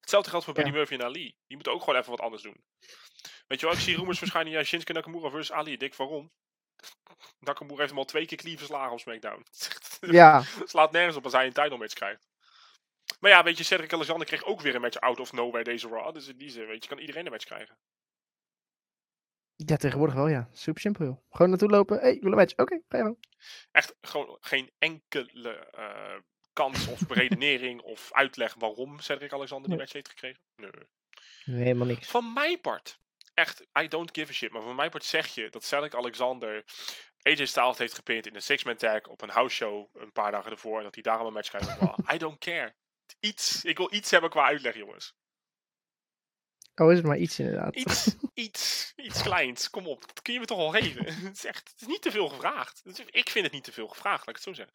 Hetzelfde 0.00 0.30
geldt 0.30 0.44
voor 0.44 0.56
Ja. 0.56 0.62
Buddy 0.62 0.76
Murphy 0.76 0.94
en 0.94 1.02
Ali. 1.02 1.24
Die 1.46 1.56
moeten 1.56 1.72
ook 1.72 1.80
gewoon 1.80 1.98
even 1.98 2.10
wat 2.10 2.20
anders 2.20 2.42
doen. 2.42 2.64
Weet 3.46 3.60
je 3.60 3.66
wel, 3.66 3.74
ik 3.74 3.80
zie 3.80 3.96
rumors 3.96 4.18
verschijnen, 4.18 4.52
ja, 4.52 4.64
Shinsuke 4.64 4.92
Nakamura 4.92 5.30
versus 5.30 5.52
Ali. 5.52 5.76
Dik, 5.76 5.94
waarom? 5.94 6.32
Nakamura 7.38 7.76
heeft 7.76 7.90
hem 7.90 7.98
al 7.98 8.04
twee 8.04 8.26
keer 8.26 8.38
clean 8.38 8.58
verslagen 8.58 8.92
op 8.92 9.00
SmackDown. 9.00 9.44
Ja, 10.00 10.42
slaat 10.64 10.92
nergens 10.92 11.16
op 11.16 11.24
als 11.24 11.32
hij 11.32 11.46
een 11.46 11.52
title 11.52 11.76
match 11.78 11.94
krijgt. 11.94 12.28
Maar 13.20 13.30
ja, 13.30 13.42
weet 13.42 13.58
je, 13.58 13.64
Cedric 13.64 13.92
Alexander 13.92 14.26
kreeg 14.26 14.44
ook 14.44 14.60
weer 14.60 14.74
een 14.74 14.80
match 14.80 15.00
out 15.00 15.20
of 15.20 15.32
nowhere 15.32 15.64
deze 15.64 15.88
Raw. 15.88 16.14
Dus 16.14 16.28
in 16.28 16.36
die 16.36 16.50
zin, 16.50 16.66
weet 16.66 16.82
je, 16.82 16.88
kan 16.88 16.98
iedereen 16.98 17.24
een 17.24 17.30
match 17.32 17.44
krijgen. 17.44 17.78
ja, 19.56 19.76
tegenwoordig 19.76 20.16
wel, 20.16 20.28
ja. 20.28 20.48
Super 20.52 20.80
simpel, 20.80 21.04
joh. 21.04 21.16
Gewoon 21.30 21.48
naartoe 21.50 21.68
lopen. 21.68 21.96
Hé, 21.96 22.02
hey, 22.02 22.14
ik 22.14 22.22
wil 22.22 22.30
een 22.30 22.38
match. 22.38 22.56
Oké, 22.56 22.80
ga 22.88 22.96
je 22.96 23.02
gang. 23.02 23.18
Echt 23.72 23.96
gewoon 24.00 24.36
geen 24.40 24.70
enkele 24.78 25.52
eh, 25.70 26.18
kans 26.52 26.86
of 26.86 27.08
redenering 27.08 27.80
of 27.94 28.12
uitleg 28.12 28.54
waarom 28.54 29.00
Cedric 29.00 29.32
Alexander 29.32 29.68
die 29.68 29.78
match 29.78 29.92
heeft 29.92 30.08
gekregen. 30.08 30.40
Nee. 30.56 30.70
Nee, 31.44 31.62
helemaal 31.62 31.86
niks. 31.86 32.08
Van 32.08 32.32
mijn 32.32 32.60
part, 32.60 32.98
echt, 33.40 33.66
I 33.80 33.88
don't 33.88 34.10
give 34.12 34.30
a 34.30 34.34
shit. 34.34 34.52
Maar 34.52 34.62
van 34.62 34.74
mijn 34.74 34.90
part 34.90 35.04
zeg 35.04 35.26
je 35.34 35.50
dat 35.50 35.64
Cedric 35.64 35.94
Alexander 35.94 36.64
AJ 37.22 37.46
Styles 37.46 37.78
heeft 37.78 37.94
gepind 37.94 38.26
in 38.26 38.34
een 38.34 38.42
six-man 38.42 38.76
tag 38.76 39.06
op 39.06 39.22
een 39.22 39.30
house 39.30 39.56
show 39.56 39.88
een 39.94 40.12
paar 40.12 40.30
dagen 40.30 40.50
ervoor. 40.50 40.78
En 40.78 40.84
dat 40.84 40.94
hij 40.94 41.02
daarom 41.02 41.26
een 41.26 41.32
match 41.32 41.48
krijgt. 41.48 41.80
I 42.12 42.18
don't 42.18 42.38
care. 42.38 42.74
Iets, 43.20 43.64
ik 43.64 43.76
wil 43.76 43.94
iets 43.94 44.10
hebben 44.10 44.30
qua 44.30 44.46
uitleg, 44.46 44.74
jongens. 44.74 45.14
Oh, 46.74 46.90
is 46.90 46.96
het 46.96 47.06
maar 47.06 47.18
iets 47.18 47.38
inderdaad. 47.38 47.76
Iets, 47.76 48.16
iets, 48.34 48.92
iets 48.96 49.22
kleins. 49.22 49.70
Kom 49.70 49.86
op, 49.86 50.06
dat 50.06 50.22
kun 50.22 50.32
je 50.32 50.38
me 50.40 50.46
toch 50.46 50.58
al 50.58 50.70
geven. 50.70 51.04
Het 51.24 51.36
is 51.36 51.44
echt, 51.44 51.70
het 51.70 51.80
is 51.80 51.86
niet 51.86 52.02
te 52.02 52.10
veel 52.10 52.28
gevraagd. 52.28 52.82
Ik 53.10 53.30
vind 53.30 53.44
het 53.44 53.54
niet 53.54 53.64
te 53.64 53.72
veel 53.72 53.88
gevraagd, 53.88 54.26
laat 54.26 54.38
ik 54.38 54.44
het 54.44 54.44
zo 54.44 54.52
zeggen. 54.52 54.74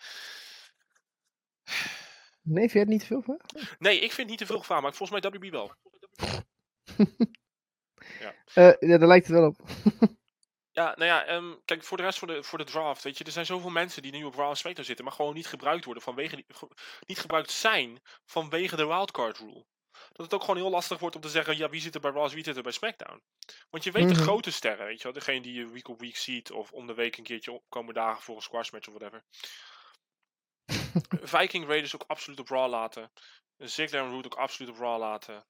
Nee, 2.41 2.69
vind 2.69 2.71
je 2.71 2.79
het 2.79 2.87
niet 2.87 2.99
te 2.99 3.05
veel? 3.05 3.39
Nee, 3.79 3.95
ik 3.95 4.11
vind 4.11 4.17
het 4.17 4.27
niet 4.27 4.37
te 4.37 4.45
veel 4.45 4.59
gevraagd, 4.59 4.81
maar 4.81 4.93
volgens 4.93 5.21
mij 5.21 5.31
WB 5.31 5.51
wel. 5.51 5.73
Eh, 8.53 8.73
ja, 8.89 8.97
daar 8.97 9.07
lijkt 9.07 9.27
het 9.27 9.35
wel 9.35 9.47
op. 9.47 9.57
Ja, 10.71 10.93
nou 10.95 11.05
ja, 11.05 11.25
ehm, 11.25 11.53
kijk, 11.65 11.83
voor 11.83 11.97
de 11.97 12.03
rest 12.03 12.19
voor 12.19 12.27
de, 12.27 12.43
voor 12.43 12.57
de 12.57 12.63
draft, 12.63 13.03
weet 13.03 13.17
je, 13.17 13.23
er 13.23 13.31
zijn 13.31 13.45
zoveel 13.45 13.69
mensen 13.69 14.01
die 14.01 14.11
nu 14.11 14.23
op 14.23 14.35
Raw 14.35 14.49
en 14.49 14.55
SmackDown 14.57 14.87
zitten, 14.87 15.05
maar 15.05 15.13
gewoon 15.13 15.33
niet 15.33 15.47
gebruikt 15.47 15.85
worden 15.85 16.03
vanwege 16.03 16.35
die, 16.35 16.45
ge- 16.47 16.69
niet 17.05 17.19
gebruikt 17.19 17.51
zijn 17.51 18.01
vanwege 18.25 18.75
de 18.75 18.85
wildcard 18.85 19.37
rule. 19.37 19.65
Dat 19.91 20.25
het 20.25 20.33
ook 20.33 20.41
gewoon 20.41 20.55
heel 20.55 20.69
lastig 20.69 20.99
wordt 20.99 21.15
om 21.15 21.21
te 21.21 21.29
zeggen, 21.29 21.57
ja, 21.57 21.69
wie 21.69 21.81
zit 21.81 21.95
er 21.95 22.01
bij 22.01 22.11
Raw, 22.11 22.29
wie 22.29 22.43
zit 22.43 22.55
er 22.57 22.63
bij 22.63 22.71
SmackDown. 22.71 23.21
Want 23.69 23.83
je 23.83 23.91
weet 23.91 24.07
de 24.07 24.13
Mhm. 24.13 24.23
grote 24.23 24.51
sterren, 24.51 24.85
weet 24.85 24.97
je 24.97 25.03
wel, 25.03 25.13
degene 25.13 25.41
die 25.41 25.53
je 25.53 25.67
week 25.67 25.87
op 25.87 25.99
week 25.99 26.17
ziet, 26.17 26.51
of 26.51 26.71
om 26.71 26.87
de 26.87 26.93
week 26.93 27.17
een 27.17 27.23
keertje 27.23 27.51
opkomen 27.51 27.93
dagen 27.93 28.23
voor 28.23 28.35
een 28.35 28.41
squash 28.41 28.69
match 28.71 28.87
of 28.87 28.93
whatever. 28.93 29.23
Viking 31.37 31.67
Raiders 31.67 31.95
ook 31.95 32.03
absoluut 32.07 32.39
op 32.39 32.49
Raw 32.49 32.69
laten. 32.69 33.11
Ziggler 33.57 34.01
en 34.01 34.09
Root 34.09 34.25
ook 34.25 34.35
absoluut 34.35 34.71
op 34.71 34.77
Raw 34.79 34.99
laten. 34.99 35.45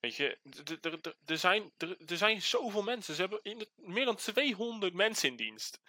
Weet 0.00 0.14
je, 0.16 0.38
er 1.26 1.38
zijn, 1.38 1.72
er 2.06 2.16
zijn 2.16 2.42
zoveel 2.42 2.82
mensen. 2.82 3.14
Ze 3.14 3.20
hebben 3.20 3.40
in 3.42 3.58
de- 3.58 3.70
meer 3.76 4.04
dan 4.04 4.16
200 4.16 4.94
mensen 4.94 5.28
in 5.28 5.36
dienst. 5.36 5.80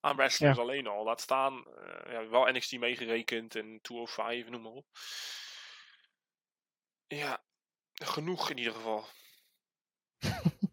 Aan 0.00 0.16
wrestlers 0.16 0.58
alleen 0.58 0.86
al. 0.86 1.04
Laat 1.04 1.20
staan, 1.20 1.66
eh, 1.66 2.12
ja, 2.12 2.28
wel 2.28 2.46
NXT 2.52 2.78
meegerekend 2.78 3.54
en 3.54 3.78
205, 3.82 4.48
noem 4.48 4.62
maar 4.62 4.72
op. 4.72 4.86
Ja, 7.06 7.42
genoeg 7.92 8.50
in 8.50 8.58
ieder 8.58 8.72
geval. 8.72 9.04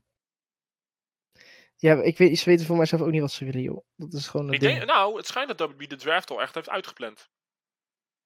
Ja, 1.80 2.01
ik 2.01 2.17
weet, 2.17 2.39
ze 2.39 2.45
weten 2.49 2.65
voor 2.65 2.77
mijzelf 2.77 3.01
ook 3.01 3.12
niet 3.12 3.21
wat 3.21 3.32
ze 3.32 3.45
willen, 3.45 3.62
joh. 3.62 3.86
Dat 3.95 4.13
is 4.13 4.27
gewoon 4.27 4.47
een 4.47 4.53
Ik 4.53 4.60
ding. 4.60 4.77
denk, 4.77 4.89
nou, 4.89 5.17
het 5.17 5.27
schijnt 5.27 5.58
dat 5.58 5.69
WB 5.71 5.88
de 5.89 5.95
draft 5.95 6.30
al 6.30 6.41
echt 6.41 6.56
heeft 6.56 6.69
uitgepland. 6.69 7.30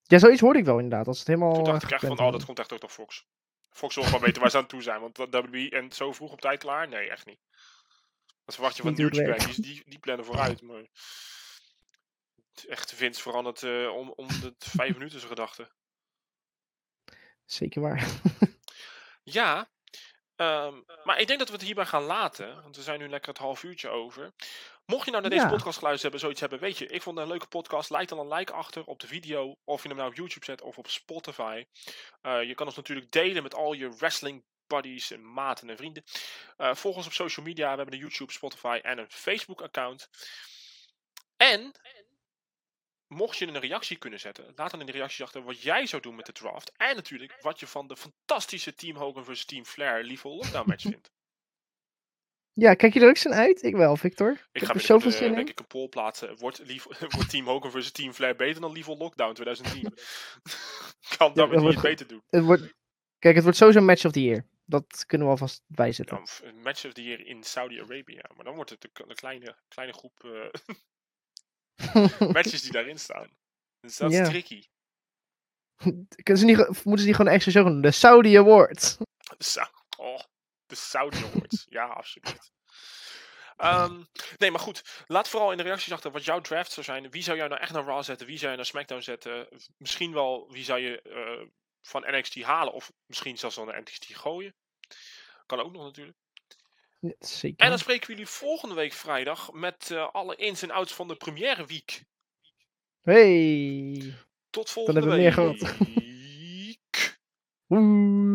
Ja, 0.04 0.17
zoiets 0.19 0.41
hoorde 0.41 0.60
ik 0.60 0.65
wel 0.65 0.80
inderdaad. 0.80 1.08
Als 1.08 1.19
het 1.19 1.27
helemaal. 1.27 1.54
Toen 1.54 1.63
dacht 1.63 1.84
ik 1.84 1.91
echt 1.91 2.06
van, 2.06 2.19
oh, 2.19 2.32
dat 2.32 2.45
komt 2.45 2.60
echt 2.60 2.73
ook 2.73 2.82
nog 2.82 2.91
Fox. 2.91 3.25
Fox 3.71 3.95
wil 3.95 4.03
gewoon 4.03 4.21
weten 4.21 4.41
waar 4.41 4.51
ze 4.51 4.57
aan 4.57 4.67
toe 4.67 4.81
zijn. 4.81 5.01
Want 5.01 5.17
WB 5.17 5.73
en 5.73 5.91
zo 5.91 6.12
vroeg 6.12 6.31
op 6.31 6.41
tijd 6.41 6.60
klaar? 6.60 6.88
Nee, 6.88 7.10
echt 7.10 7.25
niet. 7.25 7.39
Dat 8.45 8.53
verwacht 8.53 8.75
je 8.75 8.81
van 8.81 8.93
New 8.93 9.13
Japan. 9.13 9.47
Die, 9.47 9.62
die, 9.62 9.84
die 9.86 9.99
plannen 9.99 10.25
vooruit. 10.25 10.62
Maar 10.62 10.84
echt 12.67 12.93
Vince 12.93 13.21
verandert 13.21 13.63
eh, 13.63 13.93
om, 13.95 14.13
om 14.15 14.27
de 14.27 14.55
vijf 14.77 14.93
minuten 14.93 15.19
zijn 15.19 15.31
gedachten. 15.31 15.71
Zeker 17.45 17.81
waar. 17.81 18.07
Ja, 19.23 19.69
ehm, 20.36 20.81
maar 21.03 21.19
ik 21.19 21.27
denk 21.27 21.39
dat 21.39 21.47
we 21.47 21.53
het 21.53 21.63
hierbij 21.63 21.86
gaan 21.86 22.03
laten. 22.03 22.62
Want 22.62 22.75
we 22.75 22.81
zijn 22.81 22.99
nu 22.99 23.10
lekker 23.10 23.29
het 23.29 23.38
half 23.38 23.63
uurtje 23.63 23.89
over. 23.89 24.34
Mocht 24.91 25.06
je 25.06 25.12
nou 25.12 25.21
naar 25.21 25.32
deze 25.32 25.43
Ja. 25.45 25.49
podcast 25.49 25.77
geluisterd 25.77 26.01
hebben, 26.01 26.19
zoiets 26.19 26.39
hebben, 26.39 26.60
weet 26.60 26.77
je, 26.77 26.86
ik 26.88 27.01
vond 27.01 27.15
het 27.15 27.25
een 27.25 27.32
leuke 27.32 27.47
podcast. 27.47 27.89
Laat 27.89 28.10
dan 28.10 28.19
een 28.19 28.34
like 28.34 28.54
achter 28.54 28.86
op 28.86 28.99
de 28.99 29.08
video. 29.08 29.56
Of 29.63 29.82
je 29.82 29.88
hem 29.88 29.97
nou 29.97 30.10
op 30.10 30.15
YouTube 30.15 30.45
zet 30.45 30.62
of 30.62 30.77
op 30.77 30.88
Spotify. 30.88 31.65
Eh, 32.21 32.43
je 32.43 32.56
kan 32.56 32.65
ons 32.65 32.75
natuurlijk 32.75 33.12
delen 33.12 33.43
met 33.43 33.56
al 33.56 33.73
je 33.73 33.95
wrestling 33.97 34.43
buddies 34.67 35.12
en 35.12 35.34
maten 35.34 35.69
en 35.69 35.77
vrienden. 35.77 36.04
Eh, 36.58 36.75
volg 36.75 36.95
ons 36.95 37.06
op 37.06 37.13
social 37.13 37.45
media. 37.45 37.69
We 37.71 37.75
hebben 37.75 37.93
een 37.93 37.99
YouTube, 37.99 38.32
Spotify 38.32 38.80
en 38.84 38.97
een 38.97 39.10
Facebook 39.10 39.62
account. 39.62 40.10
En 41.38 41.71
mocht 43.08 43.38
je 43.38 43.47
een 43.47 43.60
reactie 43.60 43.97
kunnen 43.97 44.19
zetten, 44.19 44.51
laat 44.56 44.71
dan 44.71 44.80
in 44.80 44.86
de 44.86 44.91
reacties 44.91 45.21
achter 45.21 45.43
wat 45.43 45.62
jij 45.62 45.86
zou 45.86 46.01
doen 46.01 46.15
met 46.15 46.25
de 46.25 46.32
draft. 46.32 46.71
En 46.77 46.95
natuurlijk 46.95 47.38
wat 47.41 47.60
je 47.60 47.67
van 47.67 47.88
de 47.88 47.97
fantastische 47.97 48.73
Team 48.73 48.95
Hogan 48.97 49.25
vs 49.25 49.45
Team 49.45 49.65
Flair 49.65 50.04
Liefde 50.04 50.30
Lockdown 50.30 50.69
match 50.69 50.84
vindt. 50.91 51.12
Ja, 52.53 52.73
kijk 52.73 52.93
je 52.93 52.99
er 52.99 53.09
ook 53.09 53.17
zo 53.17 53.29
uit? 53.29 53.63
Ik 53.63 53.75
wel, 53.75 53.95
Victor. 53.97 54.31
Ik, 54.31 54.37
Ik 54.51 54.61
heb 54.61 54.69
ga 54.69 54.73
er 54.75 54.81
zoveel 54.81 55.11
de, 55.11 55.17
zin 55.17 55.33
denk 55.33 55.45
in. 55.47 55.51
ik 55.51 55.59
een 55.59 55.67
poll 55.67 55.87
plaatsen. 55.89 56.37
Wordt, 56.37 56.59
Lief, 56.65 56.83
wordt 57.15 57.29
Team 57.29 57.45
Hogan 57.45 57.71
vs 57.71 57.91
Team 57.91 58.13
Flair 58.13 58.35
beter 58.35 58.61
dan 58.61 58.71
Liefde 58.71 58.97
Lockdown 58.97 59.33
2010? 59.33 59.83
kan 61.17 61.27
dat 61.27 61.35
dat 61.35 61.51
niet 61.51 61.59
wordt 61.61 61.81
beter 61.81 62.07
doen? 62.07 62.21
Het 62.29 62.43
wordt... 62.43 62.73
Kijk, 63.19 63.35
het 63.35 63.43
wordt 63.43 63.57
sowieso 63.57 63.79
een 63.79 63.85
match 63.85 64.05
of 64.05 64.11
the 64.11 64.23
year. 64.23 64.45
Dat 64.65 65.05
kunnen 65.05 65.27
we 65.27 65.33
alvast 65.33 65.63
bijzetten. 65.67 66.17
Ja, 66.17 66.47
een 66.47 66.61
match 66.61 66.85
of 66.85 66.93
the 66.93 67.03
year 67.03 67.25
in 67.25 67.43
Saudi-Arabië. 67.43 68.19
Maar 68.35 68.45
dan 68.45 68.55
wordt 68.55 68.69
het 68.69 68.83
een, 68.83 69.09
een 69.09 69.15
kleine, 69.15 69.55
kleine 69.67 69.93
groep 69.93 70.23
eh, 70.23 70.49
matches 72.33 72.61
die 72.61 72.71
daarin 72.71 72.99
staan. 72.99 73.27
Dus 73.79 73.97
dat 73.97 74.11
is 74.11 74.17
Ja. 74.17 74.29
tricky. 74.29 74.63
Kunnen 76.23 76.37
ze 76.37 76.45
niet, 76.45 76.57
moeten 76.57 76.99
ze 76.99 77.05
die 77.05 77.13
gewoon 77.13 77.31
extra 77.33 77.51
zo 77.51 77.63
doen? 77.63 77.81
De 77.81 77.91
Saudi 77.91 78.37
Awards. 78.37 78.97
Sa- 79.37 79.71
oh, 79.97 80.19
de 80.71 80.77
Saudi 80.77 81.17
Awards. 81.23 81.65
ja, 81.77 81.86
absoluut. 81.86 82.51
Ehm, 83.57 84.03
nee, 84.38 84.51
maar 84.51 84.60
goed. 84.60 85.03
Laat 85.07 85.29
vooral 85.29 85.51
in 85.51 85.57
de 85.57 85.63
reacties 85.63 85.93
achter 85.93 86.12
wat 86.12 86.25
jouw 86.25 86.41
draft 86.41 86.71
zou 86.71 86.86
zijn. 86.86 87.12
Wie 87.12 87.23
zou 87.23 87.38
jij 87.38 87.47
nou 87.47 87.62
echt 87.62 87.71
naar 87.71 87.84
Raw 87.84 88.03
zetten? 88.03 88.27
Wie 88.27 88.38
zou 88.38 88.51
je 88.51 88.57
naar 88.57 88.65
SmackDown 88.65 89.01
zetten? 89.01 89.47
Misschien 89.77 90.13
wel 90.13 90.47
wie 90.51 90.63
zou 90.63 90.79
je 90.79 91.01
eh, 91.01 91.47
van 91.81 92.03
NXT 92.07 92.41
halen? 92.41 92.73
Of 92.73 92.91
misschien 93.05 93.38
zelfs 93.38 93.55
wel 93.55 93.65
naar 93.65 93.81
NXT 93.81 94.05
gooien? 94.05 94.55
Kan 95.45 95.60
ook 95.60 95.71
nog 95.71 95.84
natuurlijk. 95.84 96.17
Zeker. 97.19 97.63
En 97.63 97.69
dan 97.69 97.79
spreken 97.79 98.07
we 98.07 98.13
jullie 98.13 98.27
volgende 98.27 98.75
week 98.75 98.93
vrijdag 98.93 99.51
met 99.51 99.91
eh, 99.91 100.10
alle 100.12 100.36
ins 100.36 100.62
en 100.62 100.71
outs 100.71 100.93
van 100.93 101.07
de 101.07 101.15
première 101.15 101.65
week. 101.65 102.03
Hey. 103.01 104.13
Tot 104.49 104.69
volgende 104.69 105.01
week. 105.01 105.36